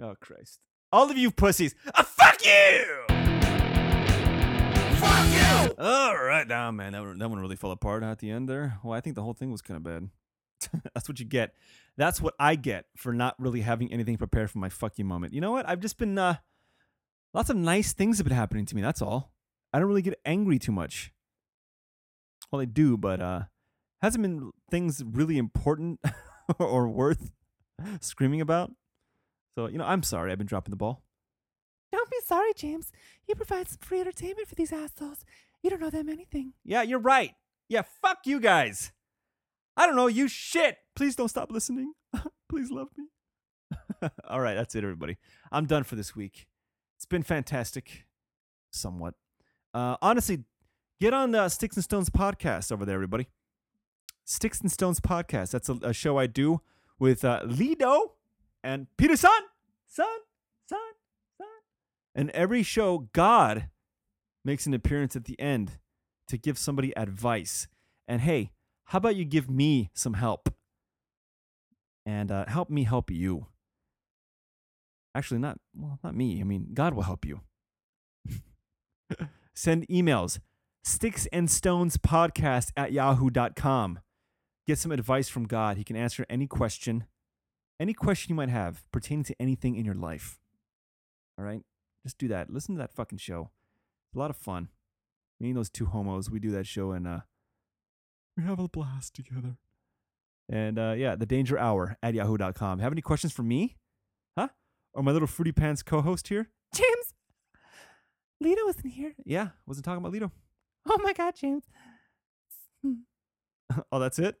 Oh 0.00 0.14
Christ! 0.20 0.60
All 0.92 1.10
of 1.10 1.16
you 1.16 1.30
pussies, 1.30 1.74
uh, 1.94 2.02
fuck 2.02 2.44
you! 2.44 3.04
Fuck 4.96 5.66
you! 5.68 5.74
All 5.78 6.16
right, 6.16 6.46
now 6.48 6.70
man, 6.70 6.92
that 6.92 7.02
one, 7.02 7.18
that 7.18 7.28
one 7.28 7.38
really 7.38 7.56
fell 7.56 7.70
apart 7.70 8.02
at 8.02 8.18
the 8.18 8.30
end 8.30 8.48
there. 8.48 8.78
Well, 8.82 8.92
I 8.92 9.00
think 9.00 9.14
the 9.14 9.22
whole 9.22 9.34
thing 9.34 9.52
was 9.52 9.62
kind 9.62 9.76
of 9.76 9.84
bad. 9.84 10.10
That's 10.94 11.08
what 11.08 11.20
you 11.20 11.26
get. 11.26 11.54
That's 11.96 12.20
what 12.20 12.34
I 12.38 12.54
get 12.56 12.86
for 12.96 13.12
not 13.12 13.34
really 13.38 13.60
having 13.60 13.92
anything 13.92 14.16
prepared 14.16 14.50
for 14.50 14.58
my 14.58 14.68
fuck 14.68 14.98
you 14.98 15.04
moment. 15.04 15.32
You 15.32 15.40
know 15.40 15.52
what? 15.52 15.68
I've 15.68 15.80
just 15.80 15.98
been 15.98 16.18
uh 16.18 16.36
lots 17.32 17.50
of 17.50 17.56
nice 17.56 17.92
things 17.92 18.18
have 18.18 18.26
been 18.26 18.36
happening 18.36 18.66
to 18.66 18.76
me. 18.76 18.82
That's 18.82 19.02
all. 19.02 19.32
I 19.72 19.78
don't 19.78 19.88
really 19.88 20.02
get 20.02 20.20
angry 20.24 20.58
too 20.58 20.72
much. 20.72 21.12
Well, 22.50 22.60
I 22.60 22.64
do, 22.64 22.96
but 22.96 23.20
uh 23.20 23.42
hasn't 24.02 24.22
been 24.22 24.50
things 24.70 25.02
really 25.04 25.38
important 25.38 26.00
or 26.58 26.88
worth 26.88 27.30
screaming 28.00 28.40
about. 28.40 28.72
So, 29.54 29.68
you 29.68 29.78
know, 29.78 29.84
I'm 29.84 30.02
sorry 30.02 30.32
I've 30.32 30.38
been 30.38 30.46
dropping 30.46 30.70
the 30.70 30.76
ball. 30.76 31.02
Don't 31.92 32.10
be 32.10 32.18
sorry, 32.24 32.52
James. 32.54 32.92
You 33.26 33.34
provide 33.34 33.68
some 33.68 33.78
free 33.80 34.00
entertainment 34.00 34.48
for 34.48 34.54
these 34.54 34.72
assholes. 34.72 35.24
You 35.62 35.70
don't 35.70 35.80
know 35.80 35.90
them 35.90 36.08
anything. 36.08 36.54
Yeah, 36.64 36.82
you're 36.82 37.00
right. 37.00 37.32
Yeah, 37.68 37.82
fuck 38.00 38.18
you 38.24 38.40
guys. 38.40 38.92
I 39.76 39.86
don't 39.86 39.96
know 39.96 40.06
you 40.06 40.28
shit. 40.28 40.76
Please 40.94 41.16
don't 41.16 41.28
stop 41.28 41.50
listening. 41.50 41.92
Please 42.48 42.70
love 42.70 42.88
me. 42.96 43.06
All 44.28 44.40
right, 44.40 44.54
that's 44.54 44.74
it, 44.74 44.84
everybody. 44.84 45.18
I'm 45.52 45.66
done 45.66 45.84
for 45.84 45.96
this 45.96 46.14
week. 46.14 46.46
It's 46.96 47.06
been 47.06 47.22
fantastic, 47.22 48.06
somewhat. 48.70 49.14
Uh, 49.72 49.96
honestly, 50.02 50.44
get 51.00 51.14
on 51.14 51.32
the 51.32 51.48
Sticks 51.48 51.76
and 51.76 51.84
Stones 51.84 52.10
podcast 52.10 52.70
over 52.70 52.84
there, 52.84 52.94
everybody. 52.94 53.28
Sticks 54.24 54.60
and 54.60 54.70
Stones 54.70 55.00
podcast. 55.00 55.50
That's 55.50 55.68
a, 55.68 55.78
a 55.82 55.92
show 55.92 56.18
I 56.18 56.26
do 56.26 56.60
with 56.98 57.24
uh, 57.24 57.40
Lido 57.44 58.12
and 58.62 58.86
Peter 58.96 59.16
Son, 59.16 59.42
Son, 59.88 60.06
Son, 60.68 60.78
Son. 61.38 61.48
And 62.14 62.30
every 62.30 62.62
show, 62.62 63.08
God 63.12 63.68
makes 64.44 64.66
an 64.66 64.74
appearance 64.74 65.16
at 65.16 65.24
the 65.24 65.40
end 65.40 65.78
to 66.28 66.36
give 66.36 66.58
somebody 66.58 66.96
advice. 66.96 67.66
And 68.06 68.20
hey, 68.20 68.52
how 68.84 68.98
about 68.98 69.16
you 69.16 69.24
give 69.24 69.48
me 69.50 69.90
some 69.94 70.14
help? 70.14 70.52
And 72.06 72.30
uh, 72.30 72.44
help 72.46 72.70
me 72.70 72.84
help 72.84 73.10
you. 73.10 73.46
Actually, 75.14 75.40
not 75.40 75.58
well, 75.74 75.98
not 76.04 76.14
me. 76.14 76.40
I 76.40 76.44
mean, 76.44 76.68
God 76.72 76.94
will 76.94 77.02
help 77.02 77.24
you. 77.24 77.40
Send 79.54 79.88
emails, 79.88 80.38
sticks 80.84 81.26
and 81.32 81.50
stones 81.50 81.96
podcast 81.96 82.72
at 82.76 82.92
yahoo.com. 82.92 84.00
Get 84.66 84.78
some 84.78 84.92
advice 84.92 85.28
from 85.28 85.46
God. 85.46 85.76
He 85.76 85.84
can 85.84 85.96
answer 85.96 86.24
any 86.30 86.46
question, 86.46 87.04
any 87.78 87.94
question 87.94 88.30
you 88.30 88.36
might 88.36 88.48
have 88.48 88.84
pertaining 88.92 89.24
to 89.24 89.34
anything 89.40 89.76
in 89.76 89.84
your 89.84 89.94
life. 89.94 90.38
All 91.38 91.44
right? 91.44 91.62
Just 92.04 92.18
do 92.18 92.28
that. 92.28 92.50
Listen 92.50 92.74
to 92.74 92.78
that 92.78 92.92
fucking 92.94 93.18
show. 93.18 93.50
It's 94.08 94.16
a 94.16 94.18
lot 94.18 94.30
of 94.30 94.36
fun. 94.36 94.68
Me 95.38 95.48
and 95.48 95.56
those 95.56 95.70
two 95.70 95.86
homos, 95.86 96.30
we 96.30 96.38
do 96.38 96.50
that 96.52 96.66
show 96.66 96.92
and 96.92 97.06
uh 97.06 97.20
we 98.36 98.44
have 98.44 98.58
a 98.58 98.68
blast 98.68 99.14
together. 99.14 99.56
And 100.48 100.78
uh 100.78 100.94
yeah, 100.96 101.16
the 101.16 101.26
danger 101.26 101.58
hour 101.58 101.96
at 102.02 102.14
yahoo.com. 102.14 102.78
Have 102.78 102.92
any 102.92 103.02
questions 103.02 103.32
for 103.32 103.42
me? 103.42 103.76
Huh? 104.38 104.48
Or 104.94 105.02
my 105.02 105.12
little 105.12 105.28
fruity 105.28 105.52
pants 105.52 105.82
co-host 105.82 106.28
here? 106.28 106.50
James, 106.74 107.14
Lito 108.42 108.68
isn't 108.68 108.90
here. 108.90 109.14
Yeah, 109.24 109.48
wasn't 109.66 109.84
talking 109.84 109.98
about 109.98 110.12
Lido. 110.12 110.30
Oh 110.86 110.98
my 111.02 111.12
God, 111.12 111.34
James. 111.36 111.64
Oh, 113.92 114.00
that's 114.00 114.18
it? 114.18 114.34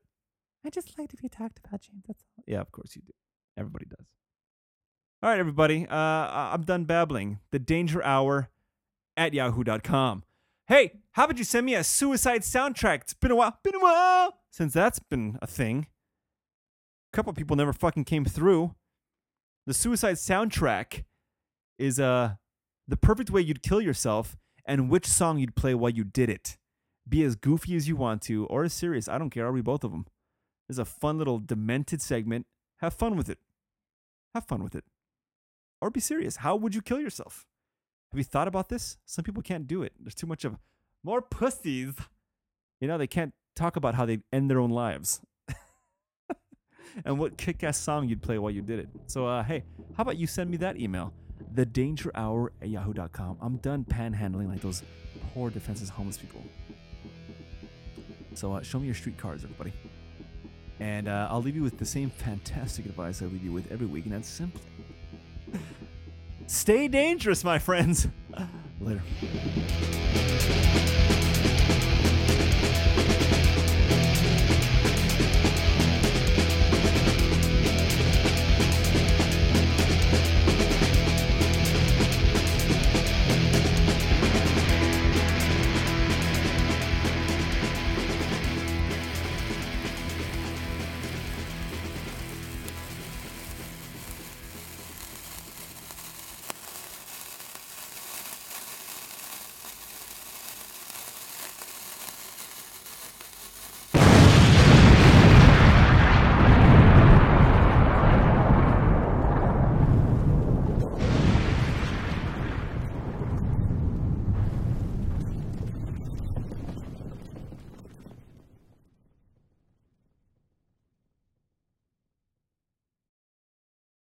I 0.66 0.70
just 0.70 0.98
like 0.98 1.08
to 1.10 1.16
be 1.16 1.28
talked 1.28 1.60
about, 1.64 1.82
James. 1.82 2.02
That's 2.04 2.24
all. 2.36 2.42
Yeah, 2.48 2.60
of 2.60 2.72
course 2.72 2.96
you 2.96 3.02
do. 3.02 3.12
Everybody 3.56 3.86
does. 3.86 4.06
All 5.22 5.30
right, 5.30 5.38
everybody. 5.38 5.86
Uh, 5.88 5.94
I'm 5.94 6.62
done 6.62 6.84
babbling. 6.84 7.38
The 7.52 7.60
Danger 7.60 8.02
Hour 8.02 8.48
at 9.16 9.32
yahoo.com. 9.32 10.24
Hey, 10.66 10.94
how 11.12 11.24
about 11.26 11.38
you 11.38 11.44
send 11.44 11.64
me 11.66 11.76
a 11.76 11.84
suicide 11.84 12.40
soundtrack? 12.42 13.02
It's 13.02 13.14
been 13.14 13.30
a 13.30 13.36
while. 13.36 13.56
Been 13.62 13.76
a 13.76 13.80
while 13.80 14.38
since 14.50 14.72
that's 14.72 14.98
been 14.98 15.38
a 15.40 15.46
thing. 15.46 15.86
A 17.12 17.16
couple 17.16 17.32
people 17.32 17.56
never 17.56 17.72
fucking 17.72 18.04
came 18.04 18.24
through. 18.24 18.74
The 19.66 19.74
suicide 19.74 20.16
soundtrack 20.16 21.04
is 21.78 22.00
uh 22.00 22.34
the 22.88 22.96
perfect 22.96 23.30
way 23.30 23.40
you'd 23.42 23.62
kill 23.62 23.80
yourself 23.80 24.36
and 24.70 24.88
which 24.88 25.04
song 25.04 25.40
you'd 25.40 25.56
play 25.56 25.74
while 25.74 25.90
you 25.90 26.04
did 26.04 26.30
it. 26.30 26.56
Be 27.08 27.24
as 27.24 27.34
goofy 27.34 27.74
as 27.74 27.88
you 27.88 27.96
want 27.96 28.22
to 28.22 28.46
or 28.46 28.62
as 28.62 28.72
serious. 28.72 29.08
I 29.08 29.18
don't 29.18 29.30
care. 29.30 29.44
I'll 29.44 29.50
read 29.50 29.64
both 29.64 29.82
of 29.82 29.90
them. 29.90 30.06
There's 30.68 30.78
a 30.78 30.84
fun 30.84 31.18
little 31.18 31.40
demented 31.40 32.00
segment. 32.00 32.46
Have 32.76 32.94
fun 32.94 33.16
with 33.16 33.28
it. 33.28 33.38
Have 34.32 34.46
fun 34.46 34.62
with 34.62 34.76
it. 34.76 34.84
Or 35.80 35.90
be 35.90 35.98
serious. 35.98 36.36
How 36.36 36.54
would 36.54 36.72
you 36.72 36.82
kill 36.82 37.00
yourself? 37.00 37.48
Have 38.12 38.18
you 38.18 38.22
thought 38.22 38.46
about 38.46 38.68
this? 38.68 38.96
Some 39.06 39.24
people 39.24 39.42
can't 39.42 39.66
do 39.66 39.82
it. 39.82 39.92
There's 39.98 40.14
too 40.14 40.28
much 40.28 40.44
of 40.44 40.56
more 41.02 41.20
pussies. 41.20 41.94
You 42.80 42.86
know, 42.86 42.96
they 42.96 43.08
can't 43.08 43.34
talk 43.56 43.74
about 43.74 43.96
how 43.96 44.06
they 44.06 44.20
end 44.32 44.48
their 44.48 44.60
own 44.60 44.70
lives. 44.70 45.20
and 47.04 47.18
what 47.18 47.38
kick 47.38 47.64
ass 47.64 47.76
song 47.76 48.08
you'd 48.08 48.22
play 48.22 48.38
while 48.38 48.52
you 48.52 48.62
did 48.62 48.78
it. 48.78 48.88
So, 49.08 49.26
uh, 49.26 49.42
hey, 49.42 49.64
how 49.96 50.02
about 50.02 50.16
you 50.16 50.28
send 50.28 50.48
me 50.48 50.58
that 50.58 50.76
email? 50.76 51.12
The 51.52 51.66
Danger 51.66 52.10
Hour 52.14 52.52
at 52.62 52.68
yahoo.com. 52.68 53.38
I'm 53.40 53.56
done 53.56 53.84
panhandling 53.84 54.48
like 54.48 54.60
those 54.60 54.82
poor 55.34 55.50
defenseless 55.50 55.90
homeless 55.90 56.16
people. 56.16 56.42
So, 58.34 58.54
uh, 58.54 58.62
show 58.62 58.78
me 58.78 58.86
your 58.86 58.94
street 58.94 59.18
cards, 59.18 59.42
everybody. 59.42 59.72
And 60.78 61.08
uh, 61.08 61.28
I'll 61.30 61.42
leave 61.42 61.56
you 61.56 61.62
with 61.62 61.78
the 61.78 61.84
same 61.84 62.08
fantastic 62.10 62.86
advice 62.86 63.20
I 63.20 63.26
leave 63.26 63.44
you 63.44 63.52
with 63.52 63.70
every 63.70 63.86
week, 63.86 64.04
and 64.04 64.14
that's 64.14 64.28
simply 64.28 64.62
stay 66.46 66.88
dangerous, 66.88 67.44
my 67.44 67.58
friends. 67.58 68.08
Later. 68.80 69.02